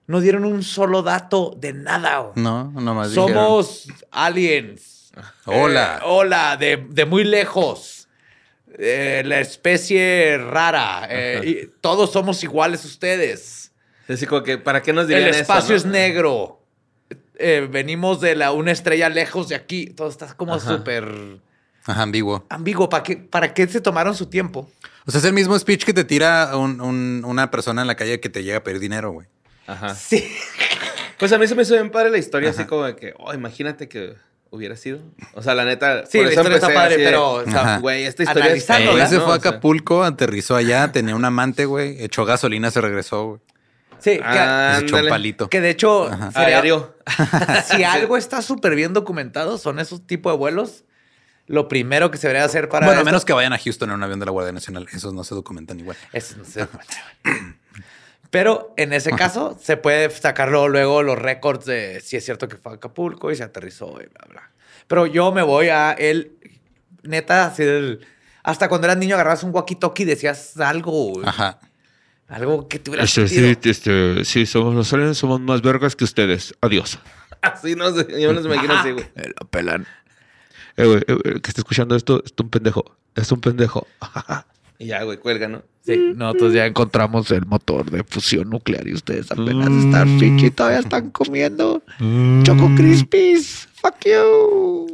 no 0.07 0.19
dieron 0.19 0.45
un 0.45 0.63
solo 0.63 1.01
dato 1.03 1.53
de 1.57 1.73
nada. 1.73 2.17
güey. 2.19 2.33
No, 2.43 2.71
nomás 2.71 3.09
dijeron, 3.11 3.29
Somos 3.33 3.87
aliens. 4.11 5.11
Hola. 5.45 5.99
Eh, 6.01 6.05
hola, 6.05 6.57
de, 6.57 6.85
de 6.89 7.05
muy 7.05 7.23
lejos. 7.23 8.07
Eh, 8.79 9.21
la 9.25 9.39
especie 9.39 10.37
rara. 10.39 11.05
eh, 11.09 11.41
y 11.45 11.67
todos 11.81 12.11
somos 12.11 12.43
iguales 12.43 12.83
ustedes. 12.85 13.71
Así 14.09 14.25
como 14.25 14.41
que, 14.43 14.57
¿para 14.57 14.81
qué 14.81 14.91
nos 14.91 15.03
El 15.03 15.09
dirían 15.09 15.29
eso, 15.29 15.41
espacio 15.41 15.71
no? 15.71 15.77
es 15.77 15.85
negro. 15.85 16.59
Eh, 17.35 17.67
venimos 17.71 18.19
de 18.21 18.35
la, 18.35 18.51
una 18.51 18.71
estrella 18.71 19.07
lejos 19.09 19.49
de 19.49 19.55
aquí. 19.55 19.85
Todo 19.87 20.09
está 20.09 20.33
como 20.35 20.59
súper 20.59 21.05
Ajá, 21.85 22.01
ambiguo. 22.01 22.45
ambiguo. 22.49 22.89
¿Para 22.89 23.03
qué, 23.03 23.17
¿Para 23.17 23.53
qué 23.53 23.67
se 23.67 23.79
tomaron 23.81 24.15
su 24.15 24.25
tiempo? 24.25 24.69
O 25.05 25.11
sea, 25.11 25.19
es 25.19 25.25
el 25.25 25.33
mismo 25.33 25.57
speech 25.57 25.83
que 25.83 25.93
te 25.93 26.03
tira 26.03 26.55
un- 26.55 26.79
un- 26.81 27.23
una 27.25 27.51
persona 27.51 27.81
en 27.81 27.87
la 27.87 27.95
calle 27.95 28.19
que 28.19 28.29
te 28.29 28.43
llega 28.43 28.57
a 28.59 28.63
pedir 28.63 28.79
dinero, 28.79 29.11
güey. 29.11 29.27
Ajá. 29.67 29.95
Sí. 29.95 30.25
Pues 31.19 31.31
a 31.31 31.37
mí 31.37 31.47
se 31.47 31.55
me 31.55 31.63
hizo 31.63 31.73
bien 31.73 31.89
padre 31.91 32.09
la 32.09 32.17
historia, 32.17 32.49
así 32.49 32.65
como 32.65 32.83
de 32.83 32.95
que, 32.95 33.13
oh, 33.17 33.33
imagínate 33.33 33.87
que 33.87 34.15
hubiera 34.49 34.75
sido. 34.75 34.99
O 35.33 35.41
sea, 35.41 35.55
la 35.55 35.63
neta. 35.65 36.05
Sí, 36.05 36.17
por 36.17 36.27
la 36.27 36.31
eso 36.31 36.41
historia 36.41 36.55
está 36.57 36.73
padre, 36.73 36.97
de, 36.97 37.05
pero, 37.05 37.31
o 37.33 37.43
sea. 37.45 37.79
Güey, 37.79 38.03
esta 38.05 38.23
historia 38.23 38.53
es 38.53 38.69
Analizándola, 38.69 38.91
El 38.91 38.97
güey 38.97 39.09
se 39.09 39.15
¿no? 39.17 39.21
fue 39.25 39.33
a 39.33 39.37
O 39.37 39.41
sea, 39.41 39.49
Acapulco, 39.51 40.03
aterrizó 40.03 40.55
allá, 40.55 40.91
tenía 40.91 41.15
un 41.15 41.25
amante, 41.25 41.65
güey, 41.65 42.03
echó 42.03 42.25
gasolina, 42.25 42.71
se 42.71 42.81
regresó, 42.81 43.25
güey. 43.27 43.39
Sí, 43.99 44.17
que, 44.17 44.23
Ah, 44.25 44.75
Se 44.79 44.85
echó 44.85 44.97
un 44.97 45.07
palito. 45.07 45.49
que 45.49 45.61
de 45.61 45.69
hecho, 45.69 46.09
sería- 46.33 46.57
Aéreo. 46.57 46.95
si 47.71 47.83
algo 47.85 48.17
está 48.17 48.41
súper 48.41 48.75
bien 48.75 48.91
documentado, 48.93 49.57
son 49.57 49.79
esos 49.79 50.05
tipos 50.05 50.33
de 50.33 50.37
vuelos. 50.37 50.83
Lo 51.47 51.67
primero 51.67 52.09
que 52.09 52.17
se 52.17 52.27
debería 52.27 52.45
hacer 52.45 52.69
para. 52.69 52.85
Bueno, 52.85 53.01
a 53.01 53.03
menos 53.03 53.25
que 53.25 53.33
vayan 53.33 53.51
a 53.53 53.57
Houston 53.57 53.89
en 53.89 53.95
un 53.95 54.03
avión 54.03 54.19
de 54.19 54.25
la 54.25 54.31
Guardia 54.31 54.53
Nacional. 54.53 54.87
Esos 54.93 55.13
no 55.13 55.23
se 55.23 55.35
documentan 55.35 55.79
igual. 55.79 55.97
Eso 56.13 56.37
no 56.37 56.45
se 56.45 56.61
documenta. 56.61 56.95
Pero 58.29 58.73
en 58.77 58.93
ese 58.93 59.11
caso 59.11 59.57
se 59.61 59.77
puede 59.77 60.09
sacarlo 60.09 60.67
luego 60.67 61.03
los 61.03 61.19
récords 61.19 61.65
de 61.65 62.01
si 62.01 62.17
es 62.17 62.25
cierto 62.25 62.47
que 62.47 62.55
fue 62.57 62.71
a 62.71 62.75
Acapulco 62.75 63.31
y 63.31 63.35
se 63.35 63.43
aterrizó 63.43 63.91
y 64.01 64.07
bla, 64.07 64.25
bla. 64.29 64.51
Pero 64.87 65.05
yo 65.05 65.31
me 65.31 65.43
voy 65.43 65.69
a 65.69 65.91
el 65.91 66.31
neta, 67.03 67.45
así 67.47 67.63
del- 67.63 68.05
hasta 68.41 68.67
cuando 68.69 68.87
eras 68.87 68.97
niño 68.97 69.15
agarrabas 69.15 69.43
un 69.43 69.53
walkie-talkie 69.53 70.01
y 70.01 70.05
decías 70.05 70.57
algo. 70.59 71.21
Ajá. 71.25 71.59
algo 72.27 72.67
que 72.67 72.79
te 72.79 72.89
hubiera 72.89 73.03
Este, 73.03 73.27
sentido. 73.27 73.53
sí, 73.61 73.69
este, 73.69 74.25
sí, 74.25 74.45
somos 74.47 74.73
los 74.73 74.91
aliens, 74.93 75.17
somos 75.17 75.39
más 75.39 75.61
vergas 75.61 75.95
que 75.95 76.03
ustedes. 76.03 76.55
Adiós. 76.61 76.97
Así 77.41 77.75
no 77.75 77.93
sé, 77.93 78.07
yo 78.19 78.29
me 78.29 78.33
los 78.35 78.45
imagino 78.45 78.73
así, 78.73 78.91
güey. 78.91 79.05
Me 79.15 79.23
la 79.23 79.47
pelan. 79.49 79.85
Eh, 80.77 80.85
güey, 80.85 81.01
eh, 81.07 81.39
que 81.41 81.49
está 81.49 81.61
escuchando 81.61 81.95
esto, 81.95 82.23
es 82.25 82.33
un 82.39 82.49
pendejo. 82.49 82.95
Es 83.15 83.31
un 83.31 83.41
pendejo. 83.41 83.87
Y 84.79 84.87
ya, 84.87 85.03
güey, 85.03 85.17
cuelga, 85.17 85.47
¿no? 85.47 85.61
Sí, 85.85 86.13
nosotros 86.15 86.51
ya 86.51 86.65
encontramos 86.65 87.29
el 87.31 87.45
motor 87.45 87.91
de 87.91 88.03
fusión 88.03 88.49
nuclear 88.49 88.87
y 88.87 88.93
ustedes 88.93 89.31
apenas 89.31 89.69
están 89.71 90.19
chichi, 90.19 90.49
todavía 90.49 90.79
están 90.79 91.11
comiendo 91.11 91.83
Choco 92.43 92.69
Crispies. 92.75 93.69
Fuck 93.75 94.05
you. 94.05 94.87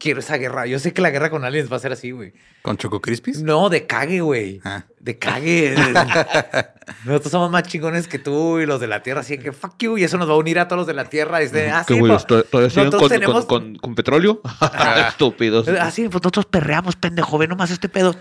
Quiero 0.03 0.19
esa 0.19 0.37
guerra. 0.37 0.67
Yo 0.67 0.81
sé 0.81 0.93
que 0.93 1.01
la 1.01 1.11
guerra 1.11 1.31
con 1.31 1.45
aliens 1.45 1.71
va 1.71 1.77
a 1.77 1.79
ser 1.79 1.93
así, 1.93 2.11
güey. 2.11 2.33
¿Con 2.63 2.77
Choco 2.77 3.01
Crispies? 3.01 3.41
No, 3.41 3.69
de 3.69 3.87
cague, 3.87 4.21
güey. 4.21 4.61
Ah. 4.65 4.83
De 4.99 5.17
cague. 5.17 5.77
Nosotros 7.05 7.31
somos 7.31 7.53
más 7.53 7.63
chingones 7.69 8.09
que 8.09 8.19
tú 8.19 8.59
y 8.59 8.67
los 8.67 8.81
de 8.81 8.89
la 8.89 9.05
Tierra, 9.05 9.21
así 9.21 9.39
que 9.39 9.53
fuck 9.53 9.77
you. 9.79 9.97
Y 9.99 10.03
eso 10.03 10.19
nos 10.19 10.29
va 10.29 10.33
a 10.33 10.37
unir 10.39 10.59
a 10.59 10.67
todos 10.67 10.79
los 10.79 10.87
de 10.89 10.95
la 10.95 11.05
Tierra. 11.05 11.41
Es 11.41 11.53
de, 11.53 11.71
ah, 11.71 11.85
¿Qué 11.87 11.95
sí, 11.95 12.01
güey? 12.01 12.11
pues, 12.11 12.27
¿Tod- 12.27 12.45
¿Todavía 12.51 12.71
siguen 12.71 12.91
con, 12.91 13.09
tenemos- 13.09 13.47
con, 13.47 13.61
con- 13.63 13.77
con 13.77 13.95
petróleo? 13.95 14.41
Estúpidos. 15.09 15.69
Así, 15.69 16.09
pues 16.09 16.21
nosotros 16.21 16.47
perreamos, 16.47 16.97
pendejo. 16.97 17.39
Ve 17.39 17.47
nomás 17.47 17.71
este 17.71 17.89
pedo. 17.89 18.13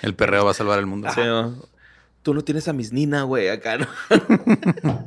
El 0.00 0.14
perreo 0.14 0.46
va 0.46 0.52
a 0.52 0.54
salvar 0.54 0.78
el 0.78 0.86
mundo. 0.86 1.10
Sí, 1.14 1.20
¿no? 1.20 1.54
Tú 2.22 2.32
no 2.32 2.42
tienes 2.42 2.66
a 2.68 2.72
mis 2.72 2.94
Nina, 2.94 3.24
güey, 3.24 3.50
acá, 3.50 3.76
¿no? 3.76 3.86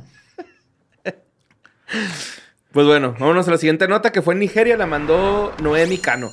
pues 2.72 2.86
bueno, 2.86 3.14
vámonos 3.18 3.46
a 3.48 3.50
la 3.52 3.58
siguiente 3.58 3.88
nota 3.88 4.12
que 4.12 4.22
fue 4.22 4.34
en 4.34 4.40
Nigeria, 4.40 4.76
la 4.76 4.86
mandó 4.86 5.54
Noemi 5.62 5.98
Cano. 5.98 6.28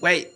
Güey, 0.00 0.28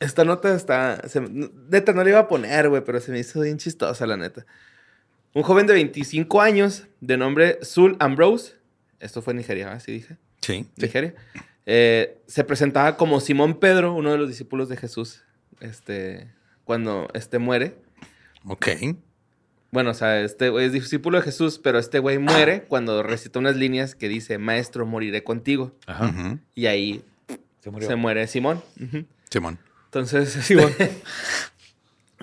esta 0.00 0.24
nota 0.24 0.54
está. 0.54 1.06
se- 1.08 1.20
neta, 1.20 1.92
no 1.92 2.02
le 2.04 2.10
iba 2.10 2.18
a 2.20 2.28
poner, 2.28 2.68
güey, 2.68 2.82
pero 2.84 3.00
se 3.00 3.12
me 3.12 3.18
hizo 3.18 3.40
bien 3.40 3.58
chistosa, 3.58 4.06
la 4.06 4.16
neta. 4.16 4.46
Un 5.32 5.42
joven 5.42 5.66
de 5.66 5.74
25 5.74 6.40
años, 6.40 6.84
de 7.00 7.16
nombre 7.16 7.58
Zul 7.64 7.96
Ambrose. 8.00 8.54
Esto 8.98 9.22
fue 9.22 9.32
en 9.32 9.38
Nigeria, 9.38 9.72
¿así 9.72 9.92
dije? 9.92 10.16
Sí. 10.42 10.66
Nigeria. 10.76 11.14
eh, 11.66 12.18
se 12.26 12.42
presentaba 12.44 12.96
como 12.96 13.20
Simón 13.20 13.54
Pedro, 13.60 13.94
uno 13.94 14.10
de 14.12 14.18
los 14.18 14.28
discípulos 14.28 14.68
de 14.68 14.76
Jesús. 14.76 15.22
Este. 15.60 16.30
Cuando 16.64 17.08
este 17.14 17.38
muere. 17.38 17.74
Ok. 18.46 18.68
Bueno, 19.72 19.90
o 19.90 19.94
sea, 19.94 20.20
este 20.20 20.48
güey 20.48 20.66
es 20.66 20.72
discípulo 20.72 21.18
de 21.18 21.24
Jesús, 21.24 21.60
pero 21.62 21.78
este 21.78 22.00
güey 22.00 22.18
muere 22.18 22.64
cuando 22.64 23.02
recita 23.02 23.38
unas 23.38 23.54
líneas 23.56 23.94
que 23.94 24.08
dice, 24.08 24.36
Maestro, 24.38 24.84
moriré 24.84 25.22
contigo. 25.22 25.76
Ujú. 25.88 26.38
Y 26.56 26.66
ahí 26.66 27.04
Se 27.62 27.70
murió. 27.70 27.88
se 27.88 27.94
muere 27.96 28.26
Simón. 28.26 28.62
Simón. 29.30 29.58
Entonces, 29.86 30.34
este, 30.50 30.90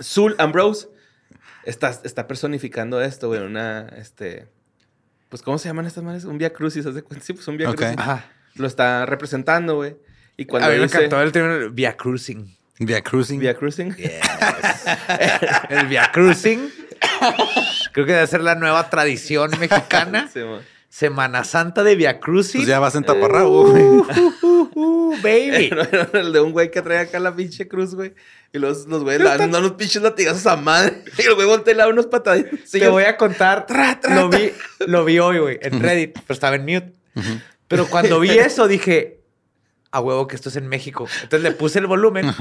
Zul 0.02 0.36
Ambrose 0.40 0.90
está, 1.64 1.90
está 2.04 2.28
personificando 2.28 3.02
esto, 3.02 3.28
güey, 3.30 3.42
una, 3.42 3.88
este, 3.98 4.48
pues, 5.30 5.42
¿cómo 5.42 5.58
se 5.58 5.70
llaman 5.70 5.86
estas 5.86 6.04
madres? 6.04 6.26
Un 6.26 6.38
Via 6.38 6.52
Crucis, 6.52 6.86
¿haz 6.86 6.96
de 6.96 7.02
cuenta? 7.02 7.26
Sí, 7.26 7.34
pues 7.34 7.48
un 7.48 7.58
Via 7.58 7.70
Ok. 7.70 7.78
Crucis. 7.78 7.98
Ajá. 7.98 8.26
Lo 8.56 8.68
está 8.68 9.06
representando, 9.06 9.76
güey. 9.76 9.96
Y 10.36 10.46
cuando 10.46 10.68
a 10.68 10.72
mí 10.72 10.78
me 10.78 10.84
dice 10.84 10.98
encantó 10.98 11.22
el 11.22 11.32
término 11.32 11.70
Via 11.72 11.96
Cruising. 11.96 12.56
Via 12.80 13.02
Cruising. 13.02 13.40
Via 13.40 13.56
Cruising, 13.56 13.96
El 15.70 15.88
Via 15.88 16.12
Cruising. 16.12 16.70
Creo 17.92 18.06
que 18.06 18.14
debe 18.14 18.28
ser 18.28 18.42
la 18.42 18.56
nueva 18.56 18.90
tradición 18.90 19.52
mexicana. 19.60 20.30
Sí. 20.34 20.42
Semana 20.90 21.44
Santa 21.44 21.84
de 21.84 21.96
Via 21.96 22.20
Cruising. 22.20 22.62
Pues 22.62 22.68
ya 22.68 22.80
vas 22.80 22.96
en 22.96 23.04
taparrabo, 23.04 23.70
güey. 23.70 23.84
Uh, 23.84 24.70
uh, 24.74 25.16
baby. 25.22 25.70
Era 25.92 26.10
el 26.14 26.34
de 26.34 26.40
un 26.40 26.54
güey 26.54 26.72
que 26.72 26.82
trae 26.82 27.00
acá 27.00 27.20
la 27.20 27.36
pinche 27.36 27.68
cruz, 27.68 27.94
güey. 27.94 28.14
Y 28.54 28.60
los, 28.60 28.88
los 28.88 29.04
güeyes 29.04 29.22
le 29.22 29.38
dan 29.38 29.54
unos 29.54 29.74
pinches 29.74 30.02
latigazos 30.02 30.48
a 30.48 30.56
madre. 30.56 31.04
Y 31.18 31.24
el 31.24 31.36
güey 31.36 31.46
voltea 31.46 31.74
y 31.74 31.78
le 31.78 31.84
da 31.84 31.90
unos 31.90 32.08
pataditos. 32.08 32.60
Te 32.72 32.88
voy 32.88 33.04
a 33.04 33.18
contar. 33.18 33.68
Lo 34.10 34.30
vi, 34.30 34.52
lo 34.88 35.06
vi 35.06 35.20
hoy, 35.20 35.40
güey, 35.40 35.60
en 35.62 35.80
Reddit, 35.82 36.14
pero 36.14 36.34
estaba 36.34 36.56
en 36.56 36.64
mute. 36.64 36.94
Pero 37.68 37.88
cuando 37.88 38.20
vi 38.20 38.30
eso 38.32 38.68
dije, 38.68 39.17
a 39.92 40.00
huevo 40.00 40.28
que 40.28 40.36
esto 40.36 40.50
es 40.50 40.56
en 40.56 40.68
México. 40.68 41.08
Entonces 41.24 41.42
le 41.42 41.52
puse 41.52 41.80
el 41.80 41.88
volumen. 41.88 42.30
O 42.30 42.34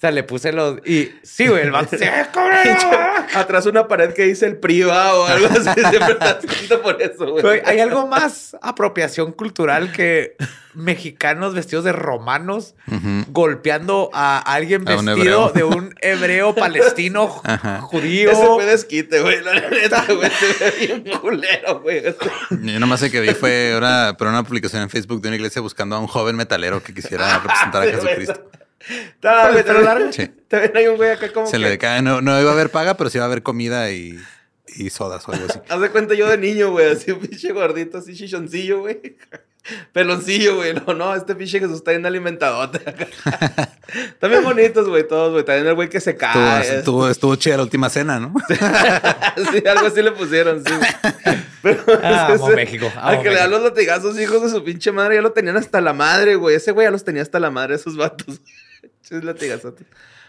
sea, 0.00 0.10
le 0.10 0.22
puse 0.22 0.52
los. 0.52 0.78
Y 0.86 1.10
sí, 1.22 1.46
güey, 1.48 1.62
el 1.62 1.70
vato 1.70 1.96
se 1.98 2.08
Atrás 3.34 3.66
una 3.66 3.88
pared 3.88 4.12
que 4.14 4.24
dice 4.24 4.46
el 4.46 4.56
priva 4.56 5.14
o 5.14 5.26
algo 5.26 5.46
así. 5.46 5.80
Siempre 5.90 6.12
estás 6.12 6.36
contento 6.46 6.82
por 6.82 7.02
eso, 7.02 7.26
güey. 7.32 7.62
Hay 7.64 7.80
algo 7.80 8.06
más 8.06 8.56
apropiación 8.62 9.32
cultural 9.32 9.92
que 9.92 10.36
mexicanos 10.74 11.54
vestidos 11.54 11.84
de 11.84 11.92
romanos 11.92 12.74
Ujú. 12.90 13.24
golpeando 13.28 14.10
a 14.12 14.38
alguien 14.40 14.88
A 14.88 14.96
un 14.98 15.04
vestido 15.06 15.48
hebreo. 15.48 15.50
de 15.50 15.62
un 15.64 15.94
hebreo 16.00 16.52
palestino 16.56 17.40
Ajá. 17.44 17.80
judío. 17.82 18.30
Ese 18.32 18.44
fue 18.46 18.66
desquite, 18.66 19.20
güey. 19.20 19.40
La 19.42 19.54
neta, 19.70 20.04
güey. 20.08 20.30
Se 20.30 20.64
ve 20.64 20.74
bien 21.02 21.18
culero, 21.20 21.80
güey. 21.80 22.02
Yo 22.50 22.80
nomás 22.80 23.00
sé 23.00 23.10
que 23.10 23.20
vi 23.20 23.30
fue 23.34 23.74
una, 23.76 24.16
pero 24.18 24.30
una 24.30 24.42
publicación 24.42 24.82
en 24.82 24.90
Facebook 24.90 25.20
de 25.22 25.28
una 25.28 25.36
iglesia 25.36 25.62
buscando 25.62 25.94
a 25.96 26.00
un 26.00 26.06
joven 26.08 26.34
metalero 26.36 26.82
que 26.84 26.94
quisiera 26.94 27.38
representar 27.38 27.82
a. 27.82 27.86
Jesucristo. 27.90 28.50
Está, 28.88 29.50
güey, 29.50 29.64
¿Pero 29.64 29.82
largo? 29.82 30.12
Sí. 30.12 30.28
También 30.48 30.76
hay 30.76 30.86
un 30.88 30.96
güey 30.96 31.10
acá 31.10 31.32
como 31.32 31.46
Se 31.46 31.52
que... 31.52 31.58
le 31.58 31.78
cae, 31.78 32.02
no, 32.02 32.20
no 32.20 32.38
iba 32.38 32.50
a 32.50 32.52
haber 32.52 32.70
paga, 32.70 32.96
pero 32.96 33.08
sí 33.10 33.18
iba 33.18 33.24
a 33.24 33.28
haber 33.28 33.42
comida 33.42 33.90
y, 33.90 34.18
y 34.76 34.90
sodas 34.90 35.26
o 35.28 35.32
algo 35.32 35.46
así. 35.48 35.58
Haz 35.68 35.80
de 35.80 35.90
cuenta 35.90 36.14
yo 36.14 36.28
de 36.28 36.38
niño, 36.38 36.70
güey. 36.70 36.90
Así 36.90 37.10
un 37.10 37.20
pinche 37.20 37.52
gordito, 37.52 37.98
así 37.98 38.14
chichoncillo, 38.14 38.80
güey. 38.80 39.16
Peloncillo, 39.92 40.56
güey. 40.56 40.74
No, 40.74 40.92
no, 40.94 41.14
este 41.14 41.34
pinche 41.34 41.58
Jesús 41.58 41.76
está 41.76 41.92
bien 41.92 42.04
alimentadote. 42.04 42.80
También 44.20 44.42
bonitos, 44.44 44.88
güey, 44.88 45.06
todos, 45.06 45.32
güey. 45.32 45.44
También 45.44 45.66
el 45.66 45.74
güey 45.74 45.88
que 45.88 46.00
se 46.00 46.10
Estuvo, 46.10 46.32
cae. 46.32 46.78
estuvo, 46.78 47.08
estuvo 47.08 47.36
chida 47.36 47.56
la 47.56 47.62
última 47.62 47.88
cena, 47.88 48.20
¿no? 48.20 48.34
sí, 48.48 49.62
algo 49.66 49.86
así 49.86 50.02
le 50.02 50.12
pusieron, 50.12 50.62
sí. 50.64 50.72
Pero 51.62 51.82
Ah, 52.02 52.26
amo 52.32 52.46
ese- 52.48 52.56
México, 52.56 52.92
Al 52.96 53.14
amo 53.14 53.22
que 53.22 53.30
le 53.30 53.36
dan 53.36 53.50
los 53.50 53.62
latigazos, 53.62 54.18
hijos 54.20 54.42
de 54.42 54.50
su 54.50 54.62
pinche 54.64 54.92
madre, 54.92 55.16
ya 55.16 55.22
lo 55.22 55.32
tenían 55.32 55.56
hasta 55.56 55.80
la 55.80 55.92
madre, 55.92 56.34
güey. 56.36 56.56
Ese 56.56 56.72
güey 56.72 56.86
ya 56.86 56.90
los 56.90 57.04
tenía 57.04 57.22
hasta 57.22 57.40
la 57.40 57.50
madre, 57.50 57.76
esos 57.76 57.96
vatos. 57.96 58.40
Chis 59.02 59.24
latigazotes. 59.24 59.86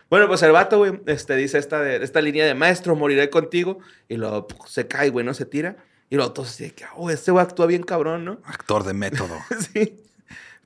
Bueno, 0.09 0.27
pues 0.27 0.43
el 0.43 0.51
vato, 0.51 0.77
güey, 0.77 0.99
este, 1.07 1.35
dice 1.35 1.57
esta, 1.57 1.81
de, 1.81 2.03
esta 2.03 2.21
línea 2.21 2.45
de 2.45 2.53
maestro, 2.53 2.95
moriré 2.95 3.29
contigo. 3.29 3.79
Y 4.07 4.15
luego 4.17 4.47
se 4.67 4.87
cae, 4.87 5.09
güey, 5.09 5.25
no 5.25 5.33
se 5.33 5.45
tira. 5.45 5.77
Y 6.09 6.15
luego 6.15 6.31
todos 6.33 6.49
así 6.49 6.65
de 6.65 6.71
que, 6.71 6.85
oh, 6.95 7.09
este 7.09 7.31
güey 7.31 7.43
actúa 7.43 7.65
bien 7.65 7.83
cabrón, 7.83 8.25
¿no? 8.25 8.39
Actor 8.45 8.83
de 8.83 8.93
método. 8.93 9.35
sí. 9.73 9.97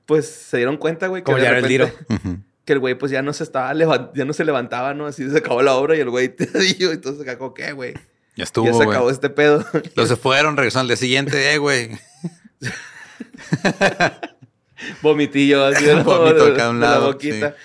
Pues 0.06 0.28
se 0.28 0.58
dieron 0.58 0.76
cuenta, 0.76 1.06
güey, 1.06 1.22
que 1.22 1.26
Como 1.26 1.38
ya 1.38 1.56
el 1.56 1.92
que 2.64 2.74
el 2.74 2.78
güey 2.78 2.94
pues 2.94 3.10
ya 3.10 3.22
no 3.22 3.32
se 3.32 3.42
estaba 3.42 3.72
ya 4.14 4.24
no 4.24 4.32
se 4.32 4.44
levantaba, 4.44 4.94
¿no? 4.94 5.06
Así 5.06 5.28
se 5.28 5.38
acabó 5.38 5.62
la 5.62 5.74
obra 5.74 5.96
y 5.96 6.00
el 6.00 6.10
güey 6.10 6.28
tiradillo. 6.36 6.92
Entonces 6.92 7.22
acá 7.22 7.38
como, 7.38 7.54
¿qué, 7.54 7.72
güey? 7.72 7.94
Ya 8.36 8.44
estuvo, 8.44 8.66
Ya 8.66 8.74
se 8.74 8.84
acabó 8.84 9.10
este 9.10 9.30
pedo. 9.30 9.64
Los 9.96 10.08
se 10.08 10.16
fueron, 10.16 10.56
regresaron 10.56 10.84
al 10.84 10.88
día 10.88 10.96
siguiente, 10.96 11.52
eh, 11.52 11.58
güey. 11.58 11.98
Vomitillo 15.02 15.64
así 15.64 15.84
de, 15.84 15.94
la- 15.96 16.02
Vómito 16.02 16.46
de- 16.46 16.52
acá 16.52 16.66
a 16.66 16.70
un 16.70 16.80
de 16.80 16.86
la 16.86 16.92
lado, 16.92 17.12
boquita. 17.12 17.56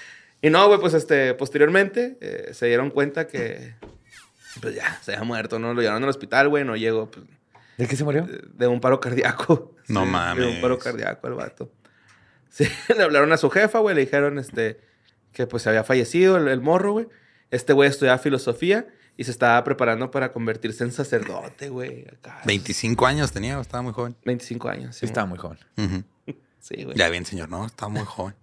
Y 0.41 0.49
no, 0.49 0.67
güey, 0.67 0.79
pues 0.79 0.93
este, 0.93 1.33
posteriormente 1.33 2.17
eh, 2.21 2.49
se 2.53 2.67
dieron 2.67 2.89
cuenta 2.91 3.27
que 3.27 3.75
pues 4.61 4.75
ya, 4.75 4.99
se 5.03 5.13
había 5.13 5.23
muerto, 5.23 5.59
¿no? 5.59 5.73
Lo 5.73 5.81
llevaron 5.81 6.03
al 6.03 6.09
hospital, 6.09 6.49
güey, 6.49 6.63
no 6.63 6.75
llegó 6.75 7.09
pues, 7.09 7.25
¿De 7.77 7.87
qué 7.87 7.95
se 7.95 8.03
murió? 8.03 8.25
de, 8.25 8.41
de 8.53 8.67
un 8.67 8.79
paro 8.79 8.99
cardíaco. 8.99 9.71
No 9.87 9.99
Sí, 10.01 10.05
De 10.07 10.11
mames. 10.11 10.45
un 10.55 10.61
paro 10.61 10.79
cardíaco 10.79 11.27
el 11.27 11.33
vato. 11.35 11.71
Sí, 12.49 12.65
le 12.97 13.03
hablaron 13.03 13.31
a 13.33 13.37
su 13.37 13.49
jefa, 13.51 13.79
güey, 13.79 13.93
le 13.95 14.01
dijeron 14.01 14.39
este, 14.39 14.79
que 15.31 15.45
pues 15.45 15.67
había 15.67 15.83
fallecido 15.83 16.37
el, 16.37 16.47
el 16.47 16.61
morro, 16.61 16.93
güey. 16.93 17.07
Este 17.51 17.73
güey 17.73 17.89
estudiaba 17.89 18.17
filosofía 18.17 18.87
y 19.17 19.23
se 19.25 19.31
estaba 19.31 19.63
preparando 19.63 20.09
para 20.11 20.31
convertirse 20.33 20.83
en 20.83 20.91
sacerdote, 20.91 21.69
güey. 21.69 22.05
acá. 22.07 22.41
25 22.45 23.05
años 23.05 23.31
tenía, 23.31 23.59
estaba 23.59 23.83
muy 23.83 23.93
joven. 23.93 24.15
25 24.25 24.69
años. 24.69 24.95
Sí, 24.95 25.01
Sí, 25.01 25.05
estaba 25.05 25.27
muy 25.27 25.37
joven. 25.37 25.59
Sí, 26.59 26.83
güey. 26.83 26.97
Ya 26.97 27.09
bien, 27.09 27.25
señor, 27.27 27.47
¿no? 27.49 27.67
Estaba 27.67 27.89
muy 27.89 28.01
joven. 28.05 28.33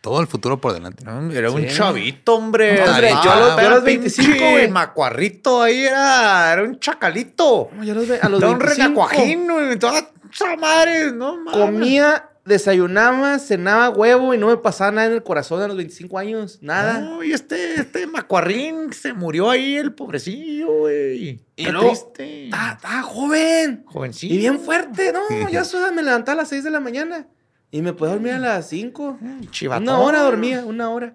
Todo 0.00 0.20
el 0.20 0.26
futuro 0.26 0.60
por 0.60 0.72
delante. 0.72 1.04
No, 1.04 1.30
Era 1.32 1.50
un 1.50 1.62
Sí. 1.68 1.76
chavito, 1.76 2.34
hombre. 2.36 2.78
No, 2.84 2.90
hombre, 2.92 3.10
Ah, 3.10 3.20
yo 3.24 3.30
a 3.32 3.36
los- 3.36 3.46
yo 3.46 3.52
a 3.52 3.56
pero 3.56 3.70
los 3.70 3.84
25, 3.84 4.30
pinche 4.32 4.50
güey. 4.52 4.68
Macuarrito 4.68 5.62
ahí 5.62 5.84
era, 5.84 6.52
era 6.52 6.62
un 6.62 6.78
chacalito. 6.80 7.70
No, 7.74 7.84
yo 7.84 7.94
los 7.94 8.08
a 8.10 8.28
los 8.28 8.40
Era 8.40 8.50
un 8.50 8.58
25. 8.58 8.66
renacuajín, 9.08 9.46
güey. 9.48 9.78
Toda 9.78 10.10
esa 10.32 10.56
madre, 10.56 11.12
no 11.12 11.36
mames. 11.36 11.52
Comía, 11.60 12.26
desayunaba, 12.46 13.38
cenaba 13.38 13.90
huevo 13.90 14.32
y 14.34 14.38
no 14.38 14.46
me 14.48 14.56
pasaba 14.56 14.90
nada 14.90 15.06
en 15.08 15.12
el 15.12 15.22
corazón 15.22 15.60
a 15.62 15.68
los 15.68 15.76
25 15.76 16.18
años. 16.18 16.58
Nada. 16.62 17.00
No, 17.00 17.22
y 17.22 17.32
este, 17.32 17.74
este 17.74 18.06
macuarrín 18.06 18.92
se 18.92 19.12
murió 19.12 19.50
ahí, 19.50 19.76
el 19.76 19.92
pobrecillo, 19.92 20.68
güey. 20.78 21.28
Y 21.28 21.40
Qué 21.64 21.70
luego, 21.72 21.88
triste. 21.88 22.46
Estaba 22.46 23.02
joven. 23.02 23.84
Jovencito. 23.86 24.34
Y 24.34 24.38
bien 24.38 24.58
fuerte. 24.60 25.12
No, 25.12 25.20
yo 25.50 25.60
a 25.60 25.92
me 25.92 26.02
levantaba 26.02 26.32
a 26.34 26.42
las 26.42 26.48
6 26.48 26.64
de 26.64 26.70
la 26.70 26.80
mañana. 26.80 27.26
Y 27.70 27.82
me 27.82 27.92
podía 27.92 28.14
dormir 28.14 28.32
a 28.32 28.38
las 28.38 28.68
5. 28.68 29.18
Chivatón. 29.50 29.84
Una 29.84 29.98
hora 30.00 30.22
dormía, 30.22 30.64
una 30.64 30.90
hora. 30.90 31.14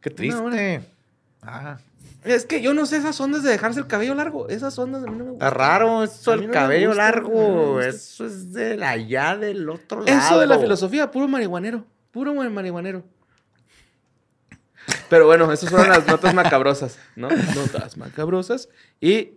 Qué 0.00 0.10
Una 0.28 0.40
hora. 0.42 0.56
triste. 0.56 0.88
Ah, 1.42 1.78
Es 2.24 2.44
que 2.44 2.60
yo 2.60 2.74
no 2.74 2.86
sé 2.86 2.96
esas 2.98 3.18
ondas 3.20 3.42
de 3.42 3.50
dejarse 3.50 3.78
el 3.80 3.86
cabello 3.86 4.14
largo. 4.14 4.48
Esas 4.48 4.78
ondas 4.78 5.02
a 5.04 5.06
mí 5.06 5.16
no 5.16 5.24
me 5.24 5.32
está 5.32 5.46
gustan. 5.46 5.54
raro 5.58 6.02
eso, 6.04 6.32
el 6.34 6.46
no 6.48 6.52
cabello 6.52 6.88
gusta, 6.88 7.02
largo. 7.04 7.80
Eso 7.80 8.26
es 8.26 8.52
de 8.52 8.84
allá 8.84 9.36
del 9.36 9.68
otro 9.70 10.02
lado. 10.02 10.18
Eso 10.18 10.38
de 10.40 10.46
la 10.46 10.58
filosofía, 10.58 11.10
puro 11.10 11.28
marihuanero. 11.28 11.84
Puro 12.10 12.34
mar- 12.34 12.50
marihuanero. 12.50 13.04
Pero 15.08 15.26
bueno, 15.26 15.50
esas 15.52 15.70
fueron 15.70 15.88
las 15.88 16.06
notas 16.06 16.34
macabrosas, 16.34 16.98
¿no? 17.16 17.28
Notas 17.54 17.96
macabrosas. 17.96 18.68
Y 19.00 19.30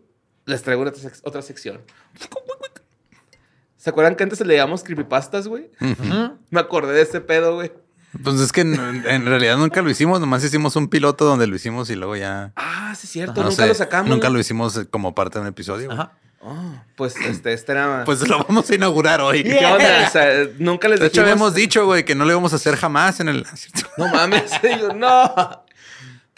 les 0.45 0.61
traigo 0.63 0.81
otra, 0.83 0.93
sec- 1.01 1.21
otra 1.23 1.41
sección. 1.41 1.79
¿Se 3.79 3.89
acuerdan 3.89 4.15
que 4.15 4.23
antes 4.23 4.45
leíamos 4.45 4.83
creepypastas, 4.83 5.47
güey? 5.47 5.71
Me 6.49 6.59
acordé 6.59 6.93
de 6.93 7.01
ese 7.01 7.21
pedo, 7.21 7.55
güey. 7.55 7.71
Pues 8.23 8.39
es 8.41 8.51
que 8.51 8.61
en, 8.61 8.73
en 9.07 9.25
realidad 9.25 9.55
nunca 9.57 9.81
lo 9.81 9.89
hicimos, 9.89 10.19
nomás 10.19 10.43
hicimos 10.43 10.75
un 10.75 10.89
piloto 10.89 11.25
donde 11.25 11.47
lo 11.47 11.55
hicimos 11.55 11.89
y 11.89 11.95
luego 11.95 12.15
ya. 12.17 12.51
Ah, 12.55 12.93
sí 12.97 13.05
es 13.05 13.11
cierto. 13.11 13.41
no 13.41 13.49
nunca 13.49 13.63
sé, 13.63 13.67
lo 13.69 13.73
sacamos. 13.73 14.09
Nunca 14.09 14.29
lo 14.29 14.39
hicimos 14.39 14.81
como 14.89 15.15
parte 15.15 15.37
de 15.39 15.43
un 15.43 15.47
episodio. 15.47 15.91
Ajá. 15.91 16.11
Ah, 16.43 16.83
pues 16.95 17.15
este, 17.17 17.53
este 17.53 17.71
era... 17.73 18.03
Pues 18.05 18.27
lo 18.27 18.43
vamos 18.43 18.69
a 18.69 18.75
inaugurar 18.75 19.21
hoy. 19.21 19.43
¿Qué 19.43 19.65
onda? 19.65 20.07
O 20.07 20.11
sea, 20.11 20.47
nunca 20.57 20.87
les 20.89 20.99
De 20.99 21.07
hecho, 21.07 21.21
dijimos... 21.21 21.31
habíamos 21.31 21.53
dicho, 21.53 21.85
güey, 21.85 22.03
que 22.03 22.15
no 22.15 22.25
lo 22.25 22.31
íbamos 22.31 22.51
a 22.53 22.57
hacer 22.57 22.75
jamás 22.75 23.19
en 23.19 23.29
el. 23.29 23.45
No 23.97 24.07
mames, 24.07 24.51
yo, 24.79 24.93
no. 24.93 25.63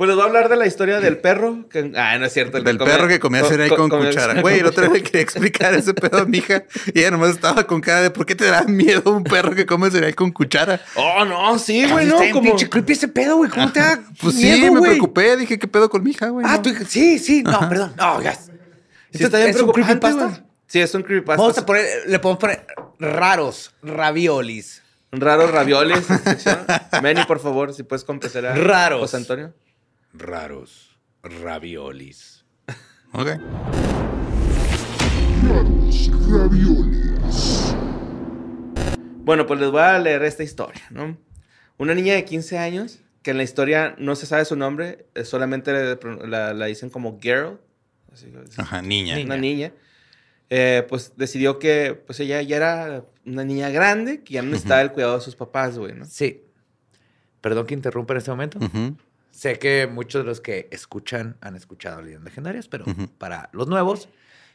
Pues 0.02 0.08
les 0.08 0.16
voy 0.16 0.24
a 0.24 0.28
hablar 0.30 0.49
de 0.49 0.56
la 0.56 0.66
historia 0.66 0.99
del 0.99 1.20
perro. 1.20 1.70
Que, 1.70 1.91
ah, 1.95 2.18
no 2.18 2.26
es 2.26 2.34
cierto. 2.34 2.58
el 2.58 2.64
Del 2.64 2.80
perro 2.80 3.08
que 3.08 3.20
comía 3.20 3.41
co- 3.41 3.49
cereal 3.49 3.70
co- 3.70 3.76
con 3.88 3.89
cuchara. 4.04 4.41
Güey, 4.41 4.58
el 4.62 4.66
otro 4.66 4.86
día 4.86 4.93
le 4.93 5.04
quería 5.04 5.22
explicar 5.22 5.76
ese 5.76 5.93
pedo 5.93 6.18
a 6.24 6.26
mi 6.26 6.39
hija 6.39 6.64
y 6.91 7.02
ella 7.02 7.12
nomás 7.12 7.30
estaba 7.30 7.68
con 7.68 7.82
cara 7.82 8.02
de 8.02 8.10
¿por 8.10 8.26
qué 8.26 8.34
te 8.34 8.45
da 8.45 8.64
miedo 8.64 9.12
un 9.12 9.24
perro 9.24 9.54
que 9.54 9.68
come 9.68 9.91
cereal 9.91 10.16
con 10.16 10.32
cuchara? 10.32 10.82
Oh, 10.95 11.24
no, 11.24 11.60
sí, 11.60 11.88
güey, 11.88 12.06
Está 12.06 12.16
no, 12.16 12.20
bien 12.22 12.34
como... 12.34 12.49
pinche 12.49 12.68
creepy 12.68 12.93
ese 12.93 13.10
pedo, 13.10 13.36
güey. 13.38 13.52
¿Cómo 13.52 13.72
te 13.72 13.80
da 13.80 13.99
Pues 14.24 14.34
sí, 14.38 14.60
me 14.60 14.70
güey? 14.70 14.82
preocupé. 14.93 15.38
Dije, 15.38 15.60
¿qué 15.60 15.68
pedo 15.68 15.88
con 15.88 16.02
mi 16.04 16.10
hija, 16.10 16.30
güey? 16.30 16.47
Ah, 16.49 16.54
No. 16.56 16.62
tú, 16.64 16.72
sí, 16.88 17.20
sí. 17.20 17.43
No, 17.43 17.70
perdón. 17.70 17.93
No, 17.95 18.20
ya. 18.24 18.34
Sí, 18.34 18.49
está 19.24 19.38
bien 19.38 19.52
¿Es 19.52 19.62
un 19.62 19.72
creepypasta? 19.72 20.24
güey. 20.26 20.36
Sí, 20.66 20.80
es 20.80 20.95
un 20.95 21.04
creepypasta. 21.04 21.39
Vamos 21.43 21.58
a 21.60 21.64
poner, 21.64 21.86
le 22.08 22.18
podemos 22.18 22.39
poner 22.41 22.66
raros, 22.97 23.72
raviolis. 23.84 24.82
Raros 25.12 25.52
ravioles. 25.52 25.99
Manny, 27.04 27.24
por 27.26 27.39
favor, 27.39 27.72
si 27.76 27.84
puedes 27.84 28.04
complacer 28.04 28.47
a 28.47 28.56
Raros. 28.56 29.02
José 29.02 29.18
Antonio. 29.18 29.54
Raros 30.14 30.97
raviolis. 31.24 32.45
Ok. 33.14 33.28
Raros 35.47 36.12
raviolis. 36.30 37.76
Bueno, 39.24 39.45
pues 39.45 39.59
les 39.59 39.70
voy 39.72 39.82
a 39.82 39.99
leer 39.99 40.24
esta 40.24 40.43
historia, 40.43 40.82
¿no? 40.89 41.18
Una 41.78 41.93
niña 41.95 42.14
de 42.16 42.26
15 42.26 42.57
años, 42.57 42.99
que 43.22 43.32
en 43.32 43.38
la 43.38 43.43
historia 43.43 43.95
no 43.97 44.16
se 44.16 44.26
sabe 44.26 44.45
su 44.45 44.55
nombre, 44.55 45.05
eh, 45.16 45.24
solamente 45.26 45.72
la, 46.28 46.53
la 46.53 46.66
dicen 46.66 46.89
como 46.89 47.20
girl. 47.20 47.59
así, 48.12 48.32
Ajá, 48.57 48.82
niña. 48.82 49.18
una 49.24 49.38
niña, 49.38 49.72
eh, 50.49 50.86
pues 50.89 51.14
decidió 51.18 51.59
que 51.59 51.93
pues 52.05 52.20
ella 52.20 52.41
ya 52.41 52.57
era 52.57 53.05
una 53.26 53.43
niña 53.43 53.70
grande, 53.70 54.22
que 54.24 54.34
ya 54.34 54.41
no 54.41 54.49
necesitaba 54.49 54.82
el 54.82 54.91
cuidado 54.91 55.16
de 55.16 55.22
sus 55.22 55.36
papás, 55.36 55.78
güey, 55.78 55.93
¿no? 55.93 56.05
Sí. 56.05 56.43
Perdón 57.41 57.66
que 57.66 57.74
interrumpa 57.74 58.14
en 58.14 58.18
este 58.18 58.32
momento. 58.32 58.59
Sé 59.32 59.59
que 59.59 59.88
muchos 59.88 60.23
de 60.23 60.27
los 60.27 60.41
que 60.41 60.67
escuchan 60.71 61.38
han 61.41 61.55
escuchado 61.55 62.01
leyendas 62.01 62.25
legendarias, 62.25 62.67
pero 62.67 62.86
para 63.17 63.49
los 63.53 63.67
nuevos, 63.67 64.09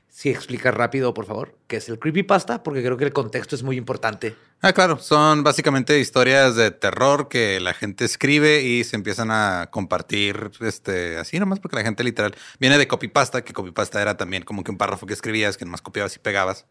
sí 0.08 0.30
explica 0.30 0.70
rápido, 0.70 1.12
por 1.14 1.26
favor, 1.26 1.58
qué 1.66 1.76
es 1.76 1.88
el 1.88 1.98
creepypasta, 1.98 2.62
porque 2.62 2.82
creo 2.82 2.96
que 2.96 3.04
el 3.04 3.12
contexto 3.12 3.54
es 3.54 3.62
muy 3.62 3.76
importante. 3.76 4.36
Ah, 4.62 4.72
claro. 4.72 4.98
Son 4.98 5.42
básicamente 5.42 5.98
historias 5.98 6.56
de 6.56 6.70
terror 6.70 7.28
que 7.28 7.60
la 7.60 7.74
gente 7.74 8.04
escribe 8.04 8.62
y 8.62 8.84
se 8.84 8.96
empiezan 8.96 9.30
a 9.30 9.68
compartir 9.70 10.50
este, 10.60 11.18
así 11.18 11.38
nomás 11.38 11.60
porque 11.60 11.76
la 11.76 11.82
gente 11.82 12.04
literal 12.04 12.34
viene 12.58 12.78
de 12.78 12.88
copypasta, 12.88 13.44
que 13.44 13.52
copypasta 13.52 14.00
era 14.00 14.16
también 14.16 14.44
como 14.44 14.64
que 14.64 14.70
un 14.70 14.78
párrafo 14.78 15.06
que 15.06 15.12
escribías, 15.12 15.56
que 15.56 15.64
nomás 15.64 15.82
copiabas 15.82 16.16
y 16.16 16.18
pegabas. 16.18 16.66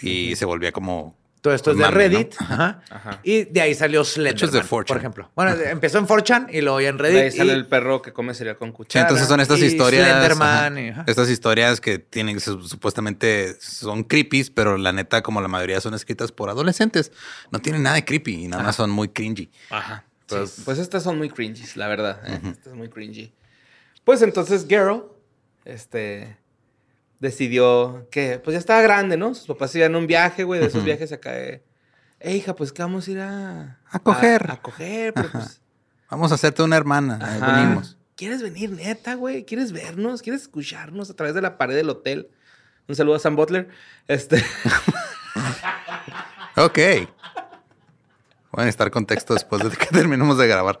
Y 0.00 0.36
se 0.36 0.44
volvía 0.44 0.72
como... 0.72 1.16
Todo 1.44 1.52
esto 1.52 1.72
es 1.72 1.76
de. 1.76 1.90
Reddit. 1.90 2.34
Ajá. 2.40 2.80
Ajá. 2.88 3.20
Y 3.22 3.44
de 3.44 3.60
ahí 3.60 3.74
salió 3.74 3.98
de 3.98 4.06
Slenderman, 4.06 4.62
4chan. 4.66 4.86
por 4.86 4.96
ejemplo. 4.96 5.30
Bueno, 5.36 5.52
empezó 5.52 5.98
en 5.98 6.06
4chan 6.06 6.46
y 6.50 6.62
luego 6.62 6.80
ya 6.80 6.88
en 6.88 6.96
De 6.96 7.02
Reddit. 7.02 7.18
ahí 7.20 7.30
sale 7.32 7.52
y- 7.52 7.56
el 7.56 7.66
perro 7.66 8.00
que 8.00 8.14
come 8.14 8.32
cereal 8.32 8.56
con 8.56 8.70
Sí, 8.70 8.74
cuchara. 8.74 9.02
entonces 9.02 9.28
son 9.28 9.40
estas 9.40 9.60
y 9.60 9.66
historias. 9.66 10.08
Slenderman 10.08 10.78
y- 10.78 10.92
estas 11.06 11.28
historias 11.28 11.82
que 11.82 11.98
tienen 11.98 12.40
su- 12.40 12.62
supuestamente 12.66 13.56
son 13.60 14.04
creepy, 14.04 14.44
pero 14.54 14.78
la 14.78 14.92
neta, 14.94 15.22
como 15.22 15.42
la 15.42 15.48
mayoría 15.48 15.82
son 15.82 15.92
escritas 15.92 16.32
por 16.32 16.48
adolescentes, 16.48 17.12
no 17.50 17.58
tienen 17.58 17.82
nada 17.82 17.96
de 17.96 18.06
creepy 18.06 18.44
y 18.44 18.48
nada 18.48 18.62
más 18.62 18.76
son 18.76 18.88
muy 18.88 19.08
cringy. 19.08 19.50
Ajá. 19.68 20.06
Pues, 20.26 20.62
pues 20.64 20.78
estas 20.78 21.02
son 21.02 21.18
muy 21.18 21.28
cringy, 21.28 21.64
la 21.74 21.88
verdad. 21.88 22.20
¿eh? 22.26 22.40
Estas 22.42 22.64
son 22.70 22.78
muy 22.78 22.88
cringy. 22.88 23.34
Pues 24.02 24.22
entonces 24.22 24.64
Geralt, 24.66 25.04
este, 25.66 26.38
decidió 27.20 28.06
que, 28.10 28.38
pues 28.42 28.54
ya 28.54 28.58
estaba 28.58 28.80
grande, 28.82 29.16
¿no? 29.16 29.34
Sus 29.34 29.46
papás 29.46 29.74
iban 29.76 29.94
a 29.94 29.98
un 29.98 30.06
viaje, 30.06 30.44
güey, 30.44 30.60
de 30.60 30.66
esos 30.66 30.78
Ujú. 30.78 30.86
viajes 30.86 31.12
acá 31.12 31.32
de, 31.32 31.62
hey, 32.20 32.36
hija, 32.36 32.54
pues 32.54 32.72
que 32.72 32.82
vamos 32.82 33.06
a 33.08 33.10
ir 33.10 33.20
a... 33.20 33.80
A 33.90 33.98
coger. 33.98 34.50
A, 34.50 34.54
a 34.54 34.62
coger, 34.62 35.12
pero 35.14 35.30
pues... 35.30 35.60
Vamos 36.10 36.30
a 36.32 36.34
hacerte 36.36 36.62
una 36.62 36.76
hermana. 36.76 37.18
ahí 37.22 37.38
Ajá. 37.40 37.60
venimos. 37.62 37.96
¿Quieres 38.16 38.42
venir, 38.42 38.70
neta, 38.70 39.14
güey? 39.14 39.44
¿Quieres 39.44 39.72
vernos? 39.72 40.22
¿Quieres 40.22 40.42
escucharnos 40.42 41.10
a 41.10 41.14
través 41.14 41.34
de 41.34 41.42
la 41.42 41.58
pared 41.58 41.74
del 41.74 41.90
hotel? 41.90 42.28
Un 42.86 42.94
saludo 42.94 43.16
a 43.16 43.18
Sam 43.18 43.36
Butler. 43.36 43.68
Este... 44.08 44.42
Ok. 46.56 46.78
Voy 48.52 48.62
a 48.62 48.64
necesitar 48.66 48.90
contexto 48.92 49.34
después 49.34 49.60
de 49.68 49.76
que 49.76 49.86
terminemos 49.86 50.38
de 50.38 50.46
grabar. 50.46 50.78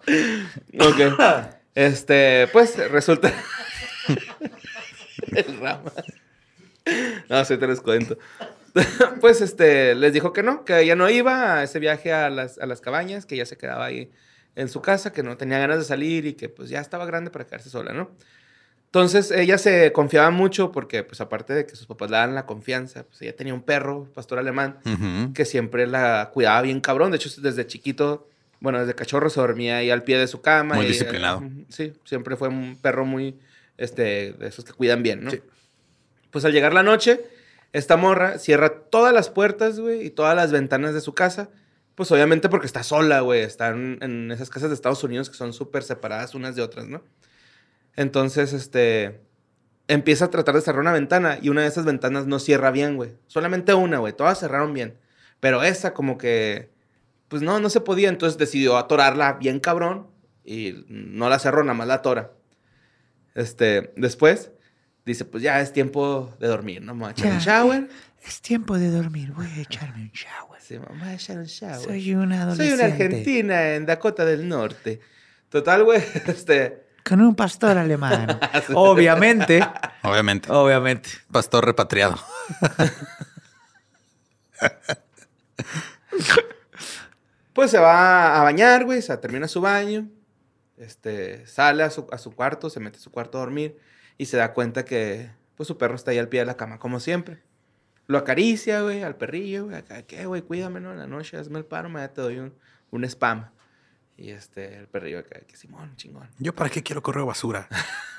Ok. 0.78 1.18
Este, 1.74 2.46
pues 2.52 2.76
resulta. 2.90 3.32
El 5.32 5.58
rama. 5.58 5.90
No, 7.28 7.44
sí 7.44 7.56
te 7.56 7.66
les 7.66 7.80
cuento. 7.80 8.18
Pues 9.20 9.40
este, 9.40 9.94
les 9.94 10.12
dijo 10.12 10.32
que 10.32 10.42
no, 10.42 10.64
que 10.64 10.80
ella 10.80 10.96
no 10.96 11.08
iba 11.08 11.58
a 11.58 11.62
ese 11.62 11.78
viaje 11.78 12.12
a 12.12 12.28
las, 12.28 12.58
a 12.58 12.66
las 12.66 12.80
cabañas, 12.80 13.24
que 13.24 13.36
ya 13.36 13.46
se 13.46 13.56
quedaba 13.56 13.84
ahí 13.84 14.10
en 14.56 14.68
su 14.68 14.82
casa, 14.82 15.12
que 15.12 15.22
no 15.22 15.36
tenía 15.36 15.58
ganas 15.58 15.78
de 15.78 15.84
salir 15.84 16.26
y 16.26 16.34
que 16.34 16.48
pues 16.48 16.70
ya 16.70 16.80
estaba 16.80 17.06
grande 17.06 17.30
para 17.30 17.46
quedarse 17.46 17.70
sola, 17.70 17.92
¿no? 17.92 18.10
Entonces 18.86 19.32
ella 19.32 19.58
se 19.58 19.92
confiaba 19.92 20.30
mucho 20.30 20.70
porque 20.70 21.02
pues 21.02 21.20
aparte 21.20 21.52
de 21.52 21.66
que 21.66 21.74
sus 21.74 21.86
papás 21.86 22.10
le 22.10 22.16
daban 22.16 22.34
la 22.34 22.46
confianza, 22.46 23.04
pues 23.04 23.22
ella 23.22 23.34
tenía 23.34 23.52
un 23.52 23.62
perro, 23.62 24.08
pastor 24.14 24.38
alemán, 24.38 24.78
que 25.34 25.44
siempre 25.44 25.86
la 25.86 26.30
cuidaba 26.32 26.62
bien 26.62 26.80
cabrón. 26.80 27.10
De 27.10 27.16
hecho, 27.16 27.28
desde 27.40 27.66
chiquito, 27.66 28.28
bueno, 28.60 28.78
desde 28.78 28.94
cachorro 28.94 29.30
se 29.30 29.40
dormía 29.40 29.78
ahí 29.78 29.90
al 29.90 30.04
pie 30.04 30.16
de 30.18 30.28
su 30.28 30.40
cama. 30.42 30.76
Muy 30.76 30.84
y, 30.84 30.88
disciplinado. 30.88 31.42
sí, 31.70 31.92
siempre 32.04 32.36
fue 32.36 32.48
un 32.48 32.76
perro 32.80 33.04
muy, 33.04 33.36
este, 33.78 34.32
de 34.32 34.46
esos 34.46 34.64
que 34.64 34.72
cuidan 34.72 35.02
bien, 35.02 35.24
¿no? 35.24 35.30
Pues 36.34 36.44
al 36.44 36.50
llegar 36.50 36.74
la 36.74 36.82
noche, 36.82 37.20
esta 37.72 37.96
morra 37.96 38.40
cierra 38.40 38.68
todas 38.90 39.14
las 39.14 39.30
puertas, 39.30 39.78
güey, 39.78 40.04
y 40.04 40.10
todas 40.10 40.34
las 40.34 40.50
ventanas 40.50 40.92
de 40.92 41.00
su 41.00 41.14
casa. 41.14 41.48
Pues 41.94 42.10
obviamente 42.10 42.48
porque 42.48 42.66
está 42.66 42.82
sola, 42.82 43.20
güey. 43.20 43.42
Están 43.42 43.98
en 44.00 44.32
esas 44.32 44.50
casas 44.50 44.70
de 44.70 44.74
Estados 44.74 45.04
Unidos 45.04 45.30
que 45.30 45.36
son 45.36 45.52
súper 45.52 45.84
separadas 45.84 46.34
unas 46.34 46.56
de 46.56 46.62
otras, 46.62 46.88
¿no? 46.88 47.04
Entonces, 47.94 48.52
este, 48.52 49.20
empieza 49.86 50.24
a 50.24 50.30
tratar 50.30 50.56
de 50.56 50.62
cerrar 50.62 50.80
una 50.80 50.92
ventana 50.92 51.38
y 51.40 51.50
una 51.50 51.60
de 51.60 51.68
esas 51.68 51.84
ventanas 51.84 52.26
no 52.26 52.40
cierra 52.40 52.72
bien, 52.72 52.96
güey. 52.96 53.12
Solamente 53.28 53.72
una, 53.72 53.98
güey. 53.98 54.12
Todas 54.12 54.40
cerraron 54.40 54.74
bien. 54.74 54.98
Pero 55.38 55.62
esa 55.62 55.94
como 55.94 56.18
que, 56.18 56.72
pues 57.28 57.42
no, 57.42 57.60
no 57.60 57.70
se 57.70 57.80
podía. 57.80 58.08
Entonces 58.08 58.38
decidió 58.38 58.76
atorarla 58.76 59.34
bien 59.34 59.60
cabrón 59.60 60.08
y 60.44 60.84
no 60.88 61.28
la 61.28 61.38
cerró, 61.38 61.62
nada 61.62 61.74
más 61.74 61.86
la 61.86 61.94
atora. 61.94 62.32
Este, 63.36 63.92
después 63.94 64.50
dice, 65.04 65.24
pues 65.24 65.42
ya 65.42 65.60
es 65.60 65.72
tiempo 65.72 66.34
de 66.40 66.48
dormir, 66.48 66.82
¿no? 66.82 66.94
Me 66.94 67.00
voy 67.00 67.08
a 67.08 67.12
echar 67.12 67.32
un 67.32 67.38
shower. 67.38 67.88
Es 68.26 68.40
tiempo 68.40 68.78
de 68.78 68.90
dormir, 68.90 69.32
voy 69.32 69.46
a 69.46 69.60
echarme 69.60 70.02
un 70.02 70.10
shower. 70.10 70.60
Sí, 70.60 70.78
me 70.78 70.86
voy 70.86 71.08
a 71.08 71.14
echar 71.14 71.38
un 71.38 71.44
shower. 71.44 71.80
Soy 71.80 72.14
una 72.14 72.36
Soy 72.36 72.42
adolescente. 72.42 72.74
una 72.74 72.84
argentina 72.84 73.74
en 73.74 73.86
Dakota 73.86 74.24
del 74.24 74.48
Norte. 74.48 75.00
Total, 75.48 75.84
güey, 75.84 76.02
este... 76.26 76.84
Con 77.04 77.20
un 77.20 77.34
pastor 77.34 77.76
alemán. 77.76 78.40
Obviamente. 78.74 79.60
Obviamente. 80.02 80.50
Obviamente. 80.50 81.10
Pastor 81.30 81.66
repatriado. 81.66 82.18
Pues 87.52 87.70
se 87.70 87.78
va 87.78 88.40
a 88.40 88.42
bañar, 88.42 88.84
güey, 88.84 89.02
se 89.02 89.14
termina 89.18 89.46
su 89.48 89.60
baño, 89.60 90.08
este, 90.78 91.46
sale 91.46 91.82
a 91.82 91.90
su, 91.90 92.06
a 92.10 92.16
su 92.18 92.34
cuarto, 92.34 92.68
se 92.70 92.80
mete 92.80 92.96
a 92.96 93.00
su 93.00 93.12
cuarto 93.12 93.36
a 93.38 93.42
dormir 93.42 93.78
y 94.18 94.26
se 94.26 94.36
da 94.36 94.52
cuenta 94.52 94.84
que 94.84 95.30
pues 95.56 95.66
su 95.66 95.78
perro 95.78 95.94
está 95.94 96.10
ahí 96.10 96.18
al 96.18 96.28
pie 96.28 96.40
de 96.40 96.46
la 96.46 96.56
cama, 96.56 96.78
como 96.78 97.00
siempre. 97.00 97.42
Lo 98.06 98.18
acaricia, 98.18 98.82
güey, 98.82 99.02
al 99.02 99.16
perrillo, 99.16 99.66
güey, 99.66 99.76
acá, 99.76 100.02
¿qué, 100.02 100.26
güey? 100.26 100.42
Cuídame, 100.42 100.80
¿no? 100.80 100.92
En 100.92 100.98
la 100.98 101.06
noche, 101.06 101.36
hazme 101.36 101.58
el 101.58 101.64
paro, 101.64 101.88
me 101.88 102.06
te 102.08 102.20
doy 102.20 102.38
un, 102.38 102.54
un 102.90 103.04
spam. 103.04 103.50
Y 104.16 104.30
este, 104.30 104.76
el 104.76 104.88
perrillo 104.88 105.20
acá, 105.20 105.40
que 105.40 105.56
Simón, 105.56 105.96
chingón. 105.96 106.28
¿Yo 106.38 106.54
para 106.54 106.70
qué 106.70 106.82
quiero 106.82 107.02
correr 107.02 107.24
basura? 107.24 107.68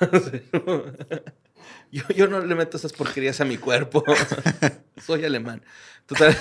Yo, 1.90 2.02
yo 2.14 2.26
no 2.26 2.40
le 2.40 2.54
meto 2.54 2.76
esas 2.76 2.92
porquerías 2.92 3.40
a 3.40 3.44
mi 3.44 3.58
cuerpo. 3.58 4.04
Soy 5.04 5.24
alemán. 5.24 5.62
Total. 6.06 6.36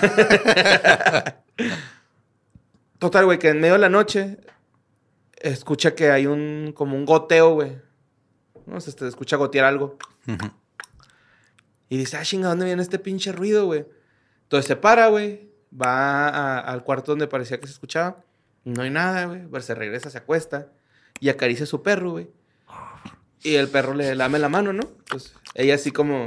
Total, 2.99 3.25
güey, 3.25 3.39
que 3.39 3.49
en 3.49 3.59
medio 3.59 3.73
de 3.73 3.79
la 3.79 3.89
noche 3.89 4.37
escucha 5.37 5.95
que 5.95 6.11
hay 6.11 6.25
un 6.27 6.73
como 6.75 6.95
un 6.95 7.05
goteo, 7.05 7.53
güey. 7.53 7.77
No 8.65 8.79
se 8.81 9.07
escucha 9.07 9.37
gotear 9.37 9.65
algo. 9.65 9.97
Y 11.89 11.97
dice, 11.97 12.17
ah, 12.17 12.23
chinga, 12.23 12.49
¿dónde 12.49 12.65
viene 12.65 12.81
este 12.81 12.99
pinche 12.99 13.31
ruido, 13.31 13.65
güey? 13.65 13.85
Entonces 14.43 14.67
se 14.67 14.75
para, 14.75 15.07
güey. 15.07 15.49
Va 15.79 16.27
a- 16.29 16.59
al 16.59 16.83
cuarto 16.83 17.11
donde 17.11 17.27
parecía 17.27 17.59
que 17.59 17.67
se 17.67 17.73
escuchaba. 17.73 18.23
No 18.63 18.81
hay 18.81 18.89
nada, 18.89 19.25
güey. 19.25 19.41
Pero 19.47 19.61
Se 19.63 19.75
regresa, 19.75 20.09
se 20.09 20.17
acuesta. 20.17 20.67
Y 21.19 21.29
acaricia 21.29 21.63
a 21.63 21.67
su 21.67 21.83
perro, 21.83 22.11
güey. 22.11 22.29
Y 23.43 23.55
el 23.55 23.67
perro 23.67 23.93
le 23.93 24.15
lame 24.15 24.39
la 24.39 24.49
mano, 24.49 24.73
¿no? 24.73 24.81
Pues 25.09 25.33
ella 25.53 25.75
así 25.75 25.91
como... 25.91 26.25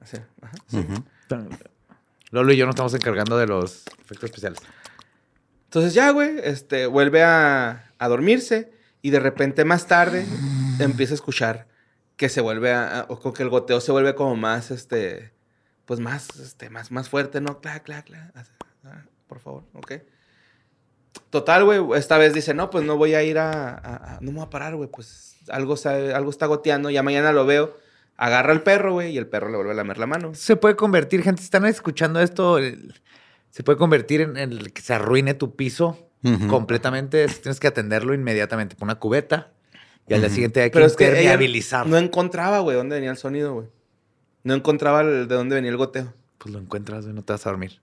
así, 0.00 0.18
ajá, 0.42 0.52
sí. 0.66 0.84
Lolo 2.30 2.52
y 2.52 2.56
yo 2.56 2.66
nos 2.66 2.74
estamos 2.74 2.92
encargando 2.94 3.38
de 3.38 3.46
los 3.46 3.84
efectos 4.00 4.24
especiales. 4.24 4.58
Entonces 5.64 5.94
ya, 5.94 6.10
güey, 6.10 6.32
este, 6.44 6.86
vuelve 6.86 7.22
a, 7.22 7.90
a 7.98 8.08
dormirse. 8.08 8.72
Y 9.00 9.10
de 9.10 9.18
repente 9.20 9.64
más 9.64 9.86
tarde 9.88 10.26
empieza 10.78 11.12
a 11.12 11.16
escuchar 11.16 11.66
que 12.16 12.28
se 12.28 12.40
vuelve 12.40 12.72
a... 12.72 13.06
o 13.08 13.32
que 13.32 13.42
el 13.42 13.48
goteo 13.48 13.80
se 13.80 13.92
vuelve 13.92 14.14
como 14.14 14.36
más, 14.36 14.70
este... 14.70 15.32
Pues 15.84 15.98
más, 15.98 16.28
este, 16.38 16.70
más, 16.70 16.90
más 16.92 17.08
fuerte, 17.08 17.40
¿no? 17.40 17.60
Clac, 17.60 17.82
clac, 17.82 18.04
clac. 18.06 18.32
ah, 18.84 19.02
Por 19.26 19.40
favor, 19.40 19.64
¿ok? 19.74 19.92
Total, 21.30 21.64
güey, 21.64 21.80
esta 21.98 22.18
vez 22.18 22.34
dice, 22.34 22.54
no, 22.54 22.70
pues 22.70 22.84
no 22.84 22.96
voy 22.96 23.14
a 23.14 23.22
ir 23.22 23.38
a... 23.38 23.70
a- 23.70 24.16
a- 24.16 24.18
no 24.20 24.30
me 24.32 24.38
voy 24.38 24.46
a 24.46 24.50
parar, 24.50 24.76
güey, 24.76 24.88
pues 24.90 25.36
algo, 25.48 25.76
sabe- 25.76 26.14
algo 26.14 26.30
está 26.30 26.46
goteando, 26.46 26.90
ya 26.90 27.02
mañana 27.02 27.32
lo 27.32 27.44
veo. 27.46 27.76
Agarra 28.16 28.52
al 28.52 28.62
perro, 28.62 28.92
güey, 28.94 29.12
y 29.12 29.18
el 29.18 29.26
perro 29.26 29.48
le 29.50 29.56
vuelve 29.56 29.72
a 29.72 29.74
lamer 29.74 29.98
la 29.98 30.06
mano. 30.06 30.34
Se 30.34 30.56
puede 30.56 30.76
convertir, 30.76 31.22
gente, 31.22 31.40
si 31.40 31.46
están 31.46 31.66
escuchando 31.66 32.20
esto, 32.20 32.58
el- 32.58 33.00
se 33.50 33.62
puede 33.62 33.78
convertir 33.78 34.20
en, 34.20 34.36
en 34.36 34.52
el 34.52 34.72
que 34.72 34.80
se 34.82 34.94
arruine 34.94 35.34
tu 35.34 35.56
piso 35.56 36.08
completamente. 36.48 37.26
Tienes 37.26 37.58
que 37.58 37.66
atenderlo 37.66 38.14
inmediatamente 38.14 38.76
con 38.76 38.86
una 38.86 38.94
cubeta 39.00 39.51
y 40.08 40.14
al 40.14 40.20
día 40.20 40.30
siguiente 40.30 40.60
hay 40.62 40.70
que 40.70 40.74
Pero 40.74 40.86
es 40.86 40.96
que 40.96 41.04
ella 41.04 41.12
impermeabilizar. 41.16 41.86
no 41.86 41.96
encontraba, 41.96 42.58
güey, 42.60 42.76
dónde 42.76 42.96
venía 42.96 43.10
el 43.10 43.16
sonido, 43.16 43.54
güey. 43.54 43.66
No 44.44 44.54
encontraba 44.54 45.02
el- 45.02 45.28
de 45.28 45.34
dónde 45.34 45.54
venía 45.54 45.70
el 45.70 45.76
goteo. 45.76 46.12
Pues 46.38 46.52
lo 46.52 46.58
encuentras, 46.60 47.04
güey, 47.04 47.14
no 47.14 47.22
te 47.22 47.32
vas 47.32 47.46
a 47.46 47.50
dormir. 47.50 47.80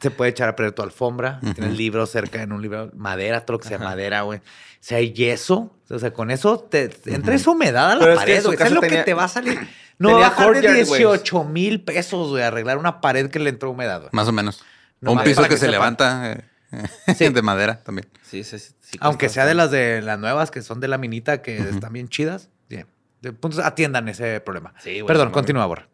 Se 0.00 0.10
puede 0.10 0.30
echar 0.30 0.48
a 0.48 0.56
perder 0.56 0.72
tu 0.72 0.82
alfombra. 0.82 1.40
Tienes 1.54 1.76
libros 1.76 2.10
cerca 2.10 2.42
en 2.42 2.52
un 2.52 2.62
libro, 2.62 2.90
madera, 2.94 3.44
todo 3.44 3.56
lo 3.56 3.60
que 3.60 3.68
sea 3.68 3.78
madera, 3.78 4.22
güey. 4.22 4.40
Si 4.80 4.94
hay 4.94 5.12
yeso, 5.12 5.76
o 5.90 5.98
sea, 5.98 6.12
con 6.14 6.30
eso 6.30 6.58
te, 6.58 6.88
te 6.88 7.14
entra 7.14 7.34
esa 7.34 7.50
humedad 7.50 7.90
a 7.90 7.94
la 7.96 8.00
Pero 8.00 8.12
es 8.14 8.18
que 8.20 8.22
en 8.22 8.26
pared, 8.28 8.40
su 8.42 8.46
güey. 8.48 8.56
casa 8.58 8.68
¿Sabes 8.70 8.74
lo 8.76 8.80
tenía- 8.80 8.98
que 9.00 9.04
te 9.04 9.14
va 9.14 9.24
a 9.24 9.28
salir? 9.28 9.58
No 9.98 10.08
va 10.08 10.14
tenía 10.14 10.26
a 10.26 10.30
bajar 10.30 10.46
de 10.46 10.52
courtyard, 10.54 10.86
güey. 10.86 10.98
18 11.00 11.44
mil 11.44 11.82
pesos, 11.84 12.28
güey, 12.30 12.42
arreglar 12.42 12.78
una 12.78 13.02
pared 13.02 13.28
que 13.28 13.38
le 13.40 13.50
entró 13.50 13.70
humedad, 13.72 13.98
güey. 14.00 14.10
Más 14.12 14.26
o 14.28 14.32
menos. 14.32 14.64
No 15.02 15.10
o 15.10 15.12
un 15.12 15.16
más, 15.18 15.24
piso 15.26 15.36
para 15.36 15.48
que, 15.48 15.54
que 15.54 15.58
se 15.58 15.66
sepan. 15.66 15.72
levanta 15.72 16.32
eh, 16.32 16.44
de 17.18 17.42
madera 17.42 17.82
también. 17.82 18.08
Sí, 18.22 18.44
sí, 18.44 18.58
sí. 18.58 18.74
sí 18.80 18.98
Aunque 19.00 19.28
sea 19.28 19.46
de 19.46 19.54
las 19.54 19.70
de 19.70 20.02
las 20.02 20.18
nuevas 20.18 20.50
que 20.50 20.62
son 20.62 20.80
de 20.80 20.88
la 20.88 20.98
minita 20.98 21.42
que 21.42 21.58
están 21.58 21.92
bien 21.92 22.08
chidas. 22.08 22.48
bien. 22.68 22.86
De 23.20 23.32
puntos 23.32 23.60
atiendan 23.60 24.08
ese 24.08 24.40
problema. 24.40 24.74
Sí, 24.78 25.00
güey, 25.00 25.06
Perdón, 25.06 25.30
continúa, 25.30 25.66
Borra. 25.66 25.88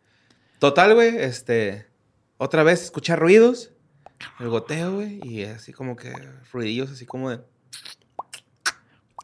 Total, 0.58 0.94
güey, 0.94 1.16
este... 1.16 1.86
Otra 2.38 2.62
vez 2.62 2.82
escucha 2.82 3.16
ruidos. 3.16 3.72
El 4.38 4.48
goteo, 4.48 4.94
güey. 4.94 5.20
Y 5.24 5.44
así 5.44 5.72
como 5.72 5.96
que 5.96 6.12
ruidillos 6.52 6.90
así 6.90 7.04
como 7.06 7.30
de... 7.30 7.40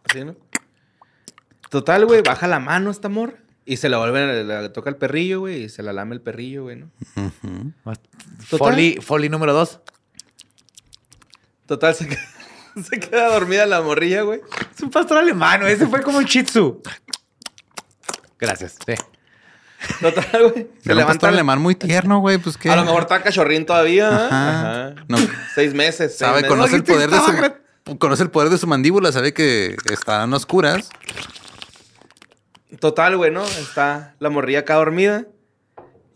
Así, 0.09 0.25
¿no? 0.25 0.37
Total, 1.71 2.05
güey, 2.05 2.23
baja 2.23 2.49
la 2.49 2.59
mano 2.59 2.91
esta 2.91 3.09
morra. 3.09 3.35
Y 3.65 3.77
se 3.77 3.89
la 3.89 3.99
vuelve, 3.99 4.45
le 4.45 4.69
toca 4.71 4.91
el 4.91 4.97
perrillo, 4.97 5.41
güey. 5.41 5.65
Y 5.65 5.69
se 5.69 5.83
la 5.83 5.93
lame 5.93 6.15
el 6.15 6.21
perrillo, 6.21 6.65
güey, 6.65 6.77
¿no? 6.77 6.91
Total. 8.51 8.59
Folly, 8.59 8.99
Folly 9.01 9.29
número 9.29 9.53
dos. 9.53 9.81
Total, 11.67 11.95
se 11.95 12.09
queda, 12.09 12.21
se 12.89 13.01
queda 13.01 13.29
dormida 13.29 13.67
la 13.67 13.81
morrilla, 13.83 14.23
güey. 14.23 14.41
Es 14.75 14.83
un 14.83 14.91
pastor 14.91 15.19
alemán, 15.19 15.61
güey. 15.61 15.73
Ese 15.75 15.87
fue 15.87 16.03
como 16.03 16.19
un 16.19 16.25
shih 16.25 16.43
tzu. 16.45 16.83
Gracias. 18.39 18.77
Sí. 18.87 18.95
Total, 20.01 20.51
güey. 20.51 20.55
Se 20.55 20.61
Era 20.61 20.95
un 20.95 20.97
levanta 20.99 21.07
pastor 21.07 21.29
alemán 21.31 21.61
muy 21.61 21.75
tierno, 21.75 22.21
güey. 22.21 22.39
Pues 22.39 22.57
que 22.57 22.71
A 22.71 22.77
lo 22.77 22.85
mejor 22.85 23.03
está 23.03 23.23
cachorrín 23.23 23.67
todavía. 23.67 24.09
¿eh? 24.09 24.13
Ajá. 24.15 24.61
Ajá. 24.89 24.95
No. 25.09 25.19
Seis 25.55 25.75
meses. 25.75 26.13
seis 26.13 26.19
sabe, 26.19 26.43
meses. 26.43 26.49
conoce 26.51 26.77
el 26.77 26.85
poder 26.85 27.11
de 27.11 27.19
su 27.19 27.97
conoce 27.99 28.23
el 28.23 28.31
poder 28.31 28.49
de 28.51 28.59
su 28.59 28.67
mandíbula, 28.67 29.11
sabe 29.11 29.35
que 29.35 29.77
están 29.93 30.33
oscuras. 30.35 30.89
Total, 32.81 33.17
güey, 33.17 33.31
¿no? 33.31 33.45
Está 33.45 34.15
la 34.19 34.31
morrilla 34.31 34.61
acá 34.61 34.75
dormida. 34.75 35.27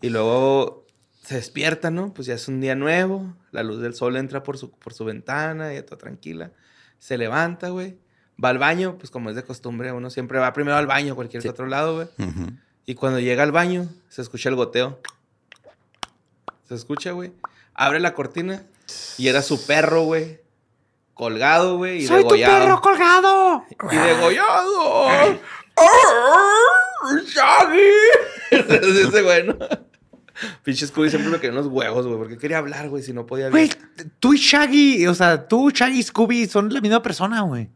Y 0.01 0.09
luego 0.09 0.85
se 1.23 1.35
despierta, 1.35 1.91
¿no? 1.91 2.13
Pues 2.13 2.27
ya 2.27 2.35
es 2.35 2.47
un 2.47 2.61
día 2.61 2.75
nuevo. 2.75 3.33
La 3.51 3.63
luz 3.63 3.79
del 3.81 3.93
sol 3.95 4.15
entra 4.17 4.43
por 4.43 4.57
su, 4.57 4.71
por 4.71 4.93
su 4.93 5.05
ventana, 5.05 5.71
ya 5.73 5.79
está 5.79 5.97
tranquila. 5.97 6.51
Se 6.99 7.17
levanta, 7.17 7.69
güey. 7.69 7.97
Va 8.43 8.49
al 8.49 8.57
baño, 8.59 8.97
pues 8.97 9.09
como 9.09 9.29
es 9.29 9.35
de 9.35 9.43
costumbre, 9.43 9.91
uno 9.91 10.09
siempre 10.09 10.37
va 10.39 10.53
primero 10.53 10.77
al 10.77 10.85
baño, 10.87 11.15
cualquier 11.15 11.41
Sí. 11.41 11.47
otro 11.47 11.65
lado, 11.65 11.95
güey. 11.95 12.07
Y 12.85 12.95
cuando 12.95 13.19
llega 13.19 13.43
al 13.43 13.51
baño, 13.51 13.87
se 14.09 14.21
escucha 14.21 14.49
el 14.49 14.55
goteo. 14.55 14.99
Se 16.67 16.75
escucha, 16.75 17.11
güey. 17.11 17.31
Abre 17.73 17.99
la 17.99 18.13
cortina 18.13 18.63
y 19.17 19.27
era 19.27 19.41
su 19.41 19.65
perro, 19.65 20.03
güey. 20.03 20.39
Colgado, 21.13 21.77
güey. 21.77 22.03
Y 22.03 22.07
degollado. 22.07 22.79
colgado! 22.81 23.63
Y 23.91 23.95
degollado. 23.95 25.39
¡Shaggy! 27.25 27.91
Ese 28.51 29.21
güey, 29.23 29.43
¿no? 29.47 29.57
Pinche 30.63 30.85
Scooby 30.87 31.09
siempre 31.09 31.31
me 31.31 31.37
quería 31.39 31.59
unos 31.59 31.71
huevos, 31.71 32.05
güey. 32.05 32.17
Porque 32.17 32.37
quería 32.37 32.57
hablar, 32.59 32.89
güey, 32.89 33.03
si 33.03 33.13
no 33.13 33.25
podía. 33.25 33.49
Güey, 33.49 33.69
tú 34.19 34.33
y 34.33 34.37
Shaggy, 34.37 35.07
o 35.07 35.15
sea, 35.15 35.47
tú, 35.47 35.69
Shaggy 35.71 35.99
y 35.99 36.03
Scooby 36.03 36.47
son 36.47 36.73
la 36.73 36.81
misma 36.81 37.01
persona, 37.01 37.41
güey. 37.41 37.69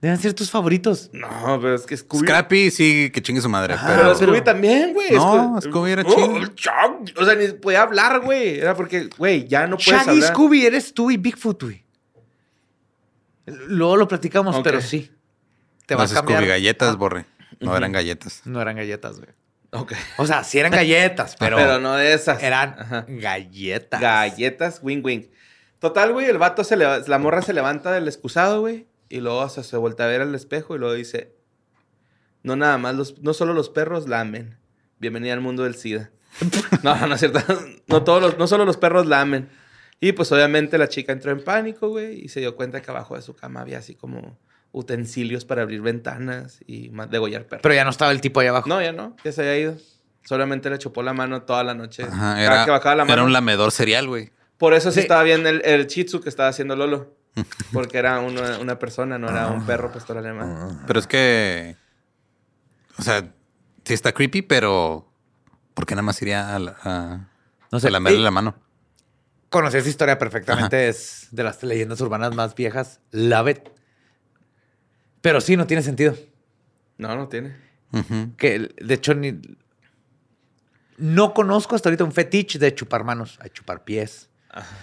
Deben 0.00 0.16
ser 0.16 0.32
tus 0.32 0.50
favoritos. 0.50 1.10
No, 1.12 1.58
pero 1.60 1.74
es 1.74 1.82
que 1.82 1.94
Scooby... 1.94 2.26
Scrappy 2.26 2.70
sí 2.70 3.10
que 3.12 3.20
chingue 3.20 3.42
su 3.42 3.50
madre, 3.50 3.76
Pero, 3.86 4.02
pero, 4.02 4.14
Scooby 4.14 4.40
también, 4.42 4.94
güey. 4.94 5.10
No, 5.10 5.56
Scoo- 5.56 5.62
Scooby 5.68 5.90
era 5.90 6.02
Oh, 6.06 6.14
chido. 6.14 6.52
Shaggy. 6.56 7.14
O 7.18 7.24
sea, 7.26 7.34
ni 7.34 7.48
podía 7.48 7.82
hablar, 7.82 8.20
güey. 8.20 8.60
Era 8.60 8.74
porque, 8.74 9.10
güey, 9.18 9.46
ya 9.46 9.66
no 9.66 9.76
puedes 9.76 9.90
Shaggy 9.92 10.06
y 10.12 10.14
hablar. 10.22 10.32
Scooby 10.32 10.64
eres 10.64 10.94
tú 10.94 11.10
y 11.10 11.18
Bigfoot, 11.18 11.62
güey. 11.64 11.84
Luego 13.46 13.96
lo 13.96 14.08
platicamos, 14.08 14.56
pero 14.62 14.80
sí. 14.80 15.10
Te 15.86 15.94
va 15.94 16.02
las 16.02 16.12
a 16.12 16.14
cambiar. 16.16 16.38
Scooby 16.40 16.48
galletas, 16.48 16.94
Ah, 16.94 16.96
borre. 16.96 17.26
No 17.60 17.76
eran 17.76 17.92
galletas. 17.92 18.42
No 18.46 18.62
eran 18.62 18.76
galletas, 18.76 19.18
güey. 19.18 19.28
Ok. 19.72 19.92
O 20.18 20.26
sea, 20.26 20.42
sí 20.44 20.58
eran 20.58 20.72
galletas, 20.72 21.36
pero, 21.38 21.56
Pero, 21.56 21.78
no 21.78 21.94
de 21.94 22.12
esas. 22.12 22.42
eran 22.42 22.74
Ajá. 22.78 23.04
galletas. 23.08 24.00
Galletas, 24.00 24.80
wing 24.82 25.00
wing. 25.04 25.22
Total, 25.78 26.12
güey, 26.12 26.26
el 26.26 26.38
vato 26.38 26.64
se 26.64 26.76
leva- 26.76 26.98
la 27.06 27.18
morra 27.18 27.40
se 27.42 27.52
levanta 27.52 27.92
del 27.92 28.08
excusado, 28.08 28.60
güey, 28.60 28.86
y 29.08 29.20
luego 29.20 29.48
se, 29.48 29.62
se 29.64 29.76
vuelve 29.76 30.02
a 30.04 30.08
ver 30.08 30.20
al 30.22 30.34
espejo 30.34 30.74
y 30.74 30.78
luego 30.78 30.94
dice, 30.94 31.34
no 32.42 32.56
nada 32.56 32.78
más, 32.78 32.94
los, 32.96 33.18
no 33.20 33.32
solo 33.32 33.54
los 33.54 33.68
perros 33.70 34.08
lamen. 34.08 34.58
Bienvenida 34.98 35.32
al 35.32 35.40
mundo 35.40 35.62
del 35.64 35.76
SIDA. 35.76 36.10
no, 36.82 37.06
no 37.06 37.14
es 37.14 37.20
cierto. 37.20 37.40
No, 37.86 38.02
todos 38.04 38.20
los, 38.22 38.38
no 38.38 38.46
solo 38.46 38.64
los 38.64 38.76
perros 38.76 39.06
lamen. 39.06 39.48
Y 40.00 40.12
pues 40.12 40.32
obviamente 40.32 40.78
la 40.78 40.88
chica 40.88 41.12
entró 41.12 41.30
en 41.30 41.44
pánico, 41.44 41.88
güey, 41.88 42.24
y 42.24 42.28
se 42.28 42.40
dio 42.40 42.56
cuenta 42.56 42.80
que 42.82 42.90
abajo 42.90 43.14
de 43.16 43.22
su 43.22 43.34
cama 43.36 43.60
había 43.60 43.78
así 43.78 43.94
como 43.94 44.38
utensilios 44.72 45.44
para 45.44 45.62
abrir 45.62 45.82
ventanas 45.82 46.60
y 46.66 46.88
degollar 47.10 47.46
perros. 47.46 47.62
Pero 47.62 47.74
ya 47.74 47.84
no 47.84 47.90
estaba 47.90 48.12
el 48.12 48.20
tipo 48.20 48.40
ahí 48.40 48.46
abajo. 48.46 48.68
no, 48.68 48.80
ya 48.80 48.92
no, 48.92 49.16
ya 49.24 49.32
se 49.32 49.40
había 49.42 49.58
ido. 49.58 49.76
Solamente 50.24 50.68
le 50.70 50.78
chupó 50.78 51.02
la 51.02 51.12
mano 51.12 51.42
toda 51.42 51.64
la 51.64 51.74
noche. 51.74 52.04
Ajá, 52.04 52.14
Cada 52.34 52.42
era, 52.44 52.64
que 52.64 52.70
bajaba 52.70 52.94
la 52.96 53.02
era 53.04 53.12
mano. 53.16 53.24
un 53.24 53.32
lamedor 53.32 53.72
serial, 53.72 54.06
güey. 54.06 54.30
Por 54.58 54.74
eso 54.74 54.90
sí, 54.90 54.96
Sí. 54.96 55.00
estaba 55.00 55.22
bien 55.22 55.46
el, 55.46 55.62
el 55.64 55.86
chitsu 55.86 56.20
que 56.20 56.28
estaba 56.28 56.48
haciendo 56.50 56.76
Lolo. 56.76 57.16
Porque 57.72 57.98
era 57.98 58.18
una, 58.20 58.58
una 58.58 58.78
persona, 58.78 59.18
no 59.18 59.28
era 59.30 59.46
un 59.48 59.64
perro 59.64 59.90
pastor 59.92 60.18
alemán. 60.18 60.82
Pero 60.86 61.00
es 61.00 61.06
que. 61.06 61.76
O 62.98 63.02
sea, 63.02 63.32
sí 63.84 63.94
está 63.94 64.12
creepy, 64.12 64.42
pero. 64.42 65.06
¿Por 65.74 65.86
qué 65.86 65.94
nada 65.94 66.02
más 66.02 66.20
iría 66.20 66.54
a, 66.54 66.58
la- 66.58 66.76
a, 66.82 67.28
No 67.72 67.80
sé. 67.80 67.88
a 67.88 67.90
lamerle 67.90 68.18
la 68.20 68.30
mano? 68.30 68.54
Conocí 69.48 69.78
esa 69.78 69.88
historia 69.88 70.18
perfectamente. 70.18 70.88
Es 70.88 71.28
de 71.30 71.42
las 71.44 71.62
leyendas 71.62 72.00
urbanas 72.02 72.34
más 72.34 72.54
viejas. 72.54 73.00
Love 73.12 73.48
it. 73.48 73.58
Pero 75.20 75.40
sí, 75.40 75.56
no 75.56 75.66
tiene 75.66 75.82
sentido. 75.82 76.16
No, 76.98 77.14
no 77.16 77.28
tiene. 77.28 77.56
Que, 78.36 78.70
de 78.80 78.94
hecho, 78.94 79.14
ni... 79.14 79.38
No 80.96 81.32
conozco 81.32 81.74
hasta 81.74 81.88
ahorita 81.88 82.04
un 82.04 82.12
fetiche 82.12 82.58
de 82.58 82.74
chupar 82.74 83.04
manos. 83.04 83.38
Hay 83.40 83.50
chupar 83.50 83.84
pies. 83.84 84.28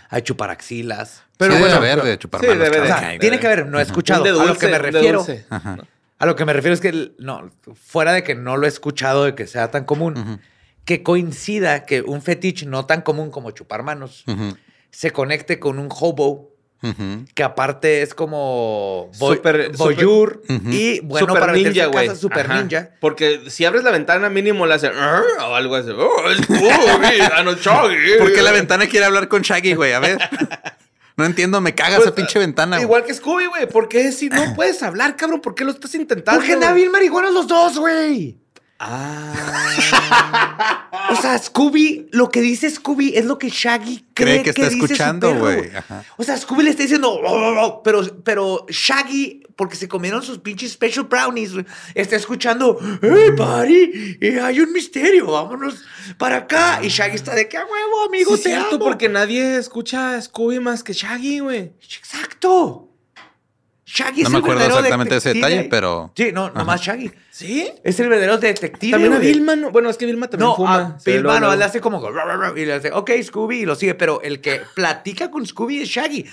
hay 0.10 0.22
chuparaxilas. 0.24 1.24
Pero 1.38 1.52
Pero 1.52 1.54
sí 1.54 1.58
debe 1.58 1.76
bueno, 1.76 1.92
haber 1.94 2.04
de 2.06 2.18
chupar 2.20 2.42
sí, 2.42 2.48
manos, 2.48 2.64
debe 2.64 2.78
O 2.78 2.82
de- 2.82 2.88
claro. 2.88 3.02
sea, 3.08 3.20
tiene 3.20 3.40
que 3.40 3.48
haber, 3.48 3.68
no 3.68 3.80
he 3.80 3.84
escuchado. 3.84 4.24
A 4.24 4.46
lo 4.46 4.58
que 4.58 4.68
me 4.68 4.78
refiero. 4.80 5.26
A 6.20 6.26
lo 6.26 6.36
que 6.36 6.46
me 6.46 6.54
refiero 6.54 6.74
es 6.74 6.82
que 6.82 7.12
no, 7.20 7.52
fuera 7.76 8.14
de 8.14 8.24
que 8.24 8.34
no 8.34 8.58
lo 8.58 8.66
he 8.66 8.70
escuchado 8.70 9.26
de 9.26 9.36
que 9.36 9.46
sea 9.46 9.70
tan 9.70 9.86
común, 9.86 10.42
que 10.84 11.04
coincida 11.04 11.86
que 11.86 12.02
un 12.02 12.22
fetiche 12.24 12.66
no 12.66 12.86
tan 12.88 13.02
común 13.02 13.30
como 13.30 13.52
chupar 13.52 13.84
manos 13.84 14.26
se 14.90 15.12
conecte 15.12 15.60
con 15.60 15.78
un 15.78 15.90
hobo 15.92 16.56
que 17.34 17.43
aparte 17.43 18.01
es 18.01 18.13
como 18.13 19.09
voy- 19.17 19.38
Super- 19.38 19.71
voyeur 19.75 20.41
y 20.71 20.99
bueno 21.01 21.28
super 21.28 21.39
para 21.41 21.53
ninja, 21.53 21.86
en 21.86 21.91
casa, 21.91 22.15
super 22.15 22.45
Ajá. 22.45 22.61
ninja. 22.61 22.89
Porque 23.01 23.49
si 23.49 23.65
abres 23.65 23.84
la 23.84 23.91
ventana, 23.91 24.30
mínimo 24.30 24.65
le 24.65 24.75
hace 24.75 24.89
o 24.89 25.55
algo 25.55 25.75
así. 25.75 25.89
Oh, 25.91 26.30
es 26.30 26.38
Scooby, 26.38 26.61
ah, 27.34 27.43
no, 27.43 27.55
Choggy. 27.55 28.17
¿Por 28.19 28.32
qué 28.32 28.41
la 28.41 28.51
ventana 28.51 28.88
quiere 28.88 29.05
hablar 29.05 29.28
con 29.28 29.41
Shaggy, 29.41 29.73
güey? 29.73 29.93
A 29.93 29.99
ver. 29.99 30.17
No 31.17 31.25
entiendo, 31.25 31.59
me 31.61 31.73
caga 31.73 31.97
esa 31.97 32.13
pinche 32.13 32.38
ventana. 32.38 32.75
güey. 32.78 32.84
Igual 32.86 33.03
que 33.03 33.13
Scooby, 33.15 33.47
güey. 33.47 33.67
¿Por 33.67 33.89
qué 33.89 34.11
si 34.11 34.30
no 34.30 34.53
puedes 34.55 34.84
hablar, 34.84 35.15
cabrón? 35.15 35.41
¿Por 35.41 35.55
qué 35.55 35.65
lo 35.65 35.71
estás 35.71 35.95
intentando? 35.95 36.39
Porque 36.39 36.53
andan 36.53 36.75
bien 36.75 36.91
marihuanos 36.91 37.34
los 37.34 37.47
dos, 37.47 37.80
güey. 37.80 38.38
Ah. 38.80 39.34
O 41.09 41.15
sea, 41.15 41.38
Scooby, 41.38 42.09
lo 42.11 42.30
que 42.30 42.41
dice 42.41 42.69
Scooby 42.69 43.13
es 43.15 43.25
lo 43.25 43.39
que 43.39 43.49
Shaggy 43.49 44.05
cree, 44.13 44.41
Cree 44.41 44.43
que 44.43 44.49
está 44.51 44.67
escuchando, 44.67 45.34
güey. 45.36 45.71
O 46.17 46.23
sea, 46.23 46.38
Scooby 46.38 46.63
le 46.63 46.69
está 46.71 46.84
diciendo, 46.84 47.09
"Oh, 47.11 47.25
oh, 47.25 47.61
oh", 47.65 47.84
pero, 47.84 48.03
pero 48.23 48.65
Shaggy, 48.69 49.43
porque 49.55 49.75
se 49.75 49.88
comieron 49.88 50.21
sus 50.21 50.39
pinches 50.39 50.73
special 50.73 51.05
brownies, 51.05 51.51
está 51.95 52.15
escuchando, 52.15 52.78
¡Hey, 53.01 53.32
buddy! 53.36 54.17
eh, 54.21 54.39
hay 54.41 54.59
un 54.59 54.71
misterio, 54.73 55.28
vámonos 55.32 55.84
para 56.17 56.38
acá. 56.38 56.80
Y 56.84 56.89
Shaggy 56.89 57.15
está 57.15 57.34
de, 57.34 57.47
¿qué 57.49 57.57
huevo, 57.57 58.05
amigo? 58.07 58.36
Sí, 58.38 58.43
te 58.43 58.49
cierto, 58.49 58.75
amo". 58.75 58.86
porque 58.86 59.09
nadie 59.09 59.57
escucha 59.57 60.15
a 60.15 60.21
Scooby 60.21 60.59
más 60.59 60.84
que 60.84 60.93
Shaggy, 60.93 61.39
güey. 61.39 61.73
Exacto. 61.82 62.87
Shaggy 63.90 64.24
No 64.24 64.28
es 64.28 64.32
me 64.34 64.38
el 64.40 64.44
acuerdo 64.44 64.60
verdadero 64.60 64.76
exactamente 64.80 65.14
de 65.14 65.18
ese 65.20 65.30
detective. 65.30 65.50
detalle, 65.56 65.70
pero- 65.70 66.12
Sí, 66.14 66.32
no, 66.34 66.50
nomás 66.50 66.82
Shaggy. 66.82 67.10
¿Sí? 67.32 67.72
Es 67.86 67.98
el 68.02 68.10
verdadero 68.10 68.38
detective. 68.38 68.92
También 68.92 69.14
a. 69.14 69.18
Vilma, 69.20 69.56
no- 69.56 69.72
bueno, 69.72 69.90
es 69.90 69.98
que 69.98 70.06
Vilma 70.06 70.28
también 70.28 70.50
No, 70.50 70.56
fuma. 70.58 70.76
a 70.76 70.98
Vilma 71.06 71.34
no, 71.36 71.40
luego. 71.40 71.56
le 71.56 71.64
hace 71.64 71.80
como 71.80 72.02
y 72.58 72.66
le 72.66 72.74
hace, 72.74 72.92
ok, 72.92 73.12
Scooby, 73.24 73.60
y 73.62 73.66
lo 73.66 73.76
sigue, 73.76 73.96
pero 73.96 74.22
el 74.22 74.42
que 74.42 74.62
platica 74.76 75.32
con 75.32 75.46
Scooby 75.48 75.82
es 75.84 75.88
Shaggy, 75.90 76.26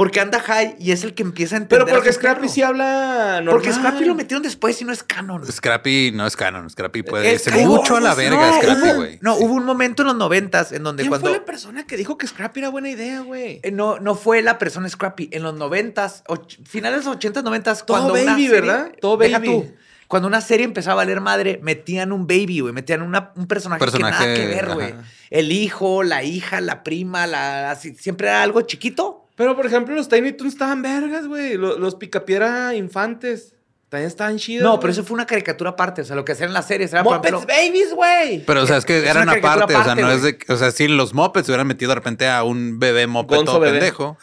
porque 0.00 0.18
anda 0.18 0.40
high 0.40 0.76
y 0.78 0.92
es 0.92 1.04
el 1.04 1.12
que 1.12 1.22
empieza 1.22 1.56
a 1.56 1.58
entender. 1.58 1.84
Pero 1.84 1.94
porque 1.94 2.08
a 2.08 2.12
su 2.14 2.18
Scrappy 2.20 2.40
perro. 2.40 2.52
sí 2.54 2.62
habla 2.62 3.42
normal. 3.42 3.52
Porque 3.52 3.70
Scrappy 3.70 4.06
lo 4.06 4.14
metieron 4.14 4.42
después 4.42 4.80
y 4.80 4.86
no 4.86 4.94
es 4.94 5.02
canon. 5.02 5.44
Scrappy 5.46 6.10
no 6.14 6.26
es 6.26 6.36
canon. 6.36 6.70
Scrappy 6.70 7.02
puede 7.02 7.34
irse 7.34 7.50
canon. 7.50 7.66
mucho 7.66 7.96
a 7.96 8.00
la 8.00 8.14
verga, 8.14 8.50
No, 8.50 8.56
Scrappy, 8.62 8.80
hubo- 8.80 8.94
güey. 8.96 9.18
No, 9.20 9.36
Sí. 9.36 9.44
hubo 9.44 9.52
un 9.52 9.64
momento 9.66 10.00
en 10.02 10.06
los 10.08 10.16
noventas 10.16 10.72
en 10.72 10.84
donde 10.84 11.02
¿Quién 11.02 11.10
cuando... 11.10 11.28
fue 11.28 11.38
la 11.38 11.44
persona 11.44 11.86
que 11.86 11.98
dijo 11.98 12.16
que 12.16 12.26
Scrappy 12.26 12.60
era 12.60 12.70
buena 12.70 12.88
idea, 12.88 13.20
güey? 13.20 13.60
Eh, 13.62 13.70
No, 13.72 13.98
no 13.98 14.14
fue 14.14 14.40
la 14.40 14.56
persona 14.56 14.88
Scrappy. 14.88 15.28
En 15.32 15.42
los 15.42 15.54
noventas, 15.54 16.24
finales 16.64 17.00
de 17.00 17.04
los 17.04 17.16
ochentas, 17.16 17.44
noventas, 17.44 17.84
Todo 17.84 17.98
cuando 17.98 18.14
una 18.14 18.32
baby, 18.32 18.46
serie- 18.48 18.60
¿verdad? 18.62 18.92
Todo 19.02 19.18
Deja 19.18 19.38
baby. 19.38 19.48
tú. 19.48 19.74
Cuando 20.08 20.26
una 20.28 20.40
serie 20.40 20.64
empezaba 20.64 20.94
a 20.94 21.04
valer 21.04 21.20
madre, 21.20 21.60
metían 21.62 22.10
un 22.10 22.26
baby, 22.26 22.60
güey. 22.60 22.72
Metían 22.72 23.02
una- 23.02 23.32
un 23.36 23.46
personaje, 23.46 23.78
Personaje, 23.78 24.16
que 24.24 24.24
nada 24.24 24.34
que 24.34 24.46
ver, 24.46 24.74
güey. 24.74 24.94
El 25.28 25.52
hijo, 25.52 26.02
la 26.02 26.24
hija, 26.24 26.60
la 26.62 26.82
prima, 26.82 27.26
la, 27.28 27.70
así, 27.70 27.94
siempre 27.94 28.26
era 28.28 28.42
algo 28.42 28.62
chiquito. 28.62 29.26
Pero, 29.40 29.56
por 29.56 29.64
ejemplo, 29.64 29.94
los 29.94 30.06
Tiny 30.06 30.32
Toons 30.32 30.52
estaban 30.52 30.82
vergas, 30.82 31.26
güey. 31.26 31.56
Los, 31.56 31.78
los 31.78 31.94
Picapiedra 31.94 32.74
infantes. 32.74 33.54
También 33.88 34.06
estaban 34.08 34.36
chidos. 34.36 34.64
No, 34.64 34.78
pero 34.78 34.92
eso 34.92 35.02
fue 35.02 35.14
una 35.14 35.24
caricatura 35.24 35.70
aparte. 35.70 36.02
O 36.02 36.04
sea, 36.04 36.14
lo 36.14 36.26
que 36.26 36.32
hacían 36.32 36.50
en 36.50 36.52
las 36.52 36.66
series 36.66 36.92
era, 36.92 37.02
Muppets 37.02 37.32
ejemplo... 37.32 37.46
Babies, 37.56 37.94
güey. 37.94 38.44
Pero, 38.44 38.64
o 38.64 38.66
sea, 38.66 38.76
es 38.76 38.84
que 38.84 38.98
Es 38.98 39.04
eran 39.04 39.30
aparte, 39.30 39.74
o 39.74 39.82
sea, 39.82 39.94
no 39.94 40.10
es 40.12 40.20
de. 40.20 40.38
O 40.50 40.56
sea, 40.56 40.70
si 40.72 40.88
los 40.88 41.14
Muppets 41.14 41.48
hubieran 41.48 41.66
metido 41.66 41.88
de 41.88 41.94
repente 41.94 42.28
a 42.28 42.42
un 42.42 42.78
bebé 42.78 43.06
Muppet 43.06 43.46
todo 43.46 43.60
bebé. 43.60 43.78
pendejo. 43.78 44.18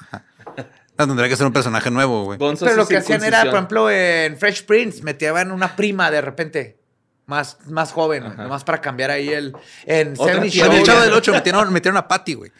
No, 0.99 1.07
tendría 1.07 1.30
que 1.30 1.36
ser 1.36 1.47
un 1.47 1.53
personaje 1.53 1.89
nuevo, 1.89 2.26
güey. 2.26 2.38
Pero 2.38 2.55
su 2.55 2.65
lo 2.68 2.88
que 2.88 2.97
hacían 2.97 3.24
era, 3.24 3.43
por 3.43 3.53
ejemplo, 3.55 3.89
en 3.89 4.38
Fresh 4.38 4.65
Prince, 4.65 5.01
metían 5.01 5.51
una 5.51 5.76
prima 5.76 6.11
de 6.11 6.22
repente. 6.22 6.78
Más, 7.26 7.57
más 7.65 7.91
joven, 7.91 8.24
güey, 8.24 8.38
nomás 8.38 8.63
para 8.63 8.80
cambiar 8.80 9.09
ahí 9.11 9.30
el... 9.30 9.53
En 9.86 10.13
Otra 10.13 10.36
70 10.36 10.49
tía. 10.49 10.65
En 10.68 10.72
el 10.72 10.78
Show, 10.78 10.86
Chavo 10.86 10.99
ya- 10.99 11.05
del 11.05 11.13
8 11.13 11.34
metieron, 11.34 11.74
metieron 11.74 11.97
a 11.97 12.07
Patty, 12.07 12.36
güey. 12.36 12.51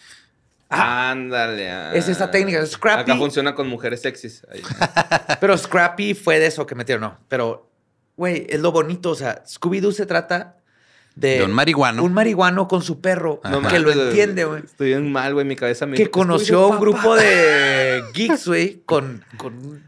Ándale. 0.70 1.70
ah. 1.72 1.92
Es 1.96 2.08
esa 2.10 2.30
técnica, 2.32 2.60
es 2.60 2.72
Scrappy. 2.72 3.02
Acá 3.02 3.16
funciona 3.18 3.56
con 3.56 3.68
mujeres 3.68 4.02
sexys. 4.02 4.46
Ahí. 4.52 4.62
Pero 5.40 5.58
Scrappy 5.58 6.14
fue 6.14 6.40
de 6.40 6.48
eso 6.48 6.66
que 6.66 6.76
metieron, 6.76 7.02
no. 7.02 7.18
Pero, 7.28 7.70
güey, 8.16 8.46
es 8.50 8.60
lo 8.60 8.72
bonito. 8.72 9.12
O 9.12 9.16
sea, 9.16 9.44
Scooby-Doo 9.46 9.92
se 9.94 10.06
trata 10.06 10.58
de... 11.16 11.38
De 11.40 11.44
un 11.44 11.54
marihuano. 11.54 12.04
Un 12.04 12.14
marihuano 12.14 12.68
con 12.68 12.82
su 12.82 13.00
perro. 13.02 13.40
No 13.44 13.62
que 13.62 13.80
lo 13.80 13.92
entiende, 13.92 14.44
güey. 14.46 14.64
Estoy 14.64 14.88
bien 14.90 15.12
mal, 15.12 15.34
güey. 15.34 15.46
Mi 15.46 15.56
cabeza 15.56 15.86
me 15.86 15.96
Que 15.96 16.10
conoció 16.12 16.60
a 16.60 16.68
un 16.68 16.74
"Scooby-Doo, 16.74 16.80
grupo 16.82 16.98
papá". 17.02 17.16
de 17.22 18.04
geeks, 18.14 18.48
güey, 18.48 18.82
con, 18.86 19.24
con 19.38 19.54
un 19.54 19.84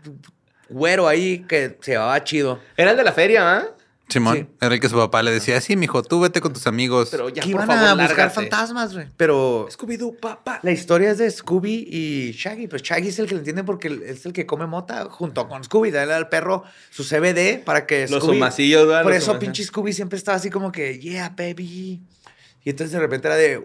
güero 0.69 1.07
ahí 1.07 1.39
que 1.47 1.77
se 1.81 1.91
llevaba 1.91 2.23
chido. 2.23 2.59
Era 2.77 2.91
el 2.91 2.97
de 2.97 3.03
la 3.03 3.11
feria, 3.11 3.57
¿ah? 3.57 3.67
Simón. 4.09 4.35
Sí. 4.37 4.47
Era 4.59 4.73
el 4.73 4.79
que 4.81 4.89
su 4.89 4.95
papá 4.97 5.21
le 5.21 5.31
decía, 5.31 5.61
sí, 5.61 5.75
mijo, 5.75 6.01
tú 6.01 6.19
vete 6.19 6.41
con 6.41 6.51
tus 6.51 6.65
amigos. 6.67 7.09
Pero 7.11 7.29
ya, 7.29 7.35
que 7.43 7.51
por 7.51 7.63
iban 7.63 7.67
favor, 7.67 7.83
a 7.87 7.93
buscar 7.93 8.09
lárgate. 8.09 8.33
fantasmas, 8.35 8.93
güey. 8.93 9.07
Pero 9.15 9.67
Scooby-Doo, 9.69 10.17
papá. 10.19 10.59
la 10.63 10.71
historia 10.71 11.11
es 11.11 11.19
de 11.19 11.29
Scooby 11.29 11.87
y 11.89 12.31
Shaggy. 12.31 12.67
Pues 12.67 12.81
Shaggy 12.81 13.09
es 13.09 13.19
el 13.19 13.27
que 13.27 13.33
lo 13.35 13.39
entiende 13.39 13.63
porque 13.63 14.01
es 14.07 14.25
el 14.25 14.33
que 14.33 14.45
come 14.47 14.65
mota 14.65 15.05
junto 15.11 15.47
con 15.47 15.63
Scooby. 15.63 15.91
Dale 15.91 16.13
al 16.13 16.27
perro 16.27 16.63
su 16.89 17.03
CBD 17.03 17.63
para 17.63 17.85
que 17.85 18.07
Los 18.07 18.23
Scooby... 18.23 18.37
humacillos, 18.37 18.87
¿verdad? 18.87 19.03
Por 19.03 19.13
Los 19.13 19.21
eso 19.23 19.37
pinche 19.37 19.63
Scooby 19.63 19.93
siempre 19.93 20.17
estaba 20.17 20.37
así 20.37 20.49
como 20.49 20.71
que, 20.71 20.97
yeah, 20.99 21.29
baby. 21.29 22.01
Y 22.65 22.69
entonces 22.71 22.91
de 22.91 22.99
repente 22.99 23.27
era 23.27 23.37
de... 23.37 23.63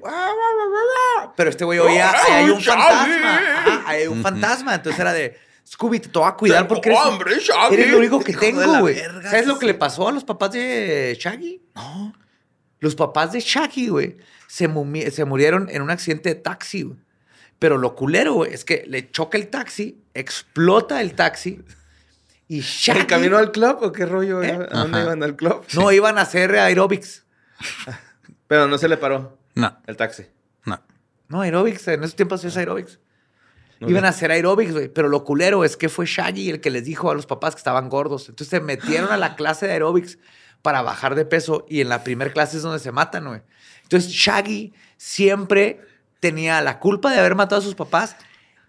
Pero 1.37 1.51
este 1.51 1.65
güey 1.65 1.79
oía, 1.79 2.13
¡Oh, 2.13 2.33
"Ahí 2.33 2.45
hay 2.45 2.51
un 2.51 2.59
Shaggy! 2.61 2.81
fantasma. 2.83 3.37
Ajá, 3.37 3.83
ahí 3.87 4.01
hay 4.03 4.07
un 4.09 4.23
fantasma. 4.23 4.75
Entonces 4.75 5.01
era 5.01 5.13
de... 5.13 5.37
Scooby, 5.67 5.99
te 6.01 6.09
voy 6.19 6.29
a 6.29 6.33
cuidar 6.33 6.59
Tengo 6.63 6.69
porque 6.75 6.91
eres, 6.91 7.01
hambre, 7.01 7.39
Shaggy. 7.41 7.75
eres 7.75 7.91
lo 7.91 7.99
único 7.99 8.21
que 8.21 8.35
tengo, 8.35 8.81
güey. 8.81 8.97
¿Sabes 9.23 9.47
lo 9.47 9.59
que 9.59 9.67
le 9.67 9.75
pasó 9.75 10.07
a 10.09 10.13
los 10.13 10.23
papás 10.25 10.53
de 10.53 11.17
Shaggy? 11.19 11.63
No. 11.75 12.15
Los 12.81 12.95
papás 12.95 13.33
de 13.33 13.41
Shaggy, 13.41 13.89
güey, 13.89 14.17
se, 14.47 14.69
se 15.11 15.25
murieron 15.25 15.69
en 15.71 15.81
un 15.83 15.91
accidente 15.91 16.29
de 16.31 16.35
taxi, 16.37 16.83
güey. 16.83 16.99
Pero 17.59 17.79
lo 17.79 17.95
culero, 17.95 18.35
güey, 18.35 18.53
es 18.53 18.65
que 18.65 18.85
le 18.87 19.11
choca 19.11 19.39
el 19.39 19.49
taxi, 19.49 20.03
explota 20.13 21.01
el 21.01 21.15
taxi 21.15 21.63
y 22.47 22.61
Shaggy... 22.61 23.01
¿El 23.01 23.07
camino 23.07 23.39
al 23.39 23.51
club 23.53 23.79
o 23.81 23.91
qué 23.93 24.05
rollo? 24.05 24.43
¿Eh? 24.43 24.51
¿A 24.71 24.81
dónde 24.81 24.99
Ajá. 24.99 25.03
iban 25.03 25.23
al 25.23 25.35
club? 25.35 25.65
No, 25.73 25.91
iban 25.93 26.19
a 26.19 26.23
hacer 26.23 26.55
aerobics. 26.57 27.25
Pero 28.49 28.67
no 28.69 28.77
se 28.77 28.89
le 28.89 28.97
paró 28.99 29.39
No, 29.55 29.79
el 29.87 29.97
taxi. 29.97 30.25
no. 30.67 30.79
No, 31.29 31.41
aerobics, 31.41 31.89
en 31.89 32.03
esos 32.05 32.17
tiempos 32.17 32.45
es 32.45 32.55
aerobics. 32.57 32.99
Iban 33.89 34.05
a 34.05 34.09
hacer 34.09 34.31
aerobics, 34.31 34.73
güey. 34.73 34.89
Pero 34.89 35.09
lo 35.09 35.25
culero 35.25 35.65
es 35.65 35.77
que 35.77 35.89
fue 35.89 36.07
Shaggy 36.07 36.51
el 36.51 36.61
que 36.61 36.71
les 36.71 36.85
dijo 36.85 37.11
a 37.11 37.15
los 37.15 37.27
papás 37.27 37.55
que 37.55 37.59
estaban 37.59 37.89
gordos. 37.89 38.29
Entonces 38.29 38.49
se 38.49 38.61
metieron 38.61 39.11
a 39.13 39.17
la 39.17 39.35
clase 39.37 39.67
de 39.67 39.73
aerobics 39.73 40.19
para 40.63 40.83
bajar 40.83 41.15
de 41.15 41.25
peso 41.25 41.67
y 41.69 41.81
en 41.81 41.89
la 41.89 42.05
primera 42.05 42.33
clase 42.33 42.57
es 42.57 42.63
donde 42.63 42.79
se 42.79 42.93
matan, 42.93 43.27
güey. 43.27 43.43
Entonces 43.83 44.11
Shaggy 44.11 44.73
siempre 44.97 45.81
tenía 46.21 46.61
la 46.63 46.81
culpa 46.81 47.13
de 47.13 47.19
haber 47.19 47.35
matado 47.35 47.61
a 47.61 47.65
sus 47.65 47.75
papás, 47.75 48.17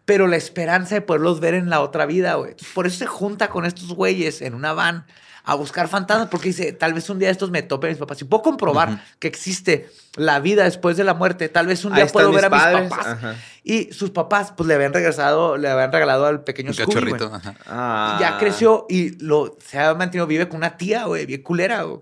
pero 0.03 0.27
la 0.27 0.35
esperanza 0.35 0.95
de 0.95 1.01
poderlos 1.01 1.39
ver 1.39 1.53
en 1.53 1.69
la 1.69 1.79
otra 1.79 2.05
vida, 2.05 2.35
güey. 2.35 2.55
Por 2.73 2.85
eso 2.85 2.97
se 2.99 3.05
junta 3.05 3.49
con 3.49 3.65
estos 3.65 3.93
güeyes 3.93 4.41
en 4.41 4.53
una 4.53 4.73
van 4.73 5.05
a 5.47 5.53
buscar 5.55 5.87
fantasmas, 5.87 6.27
porque 6.29 6.47
dice, 6.49 6.73
tal 6.73 6.93
vez 6.93 7.09
un 7.09 7.19
día 7.19 7.29
estos 7.29 7.51
me 7.51 7.61
topen 7.61 7.91
mis 7.91 7.99
papás. 7.99 8.17
Si 8.17 8.25
puedo 8.25 8.41
comprobar 8.43 9.03
que 9.19 9.27
existe 9.27 9.89
la 10.15 10.39
vida 10.39 10.63
después 10.63 10.97
de 10.97 11.03
la 11.03 11.13
muerte, 11.13 11.49
tal 11.49 11.67
vez 11.67 11.85
un 11.85 11.93
día 11.93 12.07
puedo 12.07 12.31
ver 12.31 12.45
a 12.45 12.49
mis 12.49 12.89
papás. 12.89 13.05
ajá. 13.07 13.35
Y 13.63 13.91
sus 13.93 14.09
papás, 14.11 14.53
pues 14.57 14.67
le 14.67 14.73
habían 14.75 14.93
regresado, 14.93 15.57
le 15.57 15.69
habían 15.69 15.91
regalado 15.91 16.25
al 16.25 16.43
pequeño 16.43 16.69
Un 16.69 16.73
Scooby, 16.75 16.93
cachorrito. 16.93 17.31
ajá. 17.33 17.55
Ah. 17.67 18.15
Y 18.17 18.21
Ya 18.21 18.37
creció 18.39 18.85
y 18.89 19.11
lo, 19.23 19.55
se 19.65 19.79
ha 19.79 19.93
mantenido, 19.95 20.27
vive 20.27 20.47
con 20.49 20.57
una 20.57 20.77
tía, 20.77 21.05
güey, 21.05 21.25
bien 21.25 21.41
culera, 21.43 21.83
güey. 21.83 22.01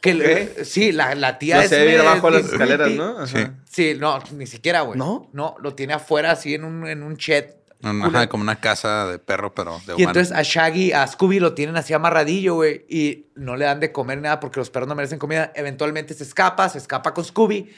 Que 0.00 0.14
le- 0.14 0.64
sí, 0.64 0.90
la, 0.92 1.14
la 1.14 1.38
tía 1.38 1.56
Lo 1.58 1.62
es. 1.62 1.70
medio 1.70 2.02
abajo 2.02 2.30
de 2.30 2.42
las 2.42 2.52
escaleras, 2.52 2.90
¿no? 2.92 3.18
Ajá. 3.18 3.26
Sí. 3.26 3.46
Sí, 3.70 3.96
no, 3.98 4.18
ni 4.32 4.46
siquiera, 4.46 4.80
güey. 4.80 4.98
¿No? 4.98 5.28
No, 5.32 5.54
lo 5.60 5.74
tiene 5.74 5.92
afuera, 5.94 6.32
así 6.32 6.54
en 6.54 6.64
un, 6.64 6.86
en 6.86 7.02
un 7.02 7.14
shed. 7.16 7.46
Ajá, 7.82 8.28
como 8.28 8.42
una 8.42 8.60
casa 8.60 9.06
de 9.08 9.18
perro, 9.18 9.54
pero 9.54 9.72
de 9.86 9.92
Y 9.94 9.96
humano. 10.04 10.10
entonces 10.10 10.32
a 10.36 10.42
Shaggy, 10.42 10.92
a 10.92 11.06
Scooby 11.06 11.40
lo 11.40 11.52
tienen 11.54 11.76
así 11.76 11.92
amarradillo, 11.92 12.54
güey, 12.54 12.84
y 12.88 13.26
no 13.34 13.56
le 13.56 13.64
dan 13.64 13.80
de 13.80 13.90
comer 13.90 14.20
nada 14.20 14.38
porque 14.38 14.60
los 14.60 14.70
perros 14.70 14.88
no 14.88 14.94
merecen 14.94 15.18
comida. 15.18 15.52
Eventualmente 15.56 16.14
se 16.14 16.22
escapa, 16.22 16.68
se 16.68 16.78
escapa 16.78 17.12
con 17.12 17.24
Scooby, 17.24 17.68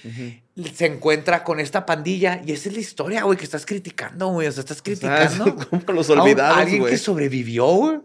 se 0.74 0.86
encuentra 0.86 1.42
con 1.42 1.58
esta 1.58 1.86
pandilla 1.86 2.40
y 2.44 2.52
esa 2.52 2.68
es 2.68 2.74
la 2.74 2.80
historia, 2.80 3.22
güey, 3.22 3.38
que 3.38 3.44
estás 3.44 3.64
criticando, 3.64 4.28
güey. 4.28 4.46
O 4.48 4.52
sea, 4.52 4.60
estás 4.60 4.82
criticando. 4.82 5.56
como 5.70 5.82
los 5.94 6.10
a 6.10 6.12
un- 6.14 6.18
olvidados, 6.20 6.58
alguien 6.58 6.80
güey. 6.80 6.92
que 6.92 6.98
sobrevivió, 6.98 7.66
güey, 7.66 8.00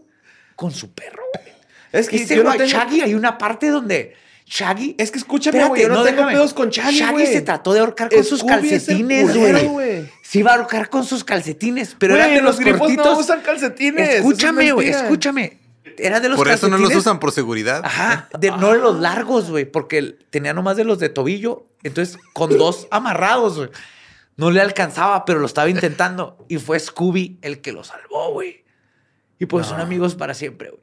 con 0.55 0.71
su 0.71 0.93
perro, 0.93 1.23
güey. 1.33 1.53
Es 1.91 2.07
que 2.07 2.25
yo 2.25 2.43
no 2.43 2.51
tengo- 2.53 2.65
Shaggy, 2.65 3.01
hay 3.01 3.13
una 3.13 3.37
parte 3.37 3.67
donde 3.69 4.15
Shaggy. 4.49 4.95
Es 4.97 5.11
que 5.11 5.19
escúchame, 5.19 5.63
güey, 5.67 5.83
yo 5.83 5.89
no 5.89 6.01
tengo 6.03 6.17
déjame. 6.17 6.31
pedos 6.33 6.53
con 6.55 6.69
Shaggy, 6.69 7.11
güey. 7.11 7.27
se 7.27 7.41
trató 7.41 7.71
de 7.73 7.81
ahorcar 7.81 8.09
con 8.09 8.23
sus 8.23 8.39
Scooby 8.39 8.69
calcetines, 8.69 9.31
culero, 9.31 9.57
güey. 9.59 9.67
güey. 9.67 10.09
Se 10.23 10.39
iba 10.39 10.51
a 10.51 10.55
ahorcar 10.55 10.89
con 10.89 11.03
sus 11.05 11.23
calcetines, 11.23 11.95
pero 11.99 12.15
Güey, 12.15 12.23
eran 12.23 12.35
de 12.35 12.41
los, 12.41 12.55
los 12.55 12.59
grifos 12.59 12.79
cortitos. 12.79 13.05
no 13.05 13.19
usan 13.19 13.41
calcetines. 13.41 14.15
Escúchame, 14.15 14.71
güey, 14.71 14.89
escúchame. 14.89 15.59
Era 15.97 16.19
de 16.19 16.29
los 16.29 16.37
Por 16.37 16.47
eso 16.47 16.67
no 16.69 16.77
los 16.77 16.95
usan 16.95 17.19
por 17.19 17.31
seguridad. 17.31 17.81
Ajá, 17.83 18.29
de, 18.39 18.51
no 18.51 18.71
de 18.71 18.79
los 18.79 18.99
largos, 18.99 19.49
güey, 19.51 19.65
porque 19.65 20.17
tenía 20.29 20.53
nomás 20.53 20.77
de 20.77 20.83
los 20.85 20.97
de 20.97 21.09
tobillo, 21.09 21.65
entonces 21.83 22.17
con 22.33 22.57
dos 22.57 22.87
amarrados, 22.91 23.57
güey. 23.57 23.69
No 24.37 24.49
le 24.51 24.61
alcanzaba, 24.61 25.25
pero 25.25 25.39
lo 25.39 25.45
estaba 25.45 25.69
intentando. 25.69 26.43
Y 26.47 26.57
fue 26.57 26.79
Scooby 26.79 27.37
el 27.41 27.59
que 27.59 27.73
lo 27.73 27.83
salvó, 27.83 28.31
güey. 28.31 28.63
Y 29.37 29.45
pues 29.45 29.67
son 29.67 29.79
amigos 29.81 30.15
para 30.15 30.33
siempre, 30.33 30.69
güey. 30.69 30.81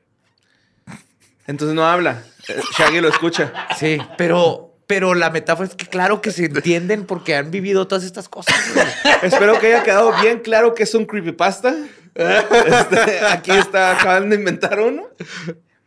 Entonces 1.47 1.75
no 1.75 1.87
habla. 1.87 2.23
Eh, 2.49 2.61
Shaggy 2.77 3.01
lo 3.01 3.09
escucha. 3.09 3.53
Sí, 3.79 3.99
pero, 4.19 4.75
pero 4.87 5.15
la 5.15 5.31
metáfora 5.31 5.69
es 5.69 5.75
que 5.75 5.87
claro 5.87 6.21
que 6.21 6.31
se 6.33 6.47
entienden 6.47 7.05
porque 7.07 7.35
han 7.37 7.51
vivido 7.51 7.87
todas 7.89 8.05
estas 8.05 8.29
cosas. 8.29 8.55
güey. 8.75 8.87
Espero 9.23 9.59
que 9.61 9.69
haya 9.69 9.83
quedado 9.83 10.13
bien 10.21 10.41
claro 10.41 10.75
que 10.75 10.83
es 10.85 10.95
un 10.95 11.07
creepypasta. 11.07 11.75
Este, 12.15 13.21
aquí 13.27 13.51
está, 13.53 13.93
acaban 13.99 14.31
de 14.31 14.37
inventar 14.37 14.81
uno. 14.81 15.05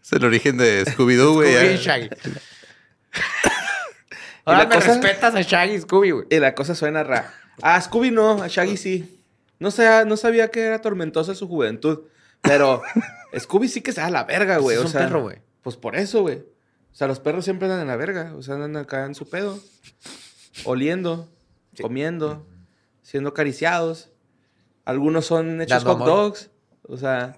Es 0.04 0.12
el 0.14 0.24
origen 0.26 0.58
de 0.58 0.86
Scooby-Doo, 0.86 1.34
güey. 1.34 1.54
Scooby 1.54 1.68
y 1.74 1.78
ya. 1.78 1.82
Shaggy. 1.84 2.10
Ahora 4.46 4.60
la 4.64 4.66
me 4.70 4.76
cosa- 4.76 4.88
respetas 4.94 5.36
a 5.36 5.42
Shaggy 5.42 5.74
y 5.76 5.82
Scooby, 5.82 6.12
güey. 6.12 6.26
Y 6.30 6.40
la 6.40 6.56
cosa 6.56 6.74
suena 6.76 7.04
rara. 7.04 7.34
A 7.62 7.80
Scooby 7.82 8.12
no, 8.12 8.42
a 8.42 8.48
Shaggy 8.48 8.78
sí. 8.78 9.22
No, 9.60 9.72
sé, 9.72 10.06
no 10.06 10.16
sabía 10.18 10.50
que 10.50 10.62
era 10.62 10.80
tormentosa 10.82 11.36
su 11.36 11.48
juventud. 11.48 12.02
Pero 12.42 12.82
Scooby 13.38 13.68
sí 13.68 13.82
que 13.82 13.92
se 13.92 14.02
da 14.02 14.10
la 14.10 14.24
verga, 14.24 14.58
güey. 14.58 14.78
Es 14.78 14.82
O 14.84 14.86
un 14.86 14.92
sea, 14.92 15.02
perro, 15.02 15.22
güey. 15.24 15.38
Pues 15.62 15.76
por 15.76 15.96
eso, 15.96 16.22
güey. 16.22 16.38
O 16.38 16.96
sea, 16.96 17.08
los 17.08 17.20
perros 17.20 17.46
siempre 17.46 17.68
andan 17.68 17.82
en 17.82 17.88
la 17.88 17.96
verga. 17.96 18.34
O 18.36 18.42
sea, 18.42 18.56
andan 18.56 18.78
acá 18.78 19.06
en 19.06 19.16
su 19.16 19.30
pedo. 19.30 19.60
Oliendo, 20.66 21.30
comiendo, 21.82 22.46
siendo 23.02 23.30
acariciados. 23.30 24.10
Algunos 24.86 25.26
son 25.26 25.62
hechos 25.62 25.84
Dando 25.84 25.92
hot 25.92 26.02
amor. 26.02 26.08
dogs. 26.08 26.50
O 26.84 26.98
sea, 26.98 27.36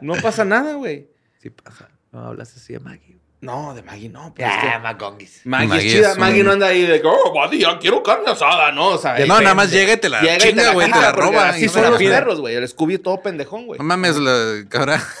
no 0.00 0.14
pasa 0.22 0.44
nada, 0.44 0.74
güey. 0.74 1.10
Sí 1.40 1.50
pasa. 1.50 1.88
No 2.10 2.20
hablas 2.20 2.56
así 2.56 2.72
de 2.72 2.80
Maggie. 2.80 3.20
No, 3.42 3.74
de 3.74 3.82
Maggie 3.82 4.08
no. 4.08 4.32
pero 4.36 4.48
es 4.48 4.56
que 4.58 4.66
Ya, 4.68 4.78
Magonguis. 4.78 5.40
Maggie, 5.44 5.66
Maggie 5.66 5.86
es 5.88 5.92
chida. 5.94 6.08
es 6.10 6.14
un- 6.14 6.20
Maggie 6.20 6.44
no 6.44 6.52
anda 6.52 6.68
ahí 6.68 6.82
de 6.86 7.00
que, 7.02 7.06
oh, 7.08 7.50
ya 7.52 7.76
quiero 7.80 8.00
carne 8.00 8.30
asada, 8.30 8.70
¿no? 8.70 8.86
O 8.90 8.98
sea, 8.98 9.18
No, 9.26 9.40
nada 9.40 9.54
más 9.56 9.72
llega 9.72 9.94
y 9.94 9.96
te 9.96 10.08
la 10.08 10.20
Llega 10.20 10.38
chinga, 10.38 10.72
güey, 10.72 10.88
te 10.90 11.00
la 11.00 11.10
roba. 11.10 11.48
Así 11.48 11.64
y 11.64 11.68
son 11.68 11.82
los 11.90 11.98
perros, 12.00 12.38
güey. 12.40 12.54
El 12.54 12.68
Scooby 12.68 12.98
todo 12.98 13.20
pendejón, 13.20 13.66
güey. 13.66 13.78
No 13.78 13.84
mames, 13.84 14.16
la, 14.16 14.64
ahora, 14.78 14.94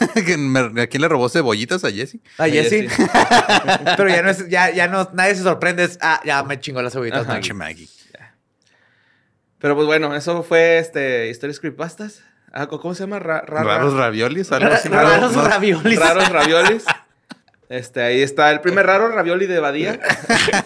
¿a 0.80 0.86
quién 0.86 1.02
le 1.02 1.08
robó 1.08 1.28
cebollitas 1.28 1.82
a 1.84 1.90
Jesse? 1.90 2.18
Ah, 2.38 2.44
Oye, 2.44 2.62
Jessy. 2.62 2.88
sí. 2.88 3.02
Pero 3.96 4.08
ya 4.08 4.22
no 4.22 4.30
es, 4.30 4.48
ya, 4.48 4.70
ya 4.70 4.86
no, 4.86 5.10
nadie 5.14 5.34
se 5.34 5.42
sorprende. 5.42 5.82
Es, 5.82 5.98
ah, 6.00 6.20
ya 6.24 6.44
me 6.44 6.60
chingó 6.60 6.80
las 6.80 6.92
cebollitas, 6.92 7.22
Ajá. 7.22 7.32
Maggie. 7.34 7.52
Maggie. 7.54 7.88
Pero 9.58 9.74
pues 9.74 9.86
bueno, 9.86 10.14
eso 10.14 10.44
fue 10.44 10.78
este 10.78 11.28
historias 11.28 11.58
creepypastas. 11.60 12.22
Ah, 12.52 12.66
¿cómo 12.68 12.94
se 12.94 13.04
llama? 13.04 13.18
Ra- 13.18 13.40
ra- 13.40 13.62
ra- 13.64 13.78
Raros 13.78 13.94
raviolis, 13.94 14.52
algo 14.52 14.72
así. 14.72 14.88
Raros 14.88 15.32
¿no? 15.34 15.42
raviolis. 15.44 15.98
Raros 15.98 16.28
raviolis. 16.28 16.84
Este, 17.72 18.02
ahí 18.02 18.20
está 18.20 18.50
el 18.50 18.60
primer 18.60 18.84
raro 18.84 19.08
ravioli 19.08 19.46
de 19.46 19.58
Badía. 19.58 19.98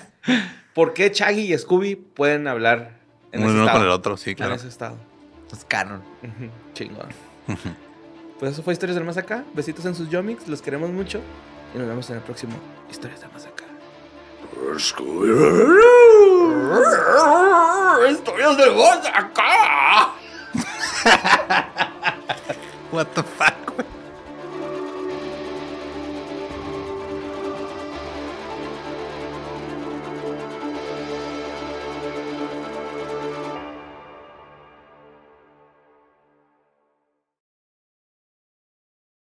¿Por 0.75 0.93
qué 0.93 1.13
Chaggy 1.13 1.55
y 1.55 1.57
Scooby 1.57 1.95
pueden 1.95 2.49
hablar 2.49 2.99
en 3.31 3.43
ese 3.45 3.51
Uno 3.53 3.61
estado? 3.61 3.79
con 3.79 3.87
el 3.87 3.93
otro, 3.93 4.17
sí, 4.17 4.31
En 4.31 4.37
claro. 4.37 4.55
ese 4.57 4.67
estado. 4.67 4.97
Es 5.53 5.65
canon. 5.65 6.03
Chingón. 6.75 7.07
Pues 8.41 8.53
eso 8.55 8.65
fue 8.65 8.73
Historias 8.73 8.97
del 8.97 9.05
Más 9.05 9.17
Acá. 9.19 9.45
Besitos 9.55 9.85
en 9.87 9.95
sus 9.95 10.11
yomics. 10.11 10.49
Los 10.49 10.61
queremos 10.63 10.91
mucho. 10.91 11.21
Y 11.77 11.79
nos 11.79 11.87
vemos 11.87 12.11
en 12.11 12.17
el 12.17 12.23
próximo 12.23 12.57
Historias 12.91 13.21
del 13.21 13.31
Más 13.31 13.47
Acá. 13.47 13.63
Historias 18.11 18.57
del 18.57 18.75
Más 18.75 19.07
Acá. 19.07 20.11
What 22.91 23.07
the 23.15 23.23
fuck? 23.23 23.55